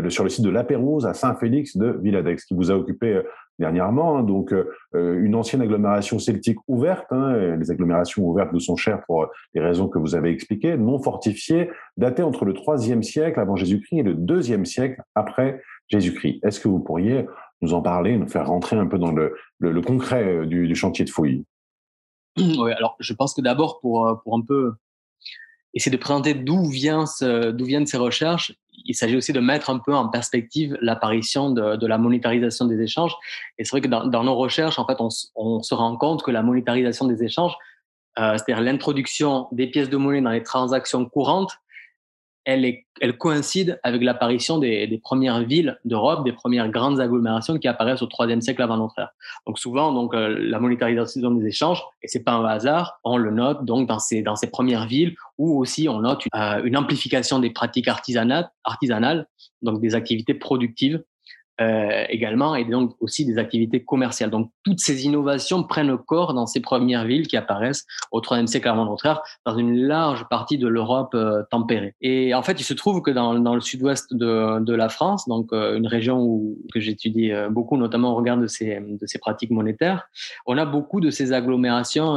sur 0.10 0.26
le 0.26 0.30
site 0.30 0.44
de 0.44 0.50
La 0.50 0.66
Pérouse 0.66 1.06
à 1.06 1.14
Saint-Félix 1.14 1.78
de 1.78 1.98
Villadex, 2.02 2.44
qui 2.44 2.56
vous 2.56 2.72
a 2.72 2.76
occupé 2.76 3.22
dernièrement. 3.60 4.18
Hein. 4.18 4.24
donc, 4.24 4.54
euh, 4.54 4.66
une 4.94 5.36
ancienne 5.36 5.62
agglomération 5.62 6.20
celtique 6.20 6.58
ouverte. 6.68 7.06
Hein, 7.12 7.56
les 7.58 7.72
agglomérations 7.72 8.24
ouvertes 8.24 8.52
nous 8.54 8.60
sont 8.60 8.76
chères 8.76 9.02
pour 9.06 9.28
les 9.54 9.62
raisons 9.62 9.88
que 9.88 10.00
vous 10.00 10.16
avez 10.16 10.32
expliquées, 10.32 10.78
non 10.78 11.00
fortifiées, 11.00 11.70
datées 11.98 12.24
entre 12.24 12.46
le 12.46 12.54
IIIe 12.54 13.04
siècle 13.04 13.40
avant 13.40 13.56
Jésus-Christ 13.56 14.00
et 14.00 14.04
le 14.04 14.16
IIe 14.16 14.66
siècle 14.66 15.02
après 15.16 15.62
Jésus-Christ. 15.90 16.40
Est-ce 16.44 16.60
que 16.60 16.68
vous 16.68 16.80
pourriez 16.80 17.26
nous 17.62 17.74
en 17.74 17.82
parler, 17.82 18.18
nous 18.18 18.28
faire 18.28 18.48
rentrer 18.48 18.76
un 18.76 18.88
peu 18.88 18.98
dans 18.98 19.12
le, 19.12 19.36
le, 19.60 19.82
concret 19.82 20.24
euh, 20.24 20.46
du, 20.46 20.76
chantier 20.76 21.06
de 21.06 21.10
fouilles? 21.10 21.46
Oui, 22.38 22.72
alors 22.74 22.96
je 23.00 23.14
pense 23.14 23.34
que 23.34 23.42
d'abord, 23.42 23.80
pour, 23.80 24.08
euh, 24.08 24.16
un 24.32 24.42
peu 24.42 24.74
essayer 25.74 25.96
de 25.96 26.02
présenter 26.02 26.34
d'où 26.34 26.64
d'où 26.64 27.66
viennent 27.66 27.88
ces 27.88 27.98
recherches, 27.98 28.54
il 28.86 28.96
s'agit 28.96 29.16
aussi 29.16 29.34
de 29.34 29.40
mettre 29.40 29.70
un 29.70 29.80
peu 29.80 29.94
en 29.94 30.10
perspective 30.10 30.78
l'apparition 30.82 31.52
de, 31.52 31.76
de, 31.76 31.88
la 31.88 31.98
monétarisation 31.98 32.66
des 32.66 32.82
échanges. 32.82 33.16
Et 33.58 33.64
c'est 33.64 33.72
vrai 33.72 33.82
que 33.82 33.88
dans, 33.88 34.06
dans, 34.06 34.24
nos 34.24 34.36
recherches, 34.36 34.80
en 34.80 34.86
fait, 34.86 34.98
on, 35.00 35.10
on, 35.36 35.62
se 35.62 35.74
rend 35.74 35.96
compte 35.98 36.24
que 36.24 36.32
la 36.32 36.44
monétarisation 36.44 37.06
des 37.06 37.24
échanges, 37.24 37.56
euh, 38.20 38.38
c'est-à-dire 38.38 38.62
l'introduction 38.62 39.48
des 39.52 39.68
pièces 39.68 39.90
de 39.90 39.98
monnaie 39.98 40.22
dans 40.22 40.32
les 40.32 40.44
transactions 40.44 41.06
courantes, 41.06 41.52
elle, 42.46 42.66
est, 42.66 42.86
elle 43.00 43.18
coïncide 43.18 43.80
avec 43.84 44.02
l'apparition 44.02 44.58
des, 44.58 44.88
des, 44.88 44.98
premières 44.98 45.42
villes 45.44 45.80
d'Europe, 45.86 46.26
des 46.26 46.34
premières 46.34 46.70
grandes 46.70 47.00
agglomérations 47.00 47.58
qui 47.58 47.68
apparaissent 47.68 48.02
au 48.02 48.10
IIIe 48.20 48.42
siècle 48.42 48.62
avant 48.62 48.78
notre 48.78 49.00
ère. 49.00 49.10
Donc 49.48 49.60
souvent, 49.60 49.94
donc 49.94 50.14
euh, 50.14 50.38
la 50.40 50.60
monétarisation 50.60 51.32
des 51.32 51.48
échanges, 51.48 51.84
et 52.02 52.08
c'est 52.08 52.24
pas 52.24 52.34
un 52.34 52.46
hasard, 52.46 53.00
on 53.04 53.18
le 53.18 53.32
note 53.32 53.66
donc 53.66 53.88
dans 53.88 54.00
ces 54.00 54.22
dans 54.22 54.36
ces 54.36 54.50
premières 54.50 54.88
villes 54.88 55.16
où 55.38 55.60
aussi 55.60 55.88
on 55.88 56.00
note 56.00 56.26
une, 56.26 56.40
euh, 56.40 56.62
une 56.64 56.78
amplification 56.78 57.40
des 57.40 57.50
pratiques 57.50 57.88
artisanales, 57.88 58.50
artisanales, 58.64 59.28
donc 59.62 59.82
des 59.82 59.96
activités 59.96 60.34
productives 60.34 61.02
euh, 61.62 62.06
également, 62.10 62.56
et 62.56 62.66
donc 62.66 62.96
aussi 63.00 63.26
des 63.26 63.38
activités 63.38 63.84
commerciales. 63.84 64.32
Donc 64.32 64.50
toutes 64.64 64.80
ces 64.80 65.06
innovations 65.06 65.64
prennent 65.64 65.96
corps 65.98 66.34
dans 66.34 66.48
ces 66.48 66.62
premières 66.62 67.06
villes 67.06 67.28
qui 67.28 67.38
apparaissent 67.38 67.86
au 68.12 68.22
IIIe 68.22 68.48
siècle 68.48 68.68
avant 68.68 68.86
notre 68.86 69.06
ère, 69.06 69.22
dans 69.46 69.56
une 69.56 69.76
large 69.76 70.26
partie 70.30 70.58
de 70.58 70.68
l'Europe 70.68 71.14
euh, 71.14 71.44
tempérée. 71.52 71.94
Et 72.02 72.34
en 72.34 72.42
fait, 72.42 72.60
il 72.60 72.64
se 72.64 72.74
trouve 72.74 73.02
que 73.02 73.12
dans, 73.12 73.34
le 73.34 73.62
sud-ouest 73.62 74.16
de, 74.16 74.60
de, 74.62 74.74
la 74.74 74.90
France, 74.90 75.28
donc 75.28 75.54
euh, 75.54 75.78
une 75.78 75.86
région 75.86 76.22
où, 76.22 76.58
que 76.74 76.80
j'étudie 76.80 77.32
euh, 77.32 77.50
beaucoup, 77.50 77.78
notamment 77.78 78.14
au 78.14 78.16
regard 78.16 78.38
de 78.38 78.48
ces, 78.48 78.80
de 78.80 79.06
ces 79.06 79.20
pratiques 79.20 79.52
monétaires, 79.52 80.08
on 80.48 80.58
a 80.58 80.66
beaucoup 80.66 81.02
de 81.02 81.12
ces 81.12 81.34
agglomérations 81.34 82.16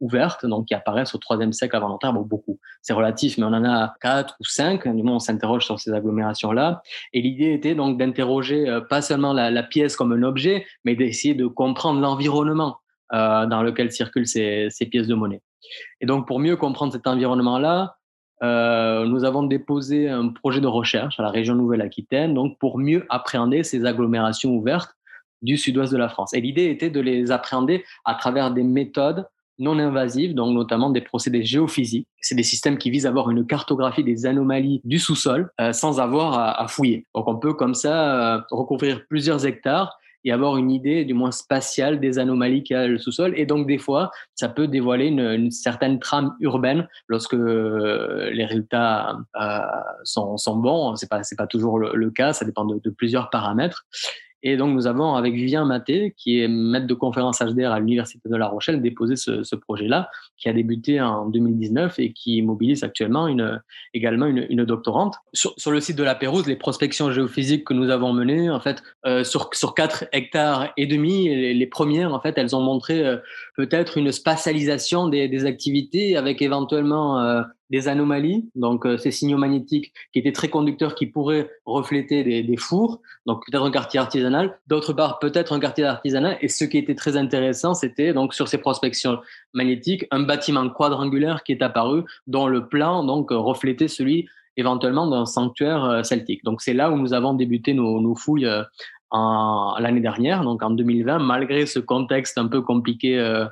ouvertes, 0.00 0.44
donc 0.44 0.66
qui 0.66 0.74
apparaissent 0.74 1.14
au 1.14 1.20
IIIe 1.30 1.52
siècle 1.52 1.76
avant 1.76 1.88
notre 1.88 2.06
ère. 2.06 2.12
Bon, 2.12 2.22
beaucoup, 2.22 2.58
c'est 2.84 2.92
relatif, 2.92 3.38
mais 3.38 3.44
on 3.44 3.54
en 3.54 3.64
a 3.64 3.94
quatre 3.98 4.36
ou 4.40 4.44
cinq. 4.44 4.86
Du 4.86 5.02
moins, 5.02 5.16
on 5.16 5.18
s'interroge 5.18 5.64
sur 5.64 5.80
ces 5.80 5.90
agglomérations-là. 5.92 6.82
Et 7.14 7.22
l'idée 7.22 7.54
était 7.54 7.74
donc 7.74 7.98
d'interroger 7.98 8.68
euh, 8.68 8.82
pas 8.82 9.00
seulement 9.00 9.32
la, 9.32 9.62
pièce 9.62 9.96
comme 9.96 10.12
un 10.12 10.22
objet, 10.22 10.66
mais 10.84 10.94
d'essayer 10.94 11.34
de 11.34 11.46
comprendre 11.46 12.00
l'environnement 12.00 12.76
euh, 13.14 13.46
dans 13.46 13.62
lequel 13.62 13.90
circulent 13.90 14.26
ces, 14.26 14.68
ces, 14.68 14.84
pièces 14.84 15.06
de 15.06 15.14
monnaie. 15.14 15.40
Et 16.02 16.06
donc, 16.06 16.26
pour 16.26 16.38
mieux 16.38 16.56
comprendre 16.56 16.92
cet 16.92 17.06
environnement-là, 17.06 17.96
euh, 18.42 19.06
nous 19.06 19.24
avons 19.24 19.44
déposé 19.44 20.10
un 20.10 20.28
projet 20.28 20.60
de 20.60 20.66
recherche 20.66 21.18
à 21.18 21.22
la 21.22 21.30
région 21.30 21.54
Nouvelle-Aquitaine, 21.54 22.34
donc 22.34 22.58
pour 22.58 22.76
mieux 22.76 23.06
appréhender 23.08 23.62
ces 23.62 23.86
agglomérations 23.86 24.50
ouvertes 24.50 24.94
du 25.40 25.56
sud-ouest 25.56 25.90
de 25.90 25.96
la 25.98 26.10
France. 26.10 26.34
Et 26.34 26.42
l'idée 26.42 26.66
était 26.66 26.90
de 26.90 27.00
les 27.00 27.30
appréhender 27.30 27.82
à 28.04 28.14
travers 28.14 28.50
des 28.50 28.62
méthodes 28.62 29.26
non 29.58 29.78
invasives, 29.78 30.34
donc 30.34 30.54
notamment 30.54 30.90
des 30.90 31.00
procédés 31.00 31.44
géophysiques. 31.44 32.08
C'est 32.20 32.34
des 32.34 32.42
systèmes 32.42 32.78
qui 32.78 32.90
visent 32.90 33.06
à 33.06 33.10
avoir 33.10 33.30
une 33.30 33.46
cartographie 33.46 34.04
des 34.04 34.26
anomalies 34.26 34.80
du 34.84 34.98
sous-sol 34.98 35.50
euh, 35.60 35.72
sans 35.72 36.00
avoir 36.00 36.60
à, 36.60 36.66
fouiller. 36.68 37.06
Donc 37.14 37.28
on 37.28 37.36
peut 37.36 37.54
comme 37.54 37.74
ça 37.74 38.36
euh, 38.36 38.40
recouvrir 38.50 39.06
plusieurs 39.08 39.46
hectares 39.46 39.98
et 40.26 40.32
avoir 40.32 40.56
une 40.56 40.70
idée 40.70 41.04
du 41.04 41.12
moins 41.12 41.30
spatiale 41.30 42.00
des 42.00 42.18
anomalies 42.18 42.62
qu'il 42.62 42.74
y 42.74 42.78
a 42.78 42.86
le 42.86 42.98
sous-sol. 42.98 43.34
Et 43.36 43.44
donc 43.44 43.66
des 43.66 43.76
fois, 43.76 44.10
ça 44.34 44.48
peut 44.48 44.66
dévoiler 44.66 45.08
une, 45.08 45.50
certaine 45.50 45.98
trame 45.98 46.34
urbaine 46.40 46.88
lorsque 47.08 47.34
euh, 47.34 48.30
les 48.30 48.46
résultats 48.46 49.18
sont, 50.04 50.36
bons. 50.56 50.96
C'est 50.96 51.10
pas 51.10 51.20
pas 51.36 51.46
toujours 51.46 51.78
le, 51.78 52.10
cas. 52.10 52.32
Ça 52.32 52.46
dépend 52.46 52.64
de 52.64 52.90
plusieurs 52.90 53.28
paramètres. 53.28 53.84
Et 54.46 54.58
donc, 54.58 54.74
nous 54.74 54.86
avons, 54.86 55.14
avec 55.14 55.32
Vivien 55.32 55.64
Maté, 55.64 56.14
qui 56.18 56.38
est 56.38 56.48
maître 56.48 56.86
de 56.86 56.92
conférence 56.92 57.40
HDR 57.40 57.72
à 57.72 57.80
l'Université 57.80 58.28
de 58.28 58.36
La 58.36 58.46
Rochelle, 58.46 58.82
déposé 58.82 59.16
ce, 59.16 59.56
projet-là, 59.56 60.10
qui 60.36 60.50
a 60.50 60.52
débuté 60.52 61.00
en 61.00 61.26
2019 61.26 61.98
et 61.98 62.12
qui 62.12 62.42
mobilise 62.42 62.84
actuellement 62.84 63.26
également 63.94 64.26
une, 64.26 64.64
doctorante. 64.66 65.16
Sur, 65.32 65.70
le 65.70 65.80
site 65.80 65.96
de 65.96 66.02
la 66.02 66.14
Pérouse, 66.14 66.46
les 66.46 66.56
prospections 66.56 67.10
géophysiques 67.10 67.64
que 67.64 67.72
nous 67.72 67.88
avons 67.88 68.12
menées, 68.12 68.50
en 68.50 68.60
fait, 68.60 68.82
euh, 69.06 69.24
sur, 69.24 69.48
sur 69.54 69.74
4 69.74 70.04
hectares 70.12 70.74
et 70.76 70.86
demi, 70.86 71.54
les, 71.54 71.66
premières, 71.66 72.12
en 72.12 72.20
fait, 72.20 72.36
elles 72.36 72.54
ont 72.54 72.60
montré 72.60 73.02
euh, 73.02 73.16
peut-être 73.56 73.96
une 73.96 74.12
spatialisation 74.12 75.08
des, 75.08 75.26
des, 75.26 75.46
activités 75.46 76.18
avec 76.18 76.42
éventuellement 76.42 77.18
euh, 77.20 77.42
des 77.74 77.88
anomalies, 77.88 78.48
donc 78.54 78.86
euh, 78.86 78.96
ces 78.96 79.10
signaux 79.10 79.36
magnétiques 79.36 79.92
qui 80.12 80.20
étaient 80.20 80.32
très 80.32 80.48
conducteurs, 80.48 80.94
qui 80.94 81.06
pourraient 81.06 81.50
refléter 81.64 82.22
des, 82.22 82.56
fours, 82.56 83.00
donc 83.26 83.42
peut-être 83.44 83.64
un 83.64 83.70
quartier 83.72 83.98
artisanal, 83.98 84.56
d'autre 84.68 84.92
part 84.92 85.18
peut-être 85.18 85.52
un 85.52 85.58
quartier 85.58 85.84
artisanal, 85.84 86.38
et 86.40 86.46
ce 86.46 86.64
qui 86.64 86.78
était 86.78 86.94
très 86.94 87.16
intéressant, 87.16 87.74
c'était 87.74 88.12
donc 88.12 88.32
sur 88.32 88.46
ces 88.46 88.58
prospections 88.58 89.18
magnétiques, 89.54 90.06
un 90.12 90.20
bâtiment 90.20 90.68
quadrangulaire 90.70 91.42
qui 91.42 91.50
est 91.50 91.62
apparu, 91.62 92.04
dont 92.28 92.46
le 92.46 92.68
plan 92.68 93.02
donc 93.02 93.30
reflétait 93.30 93.88
celui 93.88 94.28
éventuellement 94.56 95.08
d'un 95.08 95.26
sanctuaire 95.26 95.84
euh, 95.84 96.02
celtique. 96.04 96.44
Donc 96.44 96.62
c'est 96.62 96.74
là 96.74 96.92
où 96.92 96.96
nous 96.96 97.12
avons 97.12 97.34
débuté 97.34 97.74
nos, 97.74 98.00
nos 98.00 98.14
fouilles 98.14 98.46
euh, 98.46 98.62
l'année 99.78 100.00
dernière, 100.00 100.42
donc 100.42 100.62
en 100.62 100.70
2020, 100.70 101.18
malgré 101.20 101.66
ce 101.66 101.78
contexte 101.78 102.38
un 102.38 102.48
peu 102.48 102.62
compliqué 102.62 103.18
euh, 103.18 103.46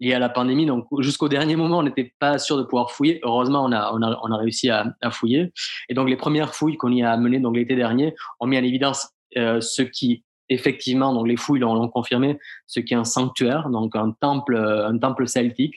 lié 0.00 0.14
à 0.14 0.18
la 0.18 0.28
pandémie. 0.28 0.66
Donc 0.66 0.86
jusqu'au 1.00 1.28
dernier 1.28 1.56
moment, 1.56 1.78
on 1.78 1.82
n'était 1.82 2.14
pas 2.18 2.38
sûr 2.38 2.56
de 2.56 2.62
pouvoir 2.62 2.90
fouiller. 2.90 3.20
Heureusement, 3.22 3.64
on 3.64 3.72
a, 3.72 3.92
on 3.92 4.32
a, 4.32 4.36
réussi 4.36 4.70
à, 4.70 4.94
fouiller. 5.10 5.52
Et 5.88 5.94
donc 5.94 6.08
les 6.08 6.16
premières 6.16 6.54
fouilles 6.54 6.76
qu'on 6.76 6.92
y 6.92 7.02
a 7.02 7.16
menées 7.16 7.40
donc 7.40 7.56
l'été 7.56 7.76
dernier 7.76 8.14
ont 8.40 8.46
mis 8.46 8.58
en 8.58 8.62
évidence 8.64 9.08
euh, 9.36 9.60
ce 9.60 9.82
qui 9.82 10.24
effectivement, 10.50 11.14
donc 11.14 11.26
les 11.26 11.36
fouilles 11.36 11.60
l'ont 11.60 11.88
confirmé, 11.88 12.38
ce 12.66 12.80
qui 12.80 12.92
est 12.92 12.96
un 12.96 13.04
sanctuaire, 13.04 13.70
donc 13.70 13.96
un 13.96 14.10
temple, 14.20 14.56
un 14.56 14.98
temple 14.98 15.26
celtique. 15.26 15.76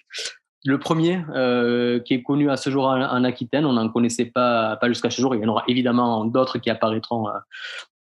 Le 0.66 0.80
premier 0.80 1.22
euh, 1.36 2.00
qui 2.00 2.16
est 2.16 2.24
connu 2.24 2.50
à 2.50 2.58
ce 2.58 2.70
jour 2.70 2.86
en, 2.86 3.24
Aquitaine, 3.24 3.66
on 3.66 3.74
n'en 3.74 3.90
connaissait 3.90 4.26
pas, 4.26 4.76
pas 4.78 4.88
jusqu'à 4.88 5.10
ce 5.10 5.22
jour. 5.22 5.36
Il 5.36 5.42
y 5.42 5.46
en 5.46 5.50
aura 5.50 5.64
évidemment 5.68 6.26
d'autres 6.26 6.58
qui 6.58 6.70
apparaîtront. 6.70 7.28
Euh, 7.28 7.32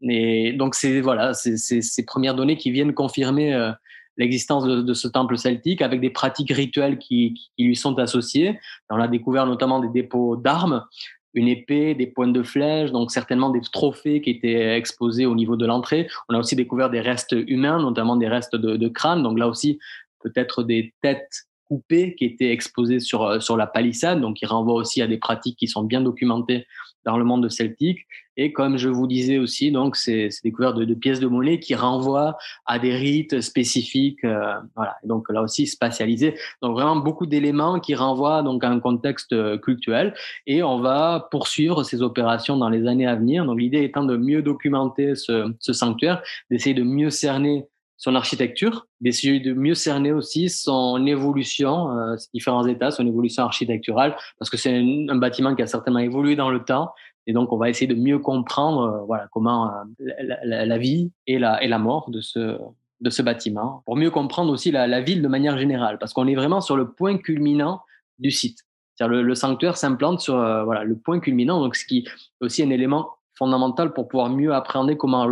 et 0.02 0.54
donc 0.54 0.76
c'est 0.76 1.02
voilà, 1.02 1.34
ces 1.34 2.06
premières 2.06 2.36
données 2.36 2.58
qui 2.58 2.72
viennent 2.72 2.94
confirmer 2.94 3.54
euh, 3.54 3.72
l'existence 4.18 4.66
de, 4.66 4.94
ce 4.94 5.08
temple 5.08 5.38
celtique 5.38 5.82
avec 5.82 6.00
des 6.00 6.10
pratiques 6.10 6.52
rituelles 6.52 6.98
qui, 6.98 7.52
lui 7.60 7.76
sont 7.76 8.00
associées. 8.00 8.58
On 8.90 9.00
a 9.00 9.08
découvert 9.08 9.46
notamment 9.46 9.80
des 9.80 9.90
dépôts 9.90 10.38
d'armes, 10.38 10.86
une 11.34 11.50
épée, 11.50 11.96
des 11.96 12.08
pointes 12.08 12.32
de 12.32 12.44
flèches, 12.44 12.92
donc 12.92 13.12
certainement 13.12 13.50
des 13.50 13.60
trophées 13.60 14.22
qui 14.22 14.30
étaient 14.30 14.78
exposés 14.78 15.26
au 15.26 15.36
niveau 15.36 15.58
de 15.58 15.66
l'entrée. 15.66 16.08
On 16.30 16.36
a 16.36 16.40
aussi 16.40 16.56
découvert 16.56 16.90
des 16.90 17.02
restes 17.02 17.36
humains, 17.48 17.82
notamment 17.82 18.16
des 18.16 18.30
restes 18.30 18.56
de, 18.56 18.78
de 18.78 18.88
crânes. 18.88 19.24
Donc 19.24 19.38
là 19.38 19.50
aussi, 19.50 19.78
peut-être 20.22 20.64
des 20.64 20.94
têtes 21.02 21.46
coupé 21.68 22.16
qui 22.16 22.26
était 22.26 22.52
exposé 22.52 23.00
sur, 23.00 23.24
euh, 23.24 23.40
sur 23.40 23.58
la 23.58 23.68
palissade, 23.68 24.22
donc 24.22 24.42
il 24.42 24.46
renvoie 24.46 24.76
aussi 24.76 25.02
à 25.02 25.08
des 25.08 25.18
pratiques 25.18 25.58
qui 25.58 25.68
sont 25.68 25.84
bien 25.84 26.02
documentées 26.02 26.66
dans 27.06 27.18
le 27.18 27.24
monde 27.24 27.50
celtique. 27.50 28.00
Et 28.38 28.52
comme 28.52 28.78
je 28.78 28.90
vous 28.90 29.08
disais 29.08 29.38
aussi, 29.38 29.72
donc 29.72 29.96
c'est 29.96 30.30
découvert 30.44 30.74
de, 30.74 30.84
de, 30.84 30.94
pièces 30.94 31.22
de 31.22 31.28
monnaie 31.28 31.60
qui 31.60 31.74
renvoient 31.74 32.36
à 32.66 32.80
des 32.80 32.94
rites 32.94 33.40
spécifiques, 33.40 34.24
euh, 34.26 34.56
voilà. 34.76 34.98
Donc 35.04 35.32
là 35.32 35.42
aussi 35.42 35.68
spatialisé. 35.68 36.36
Donc 36.62 36.74
vraiment 36.74 36.98
beaucoup 36.98 37.28
d'éléments 37.28 37.80
qui 37.80 37.96
renvoient 37.96 38.44
donc 38.44 38.64
à 38.64 38.70
un 38.70 38.80
contexte 38.80 39.32
euh, 39.32 39.58
culturel. 39.58 40.14
Et 40.48 40.64
on 40.64 40.80
va 40.80 41.28
poursuivre 41.32 41.84
ces 41.84 42.02
opérations 42.02 42.58
dans 42.58 42.70
les 42.70 42.88
années 42.88 43.08
à 43.08 43.16
venir. 43.16 43.46
Donc 43.46 43.60
l'idée 43.60 43.84
étant 43.84 44.04
de 44.04 44.18
mieux 44.18 44.42
documenter 44.42 45.16
ce, 45.16 45.54
ce 45.60 45.72
sanctuaire, 45.72 46.22
d'essayer 46.52 46.76
de 46.76 46.84
mieux 46.84 47.12
cerner 47.12 47.68
son 47.98 48.16
architecture, 48.16 48.88
d'essayer 49.02 49.40
de 49.40 49.54
mieux 49.54 49.74
cerner 49.74 50.12
aussi 50.12 50.50
son 50.50 51.06
évolution, 51.06 51.92
euh, 51.92 52.18
ses 52.18 52.28
différents 52.34 52.68
états, 52.68 52.92
son 52.92 53.08
évolution 53.08 53.44
architecturale, 53.44 54.16
parce 54.38 54.50
que 54.50 54.58
c'est 54.58 54.78
un, 54.78 55.16
bâtiment 55.16 55.56
qui 55.56 55.62
a 55.62 55.68
certainement 55.68 56.00
évolué 56.00 56.36
dans 56.36 56.50
le 56.50 56.64
temps, 56.64 56.92
et 57.28 57.34
donc 57.34 57.52
on 57.52 57.58
va 57.58 57.70
essayer 57.70 57.88
de 57.88 57.96
mieux 57.96 58.20
comprendre 58.20 58.82
euh, 58.82 59.06
voilà 59.06 59.28
comment 59.32 59.70
euh, 59.70 60.36
la, 60.44 60.78
vie 60.78 61.12
et 61.26 61.40
la, 61.40 61.64
et 61.64 61.68
la 61.68 61.80
mort 61.80 62.10
de 62.10 62.22
ce 62.22 62.58
de 63.02 63.10
ce 63.10 63.22
bâtiment, 63.22 63.84
pour 63.86 63.98
mieux 63.98 64.10
comprendre 64.10 64.52
aussi 64.52 64.72
la, 64.72 64.88
la 64.88 65.02
ville 65.02 65.22
de 65.22 65.28
manière 65.28 65.58
générale, 65.58 66.00
parce 66.00 66.14
qu'on 66.14 66.28
est 66.28 66.36
vraiment 66.36 66.62
sur 66.62 66.78
le 66.78 66.92
point 66.92 67.18
culminant 67.18 67.82
du 68.20 68.32
site. 68.32 68.60
Le, 69.02 69.22
le 69.22 69.36
sanctuaire 69.36 69.76
s'implante 69.76 70.22
sur 70.22 70.36
euh, 70.36 70.64
voilà 70.64 70.84
le 70.86 70.98
point 70.98 71.20
culminant, 71.20 71.60
donc 71.60 71.76
ce 71.76 71.86
qui 71.86 72.00
est 72.00 72.06
aussi 72.40 72.64
un 72.64 72.70
élément 72.70 73.10
fondamental 73.38 73.94
pour 73.94 74.08
pouvoir 74.08 74.30
mieux 74.30 74.54
appréhender 74.54 74.98
comment 74.98 75.26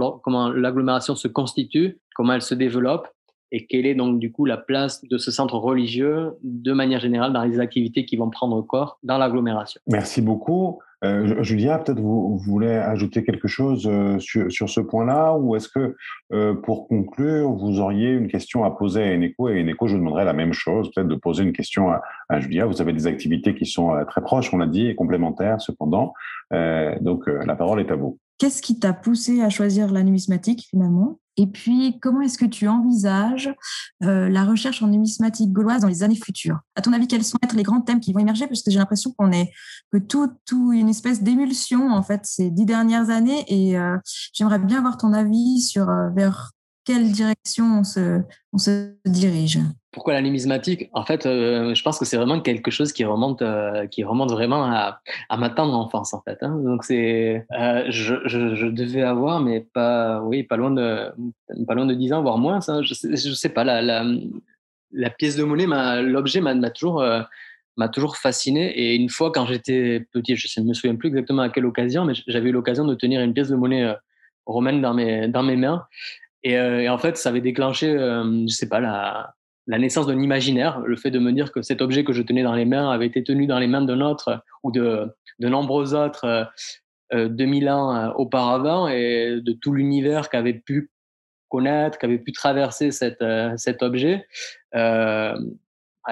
l'agglomération 0.49 1.15
se 1.15 1.27
constitue, 1.27 1.99
comment 2.15 2.33
elle 2.33 2.41
se 2.41 2.55
développe 2.55 3.07
et 3.53 3.67
quelle 3.67 3.85
est 3.85 3.93
donc 3.93 4.19
du 4.19 4.31
coup 4.31 4.45
la 4.45 4.57
place 4.57 5.05
de 5.05 5.17
ce 5.17 5.29
centre 5.29 5.55
religieux 5.55 6.31
de 6.43 6.73
manière 6.73 6.99
générale 6.99 7.31
dans 7.31 7.43
les 7.43 7.59
activités 7.59 8.03
qui 8.03 8.17
vont 8.17 8.31
prendre 8.31 8.59
corps 8.63 8.97
dans 9.03 9.19
l'agglomération. 9.19 9.79
Merci 9.87 10.21
beaucoup. 10.21 10.79
Euh, 11.03 11.43
Julien, 11.43 11.79
peut-être 11.79 11.99
vous, 11.99 12.37
vous, 12.37 12.51
voulez 12.51 12.71
ajouter 12.71 13.23
quelque 13.23 13.47
chose 13.47 13.87
euh, 13.87 14.19
sur, 14.19 14.69
ce 14.69 14.79
point-là 14.79 15.33
ou 15.33 15.55
est-ce 15.55 15.67
que 15.67 15.95
euh, 16.31 16.53
pour 16.53 16.87
conclure, 16.87 17.51
vous 17.51 17.79
auriez 17.79 18.11
une 18.11 18.27
question 18.27 18.63
à 18.63 18.71
poser 18.71 19.03
à 19.03 19.13
Eneco? 19.13 19.49
Et 19.49 19.59
Eneco, 19.59 19.87
je 19.87 19.93
vous 19.93 19.99
demanderais 19.99 20.25
la 20.25 20.33
même 20.33 20.53
chose, 20.53 20.91
peut-être 20.93 21.07
de 21.07 21.15
poser 21.15 21.43
une 21.43 21.53
question 21.53 21.91
à, 21.91 22.01
à, 22.29 22.39
Julia. 22.39 22.65
Vous 22.65 22.81
avez 22.81 22.93
des 22.93 23.07
activités 23.07 23.53
qui 23.53 23.65
sont 23.65 23.93
très 24.07 24.21
proches, 24.21 24.53
on 24.53 24.57
l'a 24.57 24.67
dit, 24.67 24.87
et 24.87 24.95
complémentaires 24.95 25.59
cependant. 25.61 26.13
Donc 27.01 27.27
la 27.27 27.55
parole 27.55 27.79
est 27.79 27.91
à 27.91 27.95
vous. 27.95 28.19
Qu'est-ce 28.37 28.61
qui 28.61 28.79
t'a 28.79 28.93
poussé 28.93 29.41
à 29.41 29.49
choisir 29.49 29.91
la 29.91 30.03
numismatique 30.03 30.67
finalement? 30.69 31.19
Et 31.35 31.47
puis, 31.47 31.99
comment 31.99 32.21
est-ce 32.21 32.37
que 32.37 32.45
tu 32.45 32.67
envisages 32.67 33.53
euh, 34.03 34.29
la 34.29 34.45
recherche 34.45 34.83
en 34.83 34.87
numismatique 34.87 35.51
gauloise 35.51 35.81
dans 35.81 35.87
les 35.87 36.03
années 36.03 36.15
futures? 36.15 36.59
À 36.75 36.81
ton 36.81 36.93
avis, 36.93 37.07
quels 37.07 37.23
sont 37.23 37.39
être 37.43 37.55
les 37.55 37.63
grands 37.63 37.81
thèmes 37.81 37.99
qui 37.99 38.13
vont 38.13 38.19
émerger? 38.19 38.45
Parce 38.47 38.61
que 38.61 38.69
j'ai 38.69 38.77
l'impression 38.77 39.11
qu'on 39.17 39.31
est 39.31 39.51
que 39.91 39.97
tout, 39.97 40.31
tout 40.45 40.73
une 40.73 40.89
espèce 40.89 41.23
d'émulsion 41.23 41.89
en 41.89 42.03
fait 42.03 42.21
ces 42.25 42.51
dix 42.51 42.65
dernières 42.65 43.09
années. 43.09 43.45
Et 43.47 43.77
euh, 43.79 43.97
j'aimerais 44.33 44.59
bien 44.59 44.77
avoir 44.77 44.97
ton 44.97 45.11
avis 45.11 45.61
sur 45.61 45.89
euh, 45.89 46.09
vers 46.09 46.51
quelle 46.85 47.11
direction 47.11 47.81
on 47.81 48.57
se, 48.57 48.93
dirige? 49.05 49.59
Pourquoi 49.91 50.13
la 50.13 50.21
numismatique 50.21 50.89
En 50.93 51.05
fait, 51.05 51.25
euh, 51.25 51.73
je 51.75 51.83
pense 51.83 51.99
que 51.99 52.05
c'est 52.05 52.17
vraiment 52.17 52.41
quelque 52.41 52.71
chose 52.71 52.91
qui 52.91 53.05
remonte, 53.05 53.41
euh, 53.41 53.87
qui 53.87 54.03
remonte 54.03 54.31
vraiment 54.31 54.63
à, 54.65 54.99
ma 55.37 55.49
tendre 55.49 55.75
enfance, 55.75 56.13
en 56.13 56.21
fait. 56.21 56.37
Hein. 56.41 56.59
Donc 56.63 56.83
c'est, 56.83 57.45
euh, 57.57 57.85
je, 57.89 58.67
devais 58.67 59.03
avoir, 59.03 59.39
mais 59.39 59.61
pas, 59.73 60.21
oui, 60.21 60.43
pas 60.43 60.57
loin 60.57 60.71
de, 60.71 61.11
pas 61.67 61.75
loin 61.75 61.85
de 61.85 61.93
10 61.93 62.13
ans, 62.13 62.21
voire 62.21 62.37
moins. 62.37 62.59
Je, 62.59 62.93
je 62.93 63.33
sais 63.33 63.49
pas. 63.49 63.63
La, 63.63 65.09
pièce 65.09 65.35
de 65.35 65.43
monnaie, 65.43 65.67
l'objet 66.01 66.41
m'a 66.41 66.69
toujours, 66.69 67.05
m'a 67.77 67.89
toujours 67.89 68.17
fasciné. 68.17 68.71
Et 68.71 68.95
une 68.95 69.09
fois, 69.09 69.31
quand 69.31 69.45
j'étais 69.45 70.05
petit, 70.11 70.35
je 70.35 70.59
ne 70.59 70.67
me 70.67 70.73
souviens 70.73 70.95
plus 70.95 71.09
exactement 71.09 71.43
à 71.43 71.49
quelle 71.49 71.65
occasion, 71.65 72.03
mais 72.03 72.13
j'avais 72.27 72.49
eu 72.49 72.53
l'occasion 72.53 72.85
de 72.85 72.95
tenir 72.95 73.21
une 73.21 73.33
pièce 73.33 73.49
de 73.49 73.55
monnaie 73.55 73.95
romaine 74.45 74.81
dans 74.81 74.93
mes, 74.93 75.27
dans 75.27 75.43
mes 75.43 75.55
mains. 75.55 75.85
Et, 76.43 76.53
et, 76.53 76.89
en 76.89 76.97
fait, 76.97 77.17
ça 77.17 77.29
avait 77.29 77.41
déclenché, 77.41 77.91
je 77.91 78.53
sais 78.53 78.67
pas, 78.67 78.79
la, 78.79 79.33
naissance 79.67 80.07
d'un 80.07 80.19
imaginaire, 80.19 80.81
le 80.81 80.97
fait 80.97 81.11
de 81.11 81.19
me 81.19 81.31
dire 81.31 81.51
que 81.51 81.61
cet 81.61 81.81
objet 81.81 82.03
que 82.03 82.13
je 82.13 82.21
tenais 82.21 82.43
dans 82.43 82.53
les 82.53 82.65
mains 82.65 82.89
avait 82.89 83.07
été 83.07 83.23
tenu 83.23 83.47
dans 83.47 83.59
les 83.59 83.67
mains 83.67 83.81
d'un 83.81 84.01
autre 84.01 84.43
ou 84.61 84.71
de, 84.71 85.07
de 85.39 85.47
nombreux 85.47 85.95
autres 85.95 86.25
euh, 86.25 86.43
euh, 87.13 87.27
2000 87.29 87.69
ans 87.69 87.95
euh, 87.95 88.09
auparavant 88.15 88.87
et 88.87 89.39
de 89.41 89.53
tout 89.53 89.73
l'univers 89.73 90.29
qu'avait 90.29 90.53
pu 90.53 90.89
connaître, 91.49 91.99
qu'avait 91.99 92.17
pu 92.17 92.31
traverser 92.31 92.89
euh, 93.21 93.53
cet 93.57 93.83
objet. 93.83 94.25
Euh, 94.73 95.37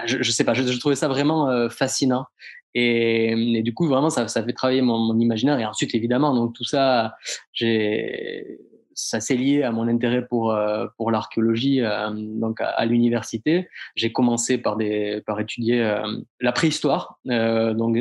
je, 0.06 0.18
ne 0.18 0.24
sais 0.24 0.44
pas, 0.44 0.54
je, 0.54 0.80
trouvais 0.80 0.96
ça 0.96 1.08
vraiment 1.08 1.70
fascinant. 1.70 2.26
Et, 2.74 3.32
et, 3.58 3.64
du 3.64 3.74
coup, 3.74 3.88
vraiment, 3.88 4.10
ça, 4.10 4.28
ça 4.28 4.44
fait 4.44 4.54
travailler 4.54 4.82
mon, 4.82 5.00
mon, 5.00 5.20
imaginaire. 5.20 5.60
Et 5.60 5.66
ensuite, 5.66 5.94
évidemment, 5.96 6.34
donc 6.34 6.54
tout 6.54 6.64
ça, 6.64 7.16
j'ai 7.52 8.60
ça 8.94 9.20
s'est 9.20 9.36
lié 9.36 9.64
à 9.64 9.72
mon 9.72 9.88
intérêt 9.88 10.26
pour 10.26 10.52
euh, 10.52 10.88
pour 10.98 11.12
l'archéologie 11.12 11.82
euh, 11.82 12.10
donc 12.14 12.60
à, 12.62 12.86
l'université. 12.86 13.68
J'ai 13.96 14.12
commencé 14.12 14.58
par 14.58 14.78
des 14.78 15.22
par 15.26 15.40
étudier 15.40 15.82
euh, 15.82 16.02
la 16.40 16.52
préhistoire. 16.52 17.20
donc 17.26 17.98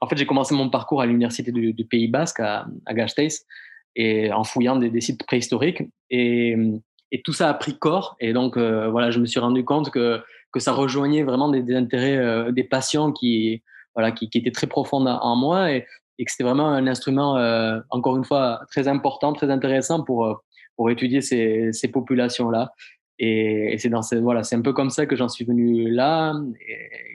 en 0.00 0.08
fait 0.08 0.16
j'ai 0.16 0.26
commencé 0.26 0.54
mon 0.54 0.70
parcours 0.70 1.00
à 1.00 1.06
l'université 1.06 1.52
du, 1.52 1.84
Pays 1.84 2.08
Basque 2.08 2.40
à, 2.40 2.66
à 2.86 2.94
Gasteiz 2.94 3.44
et 3.96 4.32
en 4.32 4.44
fouillant 4.44 4.76
des, 4.76 5.00
sites 5.00 5.24
préhistoriques 5.26 5.82
et, 6.10 6.56
tout 7.24 7.34
ça 7.34 7.50
a 7.50 7.54
pris 7.54 7.78
corps 7.78 8.16
et 8.20 8.32
donc 8.32 8.56
voilà 8.56 9.10
je 9.10 9.18
me 9.20 9.26
suis 9.26 9.40
rendu 9.40 9.64
compte 9.64 9.90
que 9.90 10.22
que 10.50 10.60
ça 10.60 10.72
rejoignait 10.72 11.22
vraiment 11.22 11.50
des, 11.50 11.74
intérêts 11.74 12.50
des 12.52 12.64
passions 12.64 13.12
qui 13.12 13.62
voilà 13.94 14.12
qui, 14.12 14.30
étaient 14.32 14.50
très 14.50 14.66
profondes 14.66 15.06
en 15.08 15.36
moi 15.36 15.68
et 16.18 16.24
que 16.24 16.30
c'était 16.30 16.44
vraiment 16.44 16.68
un 16.68 16.86
instrument, 16.86 17.36
euh, 17.36 17.80
encore 17.90 18.16
une 18.16 18.24
fois, 18.24 18.60
très 18.70 18.88
important, 18.88 19.32
très 19.32 19.50
intéressant 19.50 20.02
pour, 20.02 20.26
euh, 20.26 20.34
pour 20.76 20.90
étudier 20.90 21.20
ces, 21.20 21.72
ces 21.72 21.88
populations-là. 21.88 22.72
Et, 23.24 23.76
c'est 23.78 23.88
voilà, 24.20 24.42
c'est 24.42 24.56
un 24.56 24.62
peu 24.62 24.72
comme 24.72 24.90
ça 24.90 25.06
que 25.06 25.14
j'en 25.14 25.28
suis 25.28 25.44
venu 25.44 25.88
là 25.88 26.34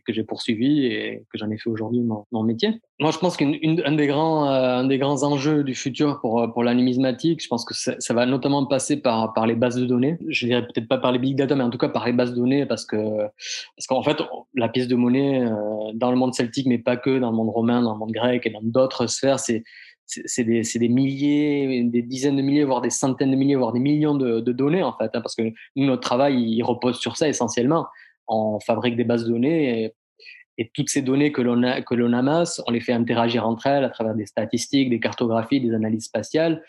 que 0.05 0.13
j'ai 0.13 0.23
poursuivi 0.23 0.85
et 0.85 1.25
que 1.29 1.37
j'en 1.37 1.49
ai 1.49 1.57
fait 1.57 1.69
aujourd'hui 1.69 1.99
mon, 1.99 2.43
métier. 2.43 2.79
Moi, 3.01 3.11
je 3.11 3.17
pense 3.17 3.35
qu'un 3.35 3.51
des 3.51 4.07
grands, 4.07 4.49
euh, 4.49 4.77
un 4.77 4.85
des 4.85 4.99
grands 4.99 5.23
enjeux 5.23 5.65
du 5.65 5.75
futur 5.75 6.21
pour 6.21 6.49
pour 6.53 6.63
la 6.63 6.73
numismatique, 6.73 7.43
je 7.43 7.49
pense 7.49 7.65
que 7.65 7.73
ça, 7.73 7.95
ça, 7.99 8.13
va 8.13 8.25
notamment 8.25 8.65
passer 8.65 9.01
par 9.01 9.33
par 9.33 9.45
les 9.47 9.55
bases 9.55 9.75
de 9.75 9.85
données. 9.85 10.17
Je 10.29 10.45
dirais 10.45 10.61
peut-être 10.61 10.87
pas 10.87 10.97
par 10.97 11.11
les 11.11 11.19
big 11.19 11.35
data, 11.35 11.55
mais 11.55 11.63
en 11.63 11.69
tout 11.69 11.77
cas 11.77 11.89
par 11.89 12.05
les 12.05 12.13
bases 12.13 12.31
de 12.31 12.37
données, 12.37 12.65
parce 12.65 12.85
que 12.85 12.95
parce 13.75 13.87
qu'en 13.87 14.01
fait, 14.01 14.17
la 14.55 14.69
pièce 14.69 14.87
de 14.87 14.95
monnaie 14.95 15.41
euh, 15.41 15.51
dans 15.93 16.11
le 16.11 16.17
monde 16.17 16.33
celtique, 16.33 16.67
mais 16.67 16.77
pas 16.77 16.95
que, 16.95 17.19
dans 17.19 17.31
le 17.31 17.35
monde 17.35 17.49
romain, 17.49 17.81
dans 17.81 17.93
le 17.93 17.99
monde 17.99 18.13
grec 18.13 18.45
et 18.45 18.49
dans 18.49 18.63
d'autres 18.63 19.07
sphères, 19.07 19.39
c'est 19.39 19.63
c'est 20.07 20.43
des, 20.43 20.61
des, 20.61 20.89
milliers, 20.89 21.83
des 21.83 22.01
dizaines 22.01 22.37
de 22.37 22.41
milliers, 22.41 22.63
voire 22.63 22.81
des 22.81 22.89
centaines 22.89 23.31
de 23.31 23.35
milliers, 23.35 23.55
voire 23.55 23.73
des 23.73 23.79
millions 23.79 24.15
de, 24.15 24.39
données 24.39 24.83
en 24.83 24.93
fait, 24.97 25.11
hein, 25.13 25.21
parce 25.21 25.35
que 25.35 25.43
notre 25.75 26.01
travail 26.01 26.41
il 26.41 26.63
repose 26.63 26.99
sur 26.99 27.17
ça 27.17 27.27
essentiellement. 27.27 27.85
On 28.27 28.59
fabrique 28.59 28.95
des 28.95 29.03
bases 29.03 29.25
de 29.25 29.29
données 29.29 29.83
et, 29.83 29.93
et 30.57 30.71
toutes 30.73 30.89
ces 30.89 31.01
données 31.01 31.31
que 31.31 31.41
l'on 31.41 31.61
que 31.83 31.95
l'on 31.95 32.13
amasse, 32.13 32.61
on 32.67 32.71
les 32.71 32.79
fait 32.79 32.93
interagir 32.93 33.47
entre 33.47 33.67
elles 33.67 33.83
à 33.83 33.89
travers 33.89 34.15
des 34.15 34.25
statistiques, 34.25 34.89
des 34.89 34.99
cartographies, 34.99 35.61
des 35.61 35.73
analyses 35.73 36.05
spatiales, 36.05 36.63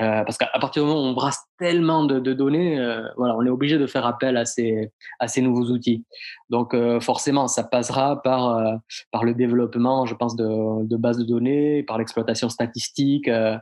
euh, 0.00 0.24
parce 0.24 0.38
qu'à 0.38 0.48
partir 0.60 0.82
du 0.82 0.88
moment 0.88 1.02
où 1.02 1.04
on 1.04 1.12
brasse 1.12 1.40
tellement 1.58 2.04
de, 2.04 2.32
données, 2.32 2.78
euh, 2.80 3.02
voilà, 3.16 3.36
on 3.36 3.46
est 3.46 3.50
obligé 3.50 3.78
de 3.78 3.86
faire 3.86 4.06
appel 4.06 4.36
à 4.36 4.44
ces, 4.44 4.90
à 5.20 5.28
ces 5.28 5.40
nouveaux 5.40 5.70
outils. 5.70 6.04
Donc 6.50 6.74
euh, 6.74 6.98
forcément, 6.98 7.46
ça 7.46 7.62
passera 7.62 8.20
par, 8.22 8.80
par 9.12 9.24
le 9.24 9.34
développement, 9.34 10.04
je 10.04 10.14
pense, 10.14 10.34
de, 10.34 10.84
de 10.84 10.96
bases 10.96 11.18
de 11.18 11.24
données, 11.24 11.84
par 11.84 11.98
l'exploitation 11.98 12.48
statistique 12.48 13.28
de, 13.28 13.60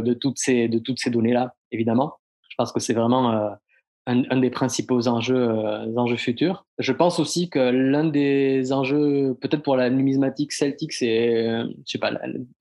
de, 0.00 0.14
toutes 0.14 0.38
ces, 0.38 0.68
de 0.68 0.78
toutes 0.78 0.98
ces 0.98 1.10
données-là, 1.10 1.54
évidemment. 1.70 2.14
Je 2.48 2.54
pense 2.56 2.72
que 2.72 2.80
c'est 2.80 2.94
vraiment 2.94 3.30
un, 3.30 3.58
un, 4.06 4.40
des 4.40 4.50
principaux 4.50 5.06
enjeux, 5.06 5.48
enjeux 5.96 6.16
futurs. 6.16 6.64
Je 6.78 6.92
pense 6.92 7.18
aussi 7.18 7.50
que 7.50 7.58
l'un 7.58 8.04
des 8.04 8.72
enjeux, 8.72 9.36
peut-être 9.40 9.62
pour 9.62 9.76
la 9.76 9.90
numismatique 9.90 10.52
celtique, 10.52 10.92
c'est, 10.92 11.60
je 11.60 11.72
sais 11.84 11.98
pas, 11.98 12.12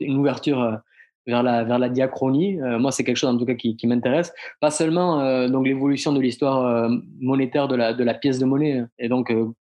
une 0.01 0.17
ouverture 0.17 0.81
vers 1.27 1.43
la, 1.43 1.63
vers 1.63 1.79
la 1.79 1.89
diachronie. 1.89 2.61
Euh, 2.61 2.79
moi, 2.79 2.91
c'est 2.91 3.03
quelque 3.03 3.17
chose 3.17 3.29
en 3.29 3.37
tout 3.37 3.45
cas 3.45 3.55
qui, 3.55 3.75
qui 3.75 3.87
m'intéresse. 3.87 4.33
Pas 4.59 4.71
seulement 4.71 5.21
euh, 5.21 5.47
donc 5.47 5.65
l'évolution 5.65 6.13
de 6.13 6.19
l'histoire 6.19 6.65
euh, 6.65 6.89
monétaire 7.19 7.67
de 7.67 7.75
la, 7.75 7.93
de 7.93 8.03
la 8.03 8.13
pièce 8.13 8.39
de 8.39 8.45
monnaie. 8.45 8.83
Et 8.99 9.09
donc, 9.09 9.33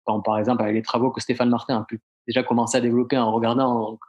quand, 0.05 0.21
par 0.21 0.37
exemple, 0.37 0.61
avec 0.63 0.75
les 0.75 0.81
travaux 0.81 1.11
que 1.11 1.21
Stéphane 1.21 1.49
Martin 1.49 1.77
a 1.77 1.85
pu 1.87 2.01
déjà 2.27 2.43
commencer 2.43 2.77
à 2.77 2.81
développer 2.81 3.17
en 3.17 3.31
regardant 3.31 3.91
donc, 3.91 3.99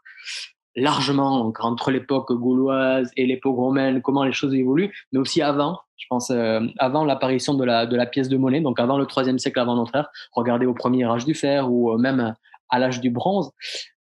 largement 0.76 1.52
entre 1.60 1.90
l'époque 1.90 2.32
gauloise 2.32 3.10
et 3.16 3.26
l'époque 3.26 3.56
romaine, 3.56 4.02
comment 4.02 4.24
les 4.24 4.32
choses 4.32 4.54
évoluent, 4.54 4.92
mais 5.12 5.20
aussi 5.20 5.40
avant, 5.40 5.78
je 5.96 6.06
pense, 6.10 6.32
avant 6.78 7.04
l'apparition 7.04 7.54
de 7.54 7.64
la, 7.64 7.86
de 7.86 7.94
la 7.96 8.06
pièce 8.06 8.28
de 8.28 8.36
monnaie, 8.36 8.60
donc 8.60 8.80
avant 8.80 8.98
le 8.98 9.06
troisième 9.06 9.38
siècle 9.38 9.60
avant 9.60 9.76
notre 9.76 9.94
ère, 9.94 10.08
regardez 10.32 10.66
au 10.66 10.74
premier 10.74 11.04
âge 11.04 11.24
du 11.24 11.34
fer 11.34 11.70
ou 11.70 11.96
même 11.96 12.34
à 12.70 12.78
l'âge 12.78 13.00
du 13.00 13.10
bronze. 13.10 13.52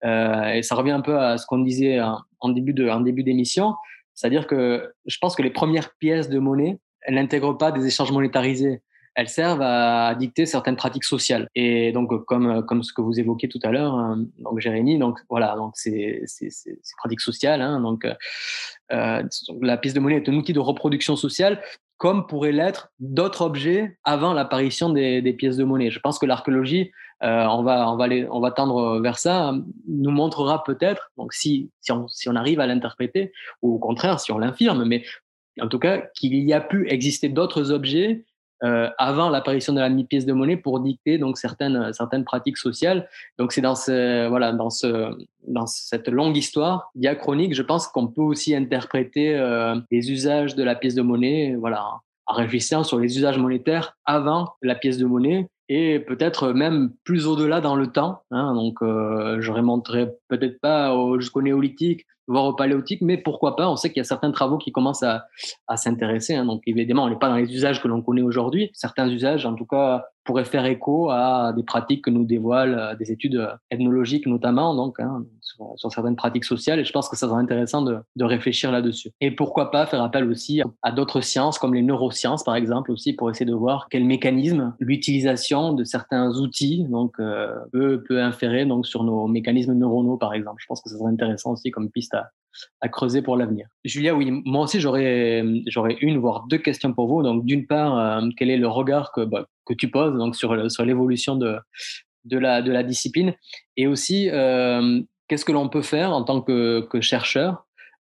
Euh, 0.04 0.52
et 0.52 0.62
ça 0.62 0.74
revient 0.74 0.92
un 0.92 1.00
peu 1.00 1.18
à 1.18 1.36
ce 1.38 1.46
qu'on 1.46 1.58
disait 1.58 2.00
en, 2.00 2.20
en, 2.40 2.50
début 2.50 2.72
de, 2.72 2.88
en 2.88 3.00
début 3.00 3.22
d'émission, 3.22 3.74
c'est-à-dire 4.14 4.46
que 4.46 4.92
je 5.06 5.16
pense 5.20 5.34
que 5.34 5.42
les 5.42 5.50
premières 5.50 5.94
pièces 5.96 6.28
de 6.28 6.38
monnaie, 6.38 6.78
elles 7.02 7.14
n'intègrent 7.14 7.56
pas 7.56 7.72
des 7.72 7.86
échanges 7.86 8.12
monétarisés. 8.12 8.82
Elles 9.14 9.28
servent 9.28 9.62
à 9.62 10.14
dicter 10.14 10.46
certaines 10.46 10.76
pratiques 10.76 11.04
sociales. 11.04 11.48
Et 11.54 11.92
donc, 11.92 12.24
comme, 12.26 12.64
comme 12.64 12.82
ce 12.82 12.92
que 12.92 13.00
vous 13.00 13.18
évoquiez 13.18 13.48
tout 13.48 13.58
à 13.62 13.70
l'heure, 13.70 13.94
hein, 13.94 14.24
donc 14.38 14.60
Jérémy, 14.60 14.98
donc 14.98 15.18
voilà, 15.28 15.56
donc 15.56 15.72
c'est 15.74 16.22
ces 16.26 16.50
pratiques 16.98 17.20
sociales. 17.20 17.60
Hein, 17.60 17.80
donc, 17.80 18.06
euh, 18.92 19.22
la 19.60 19.76
pièce 19.76 19.94
de 19.94 20.00
monnaie 20.00 20.16
est 20.16 20.28
un 20.28 20.34
outil 20.34 20.52
de 20.52 20.60
reproduction 20.60 21.16
sociale 21.16 21.60
comme 22.00 22.26
pourraient 22.26 22.50
l'être 22.50 22.88
d'autres 22.98 23.42
objets 23.42 23.98
avant 24.04 24.32
l'apparition 24.32 24.88
des, 24.88 25.20
des, 25.20 25.34
pièces 25.34 25.58
de 25.58 25.64
monnaie. 25.64 25.90
Je 25.90 26.00
pense 26.00 26.18
que 26.18 26.24
l'archéologie, 26.24 26.92
euh, 27.22 27.44
on, 27.44 27.62
va, 27.62 27.92
on, 27.92 27.96
va 27.98 28.06
on 28.30 28.40
va 28.40 28.50
tendre 28.50 29.00
vers 29.00 29.18
ça, 29.18 29.52
nous 29.86 30.10
montrera 30.10 30.64
peut-être, 30.64 31.12
donc 31.18 31.34
si, 31.34 31.70
si, 31.82 31.92
on, 31.92 32.08
si 32.08 32.30
on 32.30 32.36
arrive 32.36 32.58
à 32.58 32.66
l'interpréter, 32.66 33.32
ou 33.60 33.74
au 33.74 33.78
contraire, 33.78 34.18
si 34.18 34.32
on 34.32 34.38
l'infirme, 34.38 34.86
mais 34.86 35.04
en 35.60 35.68
tout 35.68 35.78
cas, 35.78 35.98
qu'il 36.14 36.34
y 36.36 36.54
a 36.54 36.62
pu 36.62 36.88
exister 36.88 37.28
d'autres 37.28 37.70
objets 37.70 38.24
euh, 38.62 38.88
avant 38.98 39.30
l'apparition 39.30 39.72
de 39.72 39.80
la 39.80 39.90
pièce 40.04 40.26
de 40.26 40.32
monnaie 40.32 40.56
pour 40.56 40.80
dicter 40.80 41.18
donc 41.18 41.38
certaines 41.38 41.92
certaines 41.92 42.24
pratiques 42.24 42.58
sociales. 42.58 43.08
Donc 43.38 43.52
c'est 43.52 43.60
dans 43.60 43.74
ce 43.74 44.28
voilà 44.28 44.52
dans 44.52 44.70
ce 44.70 45.16
dans 45.46 45.66
cette 45.66 46.08
longue 46.08 46.36
histoire 46.36 46.90
diachronique, 46.94 47.54
je 47.54 47.62
pense 47.62 47.88
qu'on 47.88 48.06
peut 48.06 48.22
aussi 48.22 48.54
interpréter 48.54 49.36
euh, 49.36 49.76
les 49.90 50.10
usages 50.10 50.54
de 50.54 50.62
la 50.62 50.74
pièce 50.74 50.94
de 50.94 51.02
monnaie, 51.02 51.56
voilà, 51.58 52.00
en 52.26 52.34
réfléchissant 52.34 52.84
sur 52.84 52.98
les 52.98 53.16
usages 53.16 53.38
monétaires 53.38 53.96
avant 54.04 54.54
la 54.62 54.74
pièce 54.74 54.98
de 54.98 55.06
monnaie 55.06 55.48
et 55.72 56.00
peut-être 56.00 56.52
même 56.52 56.90
plus 57.04 57.28
au-delà 57.28 57.60
dans 57.60 57.76
le 57.76 57.86
temps. 57.86 58.22
Hein, 58.32 58.54
donc, 58.54 58.82
euh, 58.82 59.40
je 59.40 59.52
remonterai 59.52 60.10
peut-être 60.28 60.60
pas 60.60 60.92
jusqu'au 61.20 61.42
néolithique, 61.42 62.06
voire 62.26 62.44
au 62.46 62.54
paléolithique, 62.54 63.02
mais 63.02 63.16
pourquoi 63.16 63.54
pas 63.54 63.70
On 63.70 63.76
sait 63.76 63.88
qu'il 63.88 63.98
y 63.98 64.00
a 64.00 64.04
certains 64.04 64.32
travaux 64.32 64.58
qui 64.58 64.72
commencent 64.72 65.04
à, 65.04 65.26
à 65.68 65.76
s'intéresser. 65.76 66.34
Hein, 66.34 66.44
donc, 66.44 66.62
évidemment, 66.66 67.04
on 67.04 67.08
n'est 67.08 67.18
pas 67.20 67.28
dans 67.28 67.36
les 67.36 67.54
usages 67.54 67.80
que 67.80 67.86
l'on 67.86 68.02
connaît 68.02 68.20
aujourd'hui. 68.20 68.70
Certains 68.74 69.08
usages, 69.08 69.46
en 69.46 69.54
tout 69.54 69.64
cas, 69.64 70.06
pourraient 70.30 70.44
faire 70.44 70.64
écho 70.64 71.10
à 71.10 71.52
des 71.56 71.64
pratiques 71.64 72.04
que 72.04 72.10
nous 72.10 72.24
dévoilent 72.24 72.78
euh, 72.78 72.94
des 72.94 73.10
études 73.10 73.48
ethnologiques 73.72 74.28
notamment, 74.28 74.76
donc 74.76 75.00
hein, 75.00 75.24
sur, 75.40 75.90
certaines 75.90 76.14
pratiques 76.14 76.44
sociales. 76.44 76.78
Et 76.78 76.84
je 76.84 76.92
pense 76.92 77.08
que 77.08 77.16
ça 77.16 77.26
serait 77.26 77.40
intéressant 77.40 77.82
de, 77.82 77.98
de 78.14 78.24
réfléchir 78.24 78.70
là-dessus. 78.70 79.10
Et 79.20 79.32
pourquoi 79.32 79.72
pas 79.72 79.86
faire 79.86 80.00
appel 80.04 80.30
aussi 80.30 80.62
à 80.82 80.92
d'autres 80.92 81.20
sciences, 81.20 81.58
comme 81.58 81.74
les 81.74 81.82
neurosciences, 81.82 82.44
par 82.44 82.54
exemple, 82.54 82.92
aussi 82.92 83.12
pour 83.12 83.28
essayer 83.28 83.44
de 83.44 83.54
voir 83.54 83.88
quel 83.90 84.04
mécanisme 84.04 84.72
l'utilisation 84.78 85.72
de 85.72 85.82
certains 85.82 86.38
outils 86.38 86.86
donc 86.88 87.14
euh, 87.18 87.52
peut, 87.72 88.04
peut 88.06 88.22
inférer 88.22 88.66
donc 88.66 88.86
sur 88.86 89.02
nos 89.02 89.26
mécanismes 89.26 89.72
neuronaux, 89.72 90.16
par 90.16 90.32
exemple. 90.32 90.62
Je 90.62 90.66
pense 90.66 90.80
que 90.80 90.90
ça 90.90 90.96
serait 90.96 91.10
intéressant 91.10 91.50
aussi 91.50 91.72
comme 91.72 91.90
piste 91.90 92.14
à, 92.14 92.30
à 92.80 92.88
creuser 92.88 93.22
pour 93.22 93.36
l'avenir. 93.36 93.66
Julia, 93.84 94.14
oui, 94.14 94.30
moi 94.44 94.64
aussi 94.64 94.80
j'aurais 94.80 95.44
j'aurais 95.66 95.96
une 96.00 96.18
voire 96.18 96.46
deux 96.48 96.58
questions 96.58 96.92
pour 96.92 97.08
vous. 97.08 97.22
Donc 97.22 97.44
d'une 97.44 97.66
part, 97.66 97.98
euh, 97.98 98.28
quel 98.36 98.50
est 98.50 98.56
le 98.56 98.68
regard 98.68 99.12
que 99.12 99.22
bah, 99.22 99.46
que 99.64 99.74
tu 99.74 99.90
poses 99.90 100.16
donc 100.16 100.36
sur 100.36 100.70
sur 100.70 100.84
l'évolution 100.84 101.36
de 101.36 101.58
de 102.24 102.38
la 102.38 102.62
de 102.62 102.70
la 102.70 102.82
discipline? 102.82 103.34
Et 103.76 103.86
aussi 103.86 104.28
euh, 104.30 105.00
qu'est-ce 105.28 105.44
que 105.44 105.52
l'on 105.52 105.68
peut 105.68 105.82
faire 105.82 106.12
en 106.12 106.22
tant 106.24 106.40
que, 106.40 106.80
que 106.90 107.00
chercheur, 107.00 107.66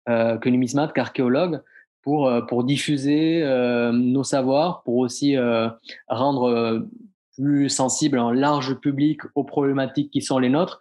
euh, 0.10 0.38
que 0.38 0.50
numismate, 0.50 0.94
qu'archéologue 0.94 1.62
pour, 2.02 2.30
pour 2.50 2.66
diffuser 2.66 3.42
nos 3.94 4.26
savoirs, 4.26 4.84
pour 4.84 4.98
aussi 4.98 5.38
rendre 6.10 6.86
plus 7.38 7.70
sensible 7.70 8.20
un 8.20 8.34
large 8.34 8.76
public 8.76 9.22
aux 9.36 9.44
problématiques 9.44 10.12
qui 10.12 10.22
sont 10.22 10.40
les 10.40 10.50
nôtres. 10.50 10.80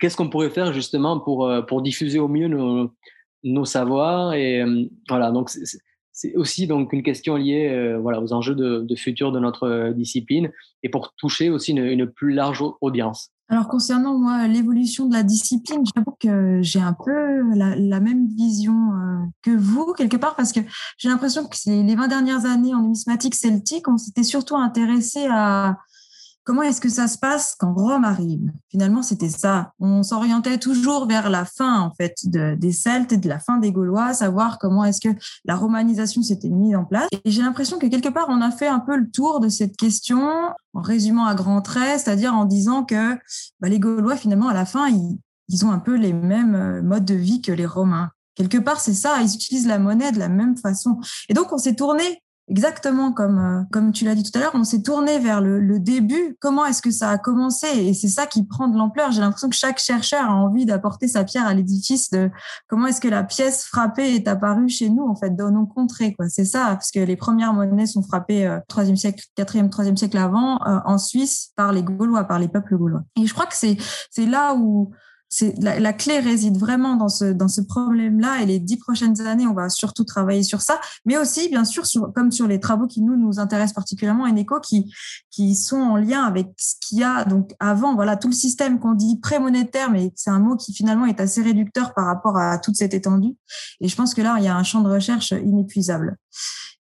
Qu'est-ce 0.00 0.16
qu'on 0.16 0.28
pourrait 0.28 0.50
faire 0.50 0.72
justement 0.72 1.20
pour, 1.20 1.50
pour 1.68 1.82
diffuser 1.82 2.18
au 2.18 2.28
mieux 2.28 2.48
nos, 2.48 2.90
nos 3.44 3.64
savoirs 3.64 4.34
et 4.34 4.64
voilà 5.08 5.30
donc 5.30 5.50
c'est 6.16 6.34
aussi 6.34 6.66
donc 6.66 6.94
une 6.94 7.02
question 7.02 7.36
liée 7.36 7.68
euh, 7.68 7.98
voilà, 8.00 8.22
aux 8.22 8.32
enjeux 8.32 8.54
de, 8.54 8.86
futur 8.96 9.32
de 9.32 9.38
notre 9.38 9.64
euh, 9.64 9.92
discipline 9.92 10.50
et 10.82 10.88
pour 10.88 11.12
toucher 11.18 11.50
aussi 11.50 11.72
une, 11.72 12.06
plus 12.06 12.32
large 12.32 12.64
audience. 12.80 13.32
Alors 13.48 13.68
concernant 13.68 14.18
moi 14.18 14.48
l'évolution 14.48 15.06
de 15.06 15.12
la 15.12 15.22
discipline, 15.22 15.84
j'avoue 15.94 16.16
que 16.18 16.60
j'ai 16.62 16.80
un 16.80 16.94
peu 16.94 17.42
la, 17.54 18.00
même 18.00 18.28
vision 18.28 18.72
euh, 18.72 19.26
que 19.42 19.50
vous 19.50 19.92
quelque 19.92 20.16
part 20.16 20.36
parce 20.36 20.52
que 20.52 20.60
j'ai 20.96 21.10
l'impression 21.10 21.46
que 21.46 21.56
les 21.66 21.94
20 21.94 22.08
dernières 22.08 22.46
années 22.46 22.74
en 22.74 22.80
numismatique 22.80 23.34
celtique, 23.34 23.86
on 23.86 23.98
s'était 23.98 24.22
surtout 24.22 24.56
intéressé 24.56 25.26
à 25.30 25.76
comment 26.46 26.62
est-ce 26.62 26.80
que 26.80 26.88
ça 26.88 27.08
se 27.08 27.18
passe 27.18 27.56
quand 27.58 27.74
Rome 27.74 28.04
arrive? 28.04 28.52
Finalement, 28.70 29.02
c'était 29.02 29.28
ça. 29.28 29.72
On 29.80 30.04
s'orientait 30.04 30.58
toujours 30.58 31.06
vers 31.06 31.28
la 31.28 31.44
fin, 31.44 31.80
en 31.80 31.92
fait, 31.92 32.14
des 32.24 32.72
Celtes 32.72 33.12
et 33.12 33.16
de 33.16 33.28
la 33.28 33.40
fin 33.40 33.58
des 33.58 33.72
Gaulois, 33.72 34.14
savoir 34.14 34.58
comment 34.58 34.84
est-ce 34.84 35.00
que 35.00 35.14
la 35.44 35.56
romanisation 35.56 36.22
s'était 36.22 36.48
mise 36.48 36.76
en 36.76 36.84
place. 36.84 37.08
Et 37.24 37.30
j'ai 37.30 37.42
l'impression 37.42 37.78
que 37.78 37.86
quelque 37.88 38.08
part, 38.08 38.26
on 38.28 38.40
a 38.40 38.52
fait 38.52 38.68
un 38.68 38.78
peu 38.78 38.96
le 38.96 39.10
tour 39.10 39.40
de 39.40 39.48
cette 39.48 39.76
question 39.76 40.30
en 40.72 40.80
résumant 40.80 41.26
à 41.26 41.34
grands 41.34 41.62
traits, 41.62 42.00
c'est-à-dire 42.00 42.32
en 42.32 42.44
disant 42.44 42.84
que 42.84 43.14
bah, 43.60 43.68
les 43.68 43.80
Gaulois, 43.80 44.16
finalement, 44.16 44.48
à 44.48 44.54
la 44.54 44.64
fin, 44.64 44.88
ils, 44.88 45.66
ont 45.66 45.72
un 45.72 45.80
peu 45.80 45.96
les 45.96 46.12
mêmes 46.12 46.54
euh, 46.54 46.82
modes 46.82 47.04
de 47.04 47.14
vie 47.14 47.42
que 47.42 47.52
les 47.52 47.66
Romains. 47.66 48.10
Quelque 48.36 48.58
part, 48.58 48.80
c'est 48.80 48.94
ça, 48.94 49.20
ils 49.20 49.34
utilisent 49.34 49.66
la 49.66 49.78
monnaie 49.78 50.12
de 50.12 50.18
la 50.18 50.28
même 50.28 50.56
façon. 50.56 51.00
Et 51.28 51.34
donc, 51.34 51.52
on 51.52 51.58
s'est 51.58 51.74
tourné 51.74 52.22
exactement 52.48 53.12
comme, 53.12 53.38
euh, 53.38 53.62
comme 53.72 53.92
tu 53.92 54.04
l'as 54.04 54.14
dit 54.14 54.22
tout 54.22 54.36
à 54.38 54.40
l'heure, 54.40 54.54
on 54.54 54.64
s'est 54.64 54.82
tourné 54.82 55.18
vers 55.18 55.40
le, 55.40 55.60
le 55.60 55.78
début. 55.78 56.36
Comment 56.40 56.64
est-ce 56.66 56.82
que 56.82 56.90
ça 56.90 57.10
a 57.10 57.18
commencé? 57.18 57.66
Et 57.66 57.94
c'est 57.94 58.08
ça 58.08 58.26
qui 58.26 58.44
prend 58.44 58.68
de 58.68 58.76
l'ampleur. 58.76 59.10
J'ai 59.12 59.20
l'impression 59.20 59.48
que 59.48 59.56
chaque 59.56 59.78
chercheur 59.78 60.24
a 60.28 60.34
envie 60.34 60.66
d'apporter 60.66 61.08
sa 61.08 61.24
pierre 61.24 61.46
à 61.46 61.54
l'édifice 61.54 62.10
de 62.10 62.30
comment 62.68 62.86
est-ce 62.86 63.00
que 63.00 63.08
la 63.08 63.24
pièce 63.24 63.64
frappée 63.64 64.14
est 64.14 64.28
apparue 64.28 64.68
chez 64.68 64.88
nous, 64.88 65.04
en 65.04 65.16
fait, 65.16 65.34
dans 65.34 65.50
nos 65.50 65.66
contrées. 65.66 66.14
Quoi. 66.14 66.28
C'est 66.28 66.44
ça, 66.44 66.66
parce 66.66 66.90
que 66.90 67.00
les 67.00 67.16
premières 67.16 67.52
monnaies 67.52 67.86
sont 67.86 68.02
frappées 68.02 68.46
euh, 68.46 68.58
3e 68.70 68.96
siècle, 68.96 69.24
4e, 69.36 69.68
3e 69.68 69.96
siècle 69.96 70.18
avant, 70.18 70.60
euh, 70.66 70.78
en 70.84 70.98
Suisse, 70.98 71.52
par 71.56 71.72
les 71.72 71.82
Gaulois, 71.82 72.24
par 72.24 72.38
les 72.38 72.48
peuples 72.48 72.76
gaulois. 72.76 73.02
Et 73.16 73.26
je 73.26 73.34
crois 73.34 73.46
que 73.46 73.54
c'est, 73.54 73.76
c'est 74.10 74.26
là 74.26 74.54
où 74.54 74.92
la, 75.58 75.92
clé 75.92 76.20
réside 76.20 76.56
vraiment 76.56 76.96
dans 76.96 77.08
ce 77.08 77.24
dans 77.24 77.48
ce 77.48 77.60
problème-là. 77.60 78.42
Et 78.42 78.46
les 78.46 78.58
dix 78.58 78.76
prochaines 78.76 79.20
années, 79.22 79.46
on 79.46 79.54
va 79.54 79.68
surtout 79.68 80.04
travailler 80.04 80.42
sur 80.42 80.62
ça, 80.62 80.80
mais 81.04 81.16
aussi 81.16 81.48
bien 81.48 81.64
sûr 81.64 81.84
comme 82.14 82.32
sur 82.32 82.46
les 82.46 82.60
travaux 82.60 82.86
qui 82.86 83.02
nous 83.02 83.16
nous 83.16 83.38
intéressent 83.38 83.74
particulièrement, 83.74 84.26
Eneco, 84.26 84.60
qui 84.60 84.92
qui 85.30 85.54
sont 85.54 85.76
en 85.76 85.96
lien 85.96 86.22
avec 86.22 86.48
ce 86.56 86.74
qu'il 86.80 86.98
y 86.98 87.04
a 87.04 87.24
donc 87.24 87.52
avant. 87.60 87.94
Voilà 87.94 88.16
tout 88.16 88.28
le 88.28 88.34
système 88.34 88.78
qu'on 88.78 88.94
dit 88.94 89.18
pré-monétaire, 89.20 89.90
mais 89.90 90.12
c'est 90.14 90.30
un 90.30 90.40
mot 90.40 90.56
qui 90.56 90.72
finalement 90.72 91.06
est 91.06 91.20
assez 91.20 91.42
réducteur 91.42 91.94
par 91.94 92.06
rapport 92.06 92.38
à 92.38 92.58
toute 92.58 92.76
cette 92.76 92.94
étendue. 92.94 93.36
Et 93.80 93.88
je 93.88 93.96
pense 93.96 94.14
que 94.14 94.22
là, 94.22 94.36
il 94.38 94.44
y 94.44 94.48
a 94.48 94.56
un 94.56 94.64
champ 94.64 94.80
de 94.80 94.90
recherche 94.90 95.32
inépuisable. 95.32 96.16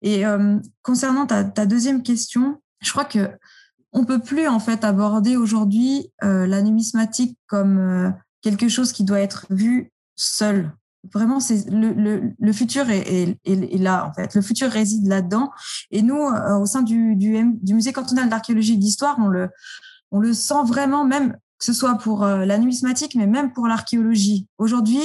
Et 0.02 0.26
euh, 0.26 0.58
concernant 0.82 1.26
ta, 1.26 1.44
ta 1.44 1.64
deuxième 1.64 2.02
question, 2.02 2.60
je 2.80 2.90
crois 2.90 3.04
que 3.04 3.30
on 3.92 4.04
peut 4.04 4.18
plus 4.18 4.48
en 4.48 4.58
fait 4.58 4.84
aborder 4.84 5.36
aujourd'hui 5.36 6.10
euh, 6.24 6.46
la 6.46 6.62
numismatique 6.62 7.38
comme 7.46 7.78
euh, 7.78 8.10
quelque 8.42 8.68
chose 8.68 8.92
qui 8.92 9.04
doit 9.04 9.20
être 9.20 9.46
vu 9.50 9.90
seul. 10.16 10.72
Vraiment, 11.12 11.40
c'est 11.40 11.68
le, 11.68 11.92
le, 11.92 12.32
le, 12.38 12.52
futur 12.52 12.88
est, 12.90 13.00
est, 13.00 13.38
est, 13.44 13.78
là 13.78 14.06
en 14.06 14.12
fait. 14.12 14.34
Le 14.34 14.42
futur 14.42 14.70
réside 14.70 15.06
là-dedans. 15.08 15.50
Et 15.90 16.02
nous, 16.02 16.20
euh, 16.20 16.58
au 16.58 16.66
sein 16.66 16.82
du, 16.82 17.16
du, 17.16 17.36
du 17.60 17.74
musée 17.74 17.92
cantonal 17.92 18.28
d'archéologie 18.28 18.74
et 18.74 18.76
d'histoire, 18.76 19.16
on 19.18 19.26
le, 19.26 19.48
on 20.12 20.20
le 20.20 20.32
sent 20.32 20.62
vraiment, 20.64 21.04
même 21.04 21.32
que 21.58 21.64
ce 21.64 21.72
soit 21.72 21.96
pour 21.96 22.22
euh, 22.22 22.44
la 22.44 22.58
numismatique, 22.58 23.14
mais 23.16 23.26
même 23.26 23.52
pour 23.52 23.66
l'archéologie. 23.66 24.46
Aujourd'hui, 24.58 25.00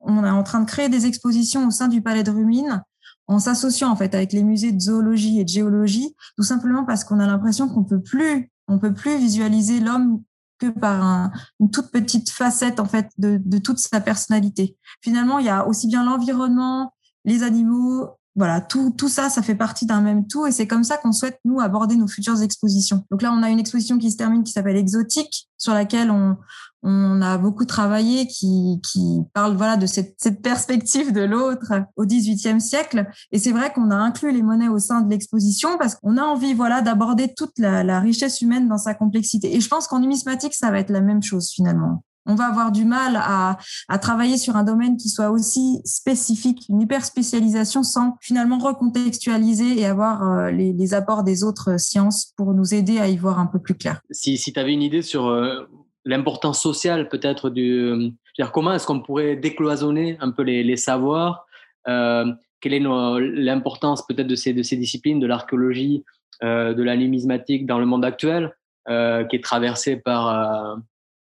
on 0.00 0.24
est 0.24 0.30
en 0.30 0.42
train 0.42 0.60
de 0.60 0.66
créer 0.66 0.88
des 0.88 1.06
expositions 1.06 1.66
au 1.66 1.70
sein 1.70 1.88
du 1.88 2.00
Palais 2.00 2.22
de 2.22 2.30
Rumine 2.30 2.82
en 3.26 3.38
s'associant 3.38 3.90
en 3.90 3.96
fait 3.96 4.14
avec 4.14 4.32
les 4.32 4.42
musées 4.42 4.72
de 4.72 4.80
zoologie 4.80 5.40
et 5.40 5.44
de 5.44 5.48
géologie, 5.48 6.14
tout 6.36 6.42
simplement 6.42 6.84
parce 6.84 7.04
qu'on 7.04 7.20
a 7.20 7.26
l'impression 7.26 7.68
qu'on 7.68 7.84
peut 7.84 8.02
plus, 8.02 8.50
on 8.68 8.78
peut 8.78 8.92
plus 8.92 9.16
visualiser 9.16 9.80
l'homme 9.80 10.22
que 10.58 10.68
par 10.68 11.30
une 11.60 11.70
toute 11.70 11.90
petite 11.90 12.30
facette 12.30 12.80
en 12.80 12.86
fait 12.86 13.08
de, 13.18 13.40
de, 13.44 13.58
toute 13.58 13.78
sa 13.78 14.00
personnalité. 14.00 14.76
Finalement, 15.02 15.38
il 15.38 15.46
y 15.46 15.50
a 15.50 15.66
aussi 15.66 15.86
bien 15.86 16.04
l'environnement, 16.04 16.94
les 17.24 17.42
animaux, 17.42 18.10
voilà, 18.36 18.60
tout, 18.60 18.90
tout 18.90 19.08
ça, 19.08 19.30
ça 19.30 19.42
fait 19.42 19.54
partie 19.54 19.86
d'un 19.86 20.00
même 20.00 20.26
tout 20.26 20.46
et 20.46 20.52
c'est 20.52 20.66
comme 20.66 20.82
ça 20.82 20.96
qu'on 20.96 21.12
souhaite 21.12 21.38
nous 21.44 21.60
aborder 21.60 21.96
nos 21.96 22.08
futures 22.08 22.42
expositions. 22.42 23.04
Donc 23.10 23.22
là, 23.22 23.32
on 23.32 23.42
a 23.42 23.50
une 23.50 23.60
exposition 23.60 23.96
qui 23.98 24.10
se 24.10 24.16
termine 24.16 24.42
qui 24.42 24.52
s'appelle 24.52 24.76
Exotique, 24.76 25.48
sur 25.56 25.72
laquelle 25.72 26.10
on, 26.10 26.36
on 26.84 27.22
a 27.22 27.38
beaucoup 27.38 27.64
travaillé, 27.64 28.26
qui, 28.26 28.80
qui 28.82 29.20
parle 29.32 29.56
voilà 29.56 29.78
de 29.78 29.86
cette, 29.86 30.16
cette 30.18 30.42
perspective 30.42 31.12
de 31.12 31.22
l'autre 31.22 31.72
au 31.96 32.04
XVIIIe 32.04 32.60
siècle. 32.60 33.06
Et 33.32 33.38
c'est 33.38 33.52
vrai 33.52 33.72
qu'on 33.72 33.90
a 33.90 33.96
inclus 33.96 34.32
les 34.32 34.42
monnaies 34.42 34.68
au 34.68 34.78
sein 34.78 35.00
de 35.00 35.10
l'exposition 35.10 35.78
parce 35.78 35.94
qu'on 35.94 36.18
a 36.18 36.22
envie 36.22 36.52
voilà 36.52 36.82
d'aborder 36.82 37.32
toute 37.34 37.58
la, 37.58 38.00
richesse 38.00 38.42
humaine 38.42 38.68
dans 38.68 38.76
sa 38.76 38.92
complexité. 38.92 39.56
Et 39.56 39.60
je 39.60 39.68
pense 39.68 39.88
qu'en 39.88 40.00
numismatique, 40.00 40.52
ça 40.52 40.70
va 40.70 40.78
être 40.78 40.90
la 40.90 41.00
même 41.00 41.22
chose 41.22 41.50
finalement. 41.50 42.04
On 42.26 42.34
va 42.34 42.46
avoir 42.46 42.72
du 42.72 42.84
mal 42.84 43.16
à, 43.16 43.58
à, 43.88 43.98
travailler 43.98 44.36
sur 44.36 44.56
un 44.56 44.64
domaine 44.64 44.96
qui 44.96 45.08
soit 45.08 45.30
aussi 45.30 45.80
spécifique, 45.84 46.66
une 46.68 46.80
hyper 46.80 47.04
spécialisation 47.04 47.82
sans 47.82 48.16
finalement 48.20 48.58
recontextualiser 48.58 49.78
et 49.78 49.86
avoir 49.86 50.22
euh, 50.22 50.50
les, 50.50 50.72
les, 50.72 50.94
apports 50.94 51.22
des 51.22 51.44
autres 51.44 51.78
sciences 51.78 52.32
pour 52.36 52.54
nous 52.54 52.74
aider 52.74 52.98
à 52.98 53.08
y 53.08 53.16
voir 53.16 53.38
un 53.38 53.46
peu 53.46 53.58
plus 53.58 53.74
clair. 53.74 54.00
Si, 54.10 54.38
si 54.38 54.52
tu 54.54 54.60
avais 54.60 54.72
une 54.72 54.82
idée 54.82 55.02
sur 55.02 55.26
euh, 55.26 55.68
l'importance 56.04 56.60
sociale 56.60 57.08
peut-être 57.08 57.50
du... 57.50 58.12
dire 58.36 58.52
comment 58.52 58.72
est-ce 58.72 58.86
qu'on 58.86 59.00
pourrait 59.00 59.36
décloisonner 59.36 60.16
un 60.20 60.30
peu 60.30 60.42
les, 60.42 60.76
savoirs 60.76 61.46
euh, 61.88 62.26
Quelle 62.60 62.74
est 62.74 62.80
l'importance 62.80 64.06
peut-être 64.06 64.26
de 64.26 64.36
ces, 64.36 64.52
de 64.52 64.62
ces 64.62 64.76
disciplines, 64.76 65.20
de 65.20 65.26
l'archéologie, 65.26 66.04
euh, 66.42 66.74
de 66.74 66.82
la 66.82 66.96
numismatique 66.96 67.66
dans 67.66 67.78
le 67.78 67.86
monde 67.86 68.04
actuel, 68.04 68.54
euh, 68.88 69.24
qui 69.24 69.36
est 69.36 69.44
traversé 69.44 69.96
par, 69.96 70.80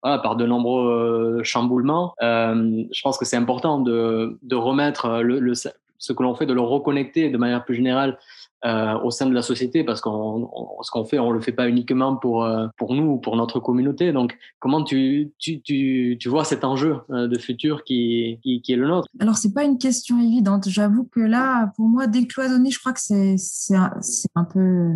euh, 0.06 0.16
par 0.18 0.36
de 0.36 0.46
nombreux 0.46 1.40
euh, 1.40 1.44
chamboulements. 1.44 2.14
Euh, 2.22 2.84
Je 2.90 3.02
pense 3.02 3.18
que 3.18 3.26
c'est 3.26 3.36
important 3.36 3.78
de, 3.78 4.38
de 4.42 4.56
remettre 4.56 5.20
le, 5.20 5.52
ce 5.54 6.12
que 6.14 6.22
l'on 6.22 6.34
fait, 6.34 6.46
de 6.46 6.54
le 6.54 6.62
reconnecter 6.62 7.28
de 7.28 7.36
manière 7.36 7.66
plus 7.66 7.74
générale 7.74 8.18
euh, 8.64 8.98
au 9.00 9.10
sein 9.10 9.26
de 9.26 9.34
la 9.34 9.42
société 9.42 9.84
parce 9.84 10.00
qu'on 10.00 10.50
ce 10.82 10.90
qu'on 10.90 11.04
fait 11.04 11.18
on 11.18 11.30
le 11.30 11.40
fait 11.40 11.52
pas 11.52 11.68
uniquement 11.68 12.16
pour 12.16 12.44
euh, 12.44 12.66
pour 12.76 12.94
nous 12.94 13.12
ou 13.12 13.18
pour 13.18 13.36
notre 13.36 13.58
communauté. 13.60 14.12
Donc 14.12 14.36
comment 14.58 14.84
tu 14.84 15.32
tu, 15.38 15.62
tu, 15.62 16.18
tu 16.20 16.28
vois 16.28 16.44
cet 16.44 16.64
enjeu 16.64 16.98
euh, 17.10 17.26
de 17.26 17.38
futur 17.38 17.84
qui, 17.84 18.38
qui, 18.42 18.60
qui 18.62 18.72
est 18.72 18.76
le 18.76 18.88
nôtre? 18.88 19.08
Alors 19.18 19.36
c'est 19.36 19.54
pas 19.54 19.64
une 19.64 19.78
question 19.78 20.20
évidente. 20.20 20.68
J'avoue 20.68 21.04
que 21.04 21.20
là 21.20 21.72
pour 21.76 21.86
moi 21.86 22.06
décloisonner 22.06 22.70
je 22.70 22.78
crois 22.78 22.92
que 22.92 23.00
c'est 23.00 23.36
c'est 23.38 23.76
un, 23.76 23.92
un 24.34 24.44
peu 24.44 24.90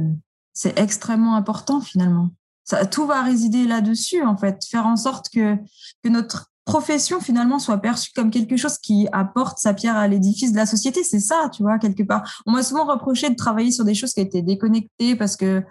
c'est 0.52 0.78
extrêmement 0.78 1.36
important 1.36 1.80
finalement. 1.80 2.30
Ça, 2.64 2.86
tout 2.86 3.06
va 3.06 3.22
résider 3.22 3.66
là-dessus 3.66 4.22
en 4.22 4.36
fait. 4.36 4.64
Faire 4.70 4.86
en 4.86 4.96
sorte 4.96 5.28
que 5.28 5.56
que 6.02 6.08
notre 6.08 6.50
profession 6.64 7.20
finalement 7.20 7.58
soit 7.58 7.78
perçue 7.78 8.10
comme 8.14 8.30
quelque 8.30 8.56
chose 8.56 8.78
qui 8.78 9.06
apporte 9.12 9.58
sa 9.58 9.74
pierre 9.74 9.96
à 9.96 10.08
l'édifice 10.08 10.52
de 10.52 10.56
la 10.56 10.66
société. 10.66 11.04
C'est 11.04 11.20
ça, 11.20 11.50
tu 11.52 11.62
vois, 11.62 11.78
quelque 11.78 12.02
part. 12.02 12.42
On 12.46 12.52
m'a 12.52 12.62
souvent 12.62 12.84
reproché 12.84 13.28
de 13.28 13.34
travailler 13.34 13.70
sur 13.70 13.84
des 13.84 13.94
choses 13.94 14.12
qui 14.12 14.20
étaient 14.20 14.42
déconnectées 14.42 15.16
parce 15.16 15.36
que 15.36 15.62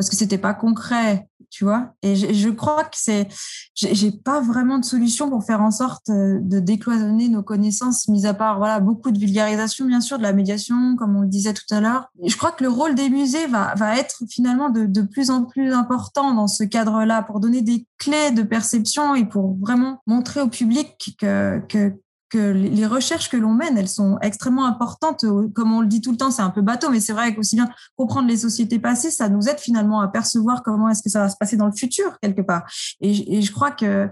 parce 0.00 0.08
que 0.08 0.16
c'était 0.16 0.38
pas 0.38 0.54
concret, 0.54 1.28
tu 1.50 1.64
vois. 1.64 1.92
Et 2.02 2.16
je, 2.16 2.48
crois 2.48 2.84
que 2.84 2.96
c'est, 2.96 3.28
j'ai 3.74 4.10
pas 4.12 4.40
vraiment 4.40 4.78
de 4.78 4.84
solution 4.86 5.28
pour 5.28 5.44
faire 5.44 5.60
en 5.60 5.70
sorte 5.70 6.08
euh, 6.08 6.38
de 6.40 6.58
décloisonner 6.58 7.28
nos 7.28 7.42
connaissances, 7.42 8.08
mis 8.08 8.24
à 8.24 8.32
part 8.32 8.56
voilà 8.56 8.80
beaucoup 8.80 9.10
de 9.10 9.18
vulgarisation, 9.18 9.84
bien 9.84 10.00
sûr, 10.00 10.16
de 10.16 10.22
la 10.22 10.32
médiation, 10.32 10.96
comme 10.96 11.16
on 11.16 11.20
le 11.20 11.28
disait 11.28 11.52
tout 11.52 11.66
à 11.70 11.80
l'heure. 11.82 12.08
Je 12.24 12.34
crois 12.34 12.50
que 12.50 12.64
le 12.64 12.70
rôle 12.70 12.94
des 12.94 13.10
musées 13.10 13.46
va 13.46 13.74
va 13.74 13.98
être 13.98 14.22
finalement 14.26 14.70
de, 14.70 14.86
de 14.86 15.02
plus 15.02 15.28
en 15.28 15.44
plus 15.44 15.70
important 15.74 16.32
dans 16.32 16.48
ce 16.48 16.64
cadre-là 16.64 17.20
pour 17.22 17.38
donner 17.38 17.60
des 17.60 17.86
clés 17.98 18.30
de 18.30 18.42
perception 18.42 19.14
et 19.14 19.26
pour 19.26 19.58
vraiment 19.58 20.00
montrer 20.06 20.40
au 20.40 20.48
public 20.48 21.14
que 21.20 21.60
que 21.68 21.92
que 22.30 22.38
les 22.38 22.86
recherches 22.86 23.28
que 23.28 23.36
l'on 23.36 23.52
mène, 23.52 23.76
elles 23.76 23.88
sont 23.88 24.18
extrêmement 24.22 24.66
importantes. 24.66 25.24
Comme 25.54 25.72
on 25.72 25.80
le 25.80 25.86
dit 25.86 26.00
tout 26.00 26.12
le 26.12 26.16
temps, 26.16 26.30
c'est 26.30 26.42
un 26.42 26.50
peu 26.50 26.62
bateau, 26.62 26.90
mais 26.90 27.00
c'est 27.00 27.12
vrai 27.12 27.34
qu'aussi 27.34 27.56
bien 27.56 27.68
comprendre 27.96 28.28
les 28.28 28.36
sociétés 28.38 28.78
passées, 28.78 29.10
ça 29.10 29.28
nous 29.28 29.48
aide 29.48 29.58
finalement 29.58 30.00
à 30.00 30.08
percevoir 30.08 30.62
comment 30.62 30.88
est-ce 30.88 31.02
que 31.02 31.10
ça 31.10 31.20
va 31.20 31.28
se 31.28 31.36
passer 31.36 31.56
dans 31.56 31.66
le 31.66 31.72
futur 31.72 32.18
quelque 32.22 32.42
part. 32.42 32.64
Et, 33.00 33.42
je 33.42 33.52
crois 33.52 33.70
que 33.70 34.08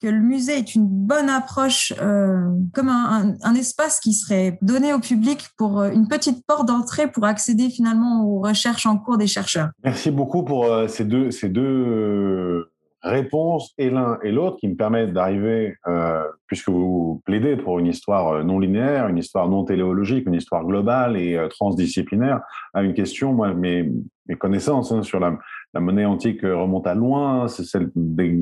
que 0.00 0.08
le 0.08 0.18
musée 0.18 0.58
est 0.58 0.74
une 0.74 0.88
bonne 0.88 1.28
approche, 1.28 1.92
euh, 2.02 2.48
comme 2.74 2.88
un, 2.88 3.34
un, 3.40 3.54
espace 3.54 4.00
qui 4.00 4.14
serait 4.14 4.58
donné 4.60 4.92
au 4.92 4.98
public 4.98 5.46
pour 5.56 5.78
euh, 5.78 5.90
une 5.90 6.08
petite 6.08 6.44
porte 6.44 6.66
d'entrée 6.66 7.06
pour 7.06 7.24
accéder 7.24 7.70
finalement 7.70 8.24
aux 8.24 8.40
recherches 8.40 8.84
en 8.84 8.98
cours 8.98 9.16
des 9.16 9.28
chercheurs. 9.28 9.68
Merci 9.84 10.10
beaucoup 10.10 10.42
pour 10.42 10.64
euh, 10.64 10.88
ces 10.88 11.04
deux 11.04 11.30
ces 11.30 11.48
deux 11.48 12.71
réponses 13.02 13.72
et 13.78 13.90
l'un 13.90 14.18
et 14.22 14.30
l'autre 14.30 14.56
qui 14.58 14.68
me 14.68 14.76
permettent 14.76 15.12
d'arriver, 15.12 15.76
euh, 15.86 16.24
puisque 16.46 16.68
vous 16.68 17.22
plaidez 17.24 17.56
pour 17.56 17.78
une 17.78 17.86
histoire 17.86 18.44
non 18.44 18.58
linéaire, 18.58 19.08
une 19.08 19.18
histoire 19.18 19.48
non 19.48 19.64
téléologique, 19.64 20.26
une 20.26 20.34
histoire 20.34 20.64
globale 20.64 21.16
et 21.16 21.38
transdisciplinaire, 21.50 22.40
à 22.74 22.82
une 22.82 22.94
question, 22.94 23.32
moi, 23.32 23.54
mes, 23.54 23.90
mes 24.26 24.36
connaissances 24.36 24.92
hein, 24.92 25.02
sur 25.02 25.20
la, 25.20 25.36
la 25.74 25.80
monnaie 25.80 26.04
antique 26.04 26.42
remontent 26.42 26.90
à 26.90 26.94
loin, 26.94 27.48
c'est 27.48 27.64
celle 27.64 27.90
des, 27.94 28.38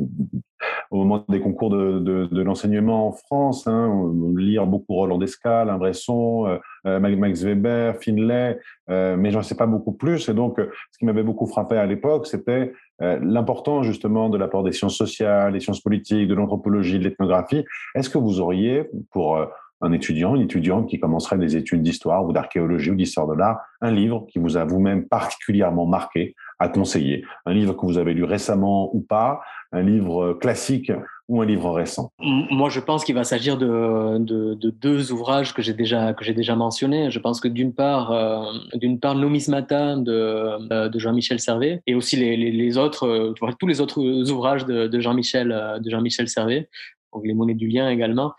au 0.90 0.98
moment 0.98 1.24
des 1.28 1.40
concours 1.40 1.70
de, 1.70 2.00
de, 2.00 2.26
de 2.26 2.42
l'enseignement 2.42 3.08
en 3.08 3.12
France, 3.12 3.66
hein, 3.66 3.88
on, 3.88 4.34
lire 4.36 4.66
beaucoup 4.66 4.94
Roland 4.94 5.18
Descales, 5.18 5.74
Bresson, 5.78 6.46
euh, 6.46 6.58
euh, 6.86 6.98
Max 6.98 7.42
Weber, 7.42 7.96
Finlay, 8.00 8.58
euh, 8.88 9.16
mais 9.16 9.30
j'en 9.30 9.42
sais 9.42 9.54
pas 9.54 9.66
beaucoup 9.66 9.92
plus. 9.92 10.28
Et 10.28 10.34
donc, 10.34 10.58
ce 10.58 10.98
qui 10.98 11.04
m'avait 11.04 11.22
beaucoup 11.22 11.46
frappé 11.46 11.76
à 11.76 11.86
l'époque, 11.86 12.26
c'était 12.26 12.72
l'importance 13.00 13.86
justement 13.86 14.28
de 14.28 14.36
l'apport 14.36 14.62
des 14.62 14.72
sciences 14.72 14.96
sociales, 14.96 15.52
des 15.52 15.60
sciences 15.60 15.80
politiques, 15.80 16.28
de 16.28 16.34
l'anthropologie, 16.34 16.98
de 16.98 17.04
l'ethnographie. 17.04 17.64
Est-ce 17.94 18.10
que 18.10 18.18
vous 18.18 18.40
auriez, 18.40 18.84
pour 19.10 19.38
un 19.80 19.92
étudiant, 19.92 20.36
une 20.36 20.42
étudiante 20.42 20.88
qui 20.88 21.00
commencerait 21.00 21.38
des 21.38 21.56
études 21.56 21.82
d'histoire 21.82 22.26
ou 22.26 22.32
d'archéologie 22.32 22.90
ou 22.90 22.96
d'histoire 22.96 23.26
de 23.26 23.34
l'art, 23.34 23.60
un 23.80 23.90
livre 23.90 24.26
qui 24.28 24.38
vous 24.38 24.58
a 24.58 24.64
vous-même 24.64 25.06
particulièrement 25.08 25.86
marqué 25.86 26.34
à 26.58 26.68
conseiller? 26.68 27.24
Un 27.46 27.54
livre 27.54 27.72
que 27.72 27.86
vous 27.86 27.96
avez 27.96 28.12
lu 28.12 28.24
récemment 28.24 28.94
ou 28.94 29.00
pas? 29.00 29.40
Un 29.72 29.82
livre 29.82 30.34
classique 30.34 30.92
ou 31.30 31.40
un 31.40 31.46
livre 31.46 31.70
récent? 31.70 32.12
Moi, 32.18 32.68
je 32.70 32.80
pense 32.80 33.04
qu'il 33.04 33.14
va 33.14 33.22
s'agir 33.22 33.56
de, 33.56 34.18
de, 34.18 34.54
de, 34.54 34.70
deux 34.70 35.12
ouvrages 35.12 35.54
que 35.54 35.62
j'ai 35.62 35.72
déjà 35.72 36.56
mentionnés. 36.56 37.10
Je 37.12 37.20
pense 37.20 37.40
que 37.40 37.46
d'une 37.46 37.72
part, 37.72 38.10
euh, 38.10 38.52
d'une 38.74 38.98
part, 38.98 39.14
Nomismata 39.14 39.94
de, 39.94 40.12
euh, 40.12 40.88
de 40.88 40.98
Jean-Michel 40.98 41.38
Servet 41.38 41.82
et 41.86 41.94
aussi 41.94 42.16
les, 42.16 42.78
autres, 42.78 43.06
euh, 43.06 43.52
tous 43.60 43.66
les 43.68 43.80
autres 43.80 44.00
ouvrages 44.30 44.66
de, 44.66 44.88
de 44.88 45.00
Jean-Michel 45.00 46.28
Servet, 46.28 46.68
donc 47.12 47.24
les 47.24 47.34
monnaies 47.34 47.54
du 47.54 47.68
lien 47.68 47.88
également. 47.88 48.32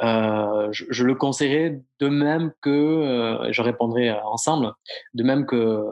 Euh, 0.00 0.68
je, 0.70 1.04
le 1.04 1.14
conseillerais 1.16 1.82
de 2.00 2.08
même 2.08 2.52
que, 2.62 2.70
euh, 2.70 3.52
je 3.52 3.60
répondrai 3.60 4.10
ensemble, 4.12 4.72
de 5.12 5.22
même 5.22 5.44
que 5.44 5.82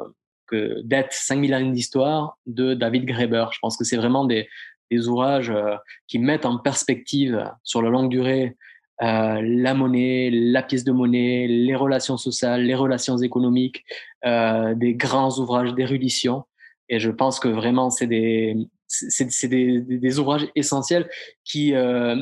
que 0.49 0.81
Dette, 0.85 1.09
5000 1.11 1.55
années 1.55 1.73
d'histoire 1.73 2.39
de 2.47 2.75
David 2.75 3.05
Graeber. 3.05 3.47
Je 3.53 3.59
pense 3.61 3.77
que 3.77 3.83
c'est 3.83 3.97
vraiment 3.97 4.25
des, 4.25 4.49
des 4.91 5.09
ouvrages 5.09 5.51
euh, 5.51 5.77
qui 6.07 6.19
mettent 6.19 6.47
en 6.47 6.59
perspective 6.59 7.51
sur 7.63 7.83
la 7.83 7.91
longue 7.91 8.11
durée 8.11 8.57
euh, 9.03 9.43
la 9.43 9.75
monnaie, 9.75 10.31
la 10.33 10.63
pièce 10.63 10.83
de 10.83 10.93
monnaie, 10.93 11.47
les 11.47 11.75
relations 11.75 12.17
sociales, 12.17 12.63
les 12.63 12.75
relations 12.75 13.19
économiques, 13.19 13.85
euh, 14.25 14.75
des 14.75 14.95
grands 14.95 15.39
ouvrages 15.39 15.75
d'érudition. 15.75 16.45
Et 16.89 16.99
je 16.99 17.11
pense 17.11 17.39
que 17.39 17.49
vraiment, 17.49 17.91
c'est 17.91 18.07
des, 18.07 18.57
c'est 18.87 19.49
des, 19.49 20.19
ouvrages 20.19 20.47
essentiels 20.55 21.11
qui 21.45 21.75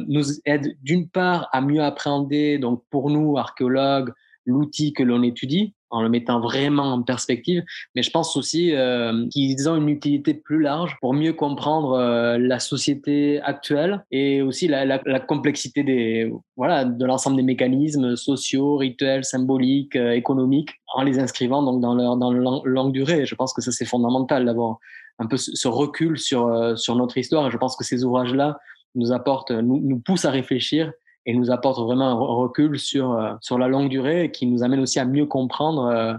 nous 0.08 0.24
aident 0.46 0.74
d'une 0.82 1.06
part 1.08 1.48
à 1.52 1.60
mieux 1.60 1.82
appréhender, 1.82 2.58
donc 2.58 2.82
pour 2.90 3.10
nous, 3.10 3.36
archéologues, 3.36 4.10
l'outil 4.46 4.92
que 4.92 5.02
l'on 5.02 5.22
étudie, 5.22 5.74
en 5.94 6.02
le 6.02 6.08
mettant 6.08 6.40
vraiment 6.40 6.92
en 6.92 7.02
perspective, 7.02 7.62
mais 7.94 8.02
je 8.02 8.10
pense 8.10 8.36
aussi 8.36 8.74
euh, 8.74 9.26
qu'ils 9.30 9.68
ont 9.68 9.76
une 9.76 9.88
utilité 9.88 10.34
plus 10.34 10.60
large 10.60 10.96
pour 11.00 11.14
mieux 11.14 11.32
comprendre 11.32 11.92
euh, 11.92 12.36
la 12.36 12.58
société 12.58 13.40
actuelle 13.42 14.04
et 14.10 14.42
aussi 14.42 14.66
la, 14.66 14.98
complexité 15.20 15.84
des 15.84 16.32
voilà 16.56 16.84
de 16.84 17.04
l'ensemble 17.04 17.36
des 17.36 17.42
mécanismes 17.42 18.16
sociaux, 18.16 18.76
rituels, 18.76 19.24
symboliques, 19.24 19.94
euh, 19.94 20.10
économiques, 20.10 20.70
en 20.94 21.04
les 21.04 21.20
inscrivant 21.20 21.62
donc 21.62 21.80
dans 21.80 21.94
leur 21.94 22.16
dans 22.16 22.32
longue 22.32 22.92
durée. 22.92 23.24
Je 23.24 23.34
pense 23.36 23.54
que 23.54 23.62
ça 23.62 23.70
c'est 23.70 23.86
fondamental 23.86 24.44
d'avoir 24.44 24.78
un 25.20 25.26
peu 25.26 25.36
ce 25.36 25.68
recul 25.68 26.18
sur 26.18 26.76
sur 26.76 26.96
notre 26.96 27.18
histoire. 27.18 27.50
Je 27.52 27.56
pense 27.56 27.76
que 27.76 27.84
ces 27.84 28.02
ouvrages 28.02 28.34
là 28.34 28.58
nous 28.96 29.12
apportent, 29.12 29.52
nous, 29.52 29.80
nous 29.80 30.00
poussent 30.00 30.24
à 30.24 30.30
réfléchir 30.30 30.92
et 31.26 31.34
nous 31.34 31.50
apporte 31.50 31.78
vraiment 31.78 32.08
un 32.08 32.14
recul 32.14 32.78
sur, 32.78 33.12
euh, 33.12 33.34
sur 33.40 33.58
la 33.58 33.68
longue 33.68 33.88
durée 33.88 34.30
qui 34.30 34.46
nous 34.46 34.62
amène 34.62 34.80
aussi 34.80 34.98
à 34.98 35.04
mieux 35.04 35.26
comprendre 35.26 35.86
euh, 35.86 36.14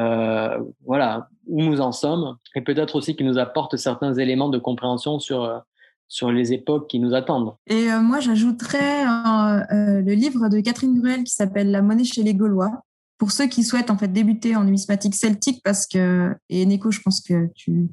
euh, 0.00 0.58
voilà, 0.86 1.28
où 1.46 1.62
nous 1.62 1.80
en 1.80 1.92
sommes 1.92 2.36
et 2.54 2.62
peut-être 2.62 2.96
aussi 2.96 3.14
qui 3.14 3.24
nous 3.24 3.38
apporte 3.38 3.76
certains 3.76 4.14
éléments 4.14 4.48
de 4.48 4.58
compréhension 4.58 5.18
sur, 5.18 5.62
sur 6.08 6.32
les 6.32 6.52
époques 6.52 6.88
qui 6.88 6.98
nous 6.98 7.14
attendent. 7.14 7.54
Et 7.66 7.88
moi, 8.00 8.20
j'ajouterais 8.20 9.04
le 9.04 10.14
livre 10.14 10.48
de 10.48 10.60
Catherine 10.60 10.98
Gruel 10.98 11.24
qui 11.24 11.32
s'appelle 11.32 11.70
La 11.70 11.82
monnaie 11.82 12.04
chez 12.04 12.22
les 12.22 12.34
Gaulois. 12.34 12.70
Pour 13.18 13.32
ceux 13.32 13.46
qui 13.46 13.62
souhaitent 13.62 13.90
en 13.90 13.98
fait 13.98 14.08
débuter 14.08 14.56
en 14.56 14.64
numismatique 14.64 15.14
celtique, 15.14 15.62
parce 15.62 15.86
que 15.86 16.34
et 16.48 16.64
Nico, 16.64 16.90
je 16.90 17.00
pense 17.00 17.20
que 17.20 17.48
tu 17.54 17.90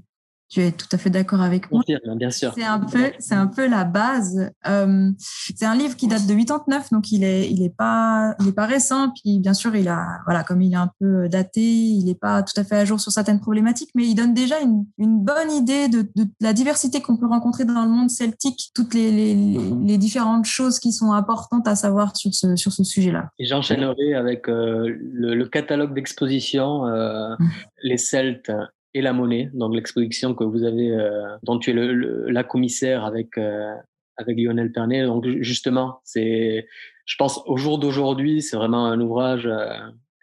tu 0.50 0.62
es 0.62 0.72
tout 0.72 0.88
à 0.92 0.98
fait 0.98 1.12
d'accord 1.12 1.42
avec 1.42 1.72
moi. 1.72 1.84
Bien 2.16 2.32
sûr. 2.32 2.54
C'est 2.56 2.64
un 2.64 2.80
peu, 2.80 3.12
c'est 3.20 3.36
un 3.36 3.46
peu 3.48 3.68
la 3.68 3.84
base. 3.84 4.50
Euh, 4.68 5.12
c'est 5.20 5.66
un 5.66 5.76
livre 5.76 5.96
qui 5.96 6.08
date 6.08 6.26
de 6.26 6.34
89, 6.34 6.90
donc 6.92 7.12
il 7.12 7.24
est, 7.24 7.50
il 7.52 7.64
est 7.64 7.76
pas, 7.76 8.36
il 8.40 8.48
est 8.48 8.54
pas 8.54 8.66
récent. 8.66 9.12
Puis 9.12 9.40
bien 9.40 9.54
sûr, 9.54 9.76
il 9.76 9.88
a, 9.88 10.20
voilà, 10.26 10.44
comme 10.44 10.62
il 10.62 10.74
est 10.74 10.78
un 10.78 10.90
peu 11.00 11.30
daté, 11.30 11.62
il 11.62 12.06
n'est 12.06 12.16
pas 12.16 12.42
tout 12.42 12.60
à 12.60 12.64
fait 12.64 12.78
à 12.78 12.86
jour 12.86 13.00
sur 13.00 13.12
certaines 13.12 13.40
problématiques, 13.40 13.92
mais 13.94 14.08
il 14.08 14.16
donne 14.16 14.34
déjà 14.34 14.60
une, 14.60 14.86
une 14.98 15.20
bonne 15.24 15.52
idée 15.52 15.88
de, 15.88 16.02
de 16.16 16.26
la 16.42 16.54
diversité 16.54 17.02
qu'on 17.02 17.18
peut 17.18 17.28
rencontrer 17.28 17.66
dans 17.66 17.84
le 17.84 17.90
monde 17.90 18.10
celtique, 18.10 18.72
toutes 18.74 18.96
les, 18.96 19.12
les, 19.12 19.36
les, 19.84 19.98
différentes 19.98 20.46
choses 20.46 20.80
qui 20.80 20.92
sont 20.92 21.12
importantes 21.12 21.68
à 21.68 21.76
savoir 21.76 22.16
sur 22.18 22.34
ce, 22.34 22.56
sur 22.56 22.72
ce 22.72 22.84
sujet-là. 22.84 23.30
Et 23.38 23.46
j'enchaînerai 23.46 24.16
avec 24.16 24.50
euh, 24.50 24.98
le, 25.14 25.36
le, 25.36 25.46
catalogue 25.48 25.94
d'exposition, 25.94 26.88
euh, 26.88 27.36
mmh. 27.38 27.50
les 27.84 27.98
Celtes 27.98 28.52
et 28.94 29.02
la 29.02 29.14
monnaie, 29.14 29.50
donc 29.54 29.76
l'exposition 29.76 30.34
que 30.34 30.44
vous 30.44 30.64
avez, 30.64 30.92
euh, 30.92 31.38
dont 31.44 31.60
tu 31.60 31.70
es 31.70 31.74
le, 31.74 31.94
le, 31.94 32.30
la 32.30 32.44
commissaire 32.44 33.06
avec 33.06 33.38
euh, 33.38 33.74
avec 34.18 34.38
Lionel 34.38 34.72
Pernet. 34.72 35.04
Donc 35.06 35.26
justement, 35.42 36.00
c'est, 36.04 36.68
je 37.06 37.16
pense, 37.18 37.42
au 37.46 37.56
jour 37.56 37.78
d'aujourd'hui, 37.78 38.42
c'est 38.42 38.58
vraiment 38.58 38.88
un 38.88 39.00
ouvrage 39.00 39.46
euh, 39.46 39.70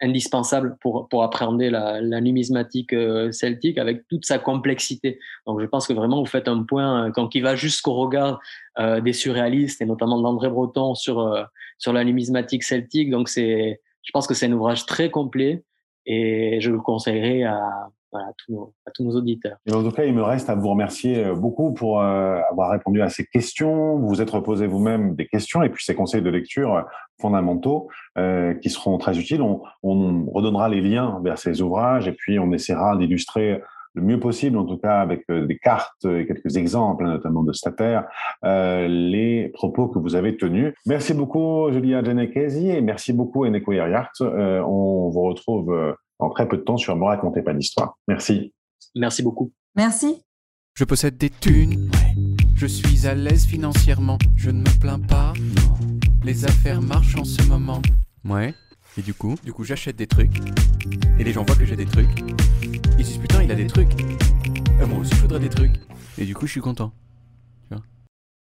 indispensable 0.01 0.77
pour 0.81 1.07
pour 1.09 1.23
appréhender 1.23 1.69
la, 1.69 2.01
la 2.01 2.19
numismatique 2.21 2.93
euh, 2.93 3.31
celtique 3.31 3.77
avec 3.77 4.07
toute 4.09 4.25
sa 4.25 4.37
complexité. 4.37 5.17
Donc 5.45 5.61
je 5.61 5.65
pense 5.65 5.87
que 5.87 5.93
vraiment 5.93 6.19
vous 6.19 6.27
faites 6.29 6.49
un 6.49 6.63
point 6.63 7.09
quand 7.11 7.29
qui 7.29 7.41
va 7.41 7.55
jusqu'au 7.55 7.93
regard 7.93 8.39
des 9.01 9.13
surréalistes 9.13 9.81
et 9.81 9.85
notamment 9.85 10.21
d'André 10.21 10.49
Breton 10.49 10.93
sur 10.93 11.47
sur 11.79 11.93
la 11.93 12.03
numismatique 12.03 12.63
celtique. 12.63 13.09
Donc 13.09 13.27
c'est, 13.27 13.81
je 14.03 14.11
pense 14.11 14.27
que 14.27 14.35
c'est 14.35 14.45
un 14.45 14.51
ouvrage 14.51 14.85
très 14.85 15.09
complet 15.09 15.63
et 16.05 16.59
je 16.61 16.69
le 16.71 16.79
conseillerais 16.79 17.43
à 17.43 17.89
à, 18.17 18.33
tous 18.45 19.03
nos, 19.03 19.15
auditeurs. 19.15 19.57
En 19.71 19.83
tout 19.83 19.91
cas, 19.91 20.05
il 20.05 20.13
me 20.13 20.23
reste 20.23 20.49
à 20.49 20.55
vous 20.55 20.69
remercier 20.69 21.25
euh, 21.25 21.35
beaucoup 21.35 21.73
pour 21.73 22.01
euh, 22.01 22.39
avoir 22.51 22.71
répondu 22.71 23.01
à 23.01 23.09
ces 23.09 23.25
questions. 23.25 23.97
Vous 23.97 24.07
vous 24.07 24.21
êtes 24.21 24.29
reposé 24.29 24.67
vous-même 24.67 25.15
des 25.15 25.27
questions 25.27 25.63
et 25.63 25.69
puis 25.69 25.83
ces 25.83 25.95
conseils 25.95 26.21
de 26.21 26.29
lecture 26.29 26.85
fondamentaux 27.19 27.89
euh, 28.17 28.53
qui 28.55 28.69
seront 28.69 28.97
très 28.97 29.17
utiles. 29.17 29.41
On, 29.41 29.61
on, 29.83 30.25
redonnera 30.31 30.69
les 30.69 30.81
liens 30.81 31.19
vers 31.23 31.37
ces 31.37 31.61
ouvrages 31.61 32.07
et 32.07 32.13
puis 32.13 32.39
on 32.39 32.51
essaiera 32.51 32.95
d'illustrer 32.97 33.61
le 33.93 34.01
mieux 34.03 34.19
possible, 34.19 34.57
en 34.57 34.65
tout 34.65 34.77
cas 34.77 34.99
avec 34.99 35.23
des 35.29 35.57
cartes 35.57 36.05
et 36.05 36.27
quelques 36.27 36.57
exemples, 36.57 37.05
notamment 37.05 37.41
de 37.41 37.51
Stater, 37.51 38.01
les 38.43 39.49
propos 39.53 39.87
que 39.87 39.97
vous 39.97 40.15
avez 40.15 40.37
tenus. 40.37 40.73
Merci 40.85 41.15
beaucoup, 41.15 41.71
Julia 41.71 42.03
Genekesi, 42.03 42.69
et 42.69 42.81
merci 42.81 43.11
beaucoup, 43.11 43.45
Eneko 43.45 43.71
Yariart. 43.71 44.11
Euh, 44.21 44.61
on 44.61 45.09
vous 45.09 45.21
retrouve 45.21 45.95
en 46.19 46.29
très 46.29 46.47
peu 46.47 46.57
de 46.57 46.63
temps 46.63 46.77
sur 46.77 46.95
Me 46.95 47.05
racontez 47.05 47.41
pas 47.41 47.53
d'histoire. 47.53 47.97
Merci. 48.07 48.53
Merci 48.95 49.23
beaucoup. 49.23 49.53
Merci. 49.75 50.23
Je 50.73 50.83
possède 50.83 51.17
des 51.17 51.29
thunes. 51.29 51.89
Je 52.55 52.67
suis 52.67 53.07
à 53.07 53.15
l'aise 53.15 53.45
financièrement. 53.45 54.17
Je 54.35 54.49
ne 54.51 54.59
me 54.59 54.79
plains 54.79 54.99
pas. 54.99 55.33
Les 56.23 56.45
affaires 56.45 56.81
marchent 56.81 57.17
en 57.17 57.23
ce 57.23 57.43
moment. 57.43 57.81
Ouais. 58.25 58.53
Et 58.97 59.01
du 59.01 59.13
coup, 59.13 59.35
du 59.43 59.53
coup, 59.53 59.63
j'achète 59.63 59.95
des 59.95 60.07
trucs. 60.07 60.39
Et 61.19 61.23
les 61.23 61.31
gens 61.31 61.43
voient 61.43 61.55
que 61.55 61.65
j'ai 61.65 61.75
des 61.75 61.85
trucs. 61.85 62.19
Ils 62.97 63.05
disent 63.05 63.17
putain, 63.17 63.43
il 63.43 63.51
a 63.51 63.55
des 63.55 63.67
trucs. 63.67 63.91
Et 64.81 64.85
moi 64.85 64.99
aussi, 64.99 65.13
je 65.15 65.21
voudrais 65.21 65.39
des 65.39 65.49
trucs. 65.49 65.75
Et 66.17 66.25
du 66.25 66.33
coup, 66.33 66.47
je 66.47 66.51
suis 66.51 66.61
content. 66.61 66.91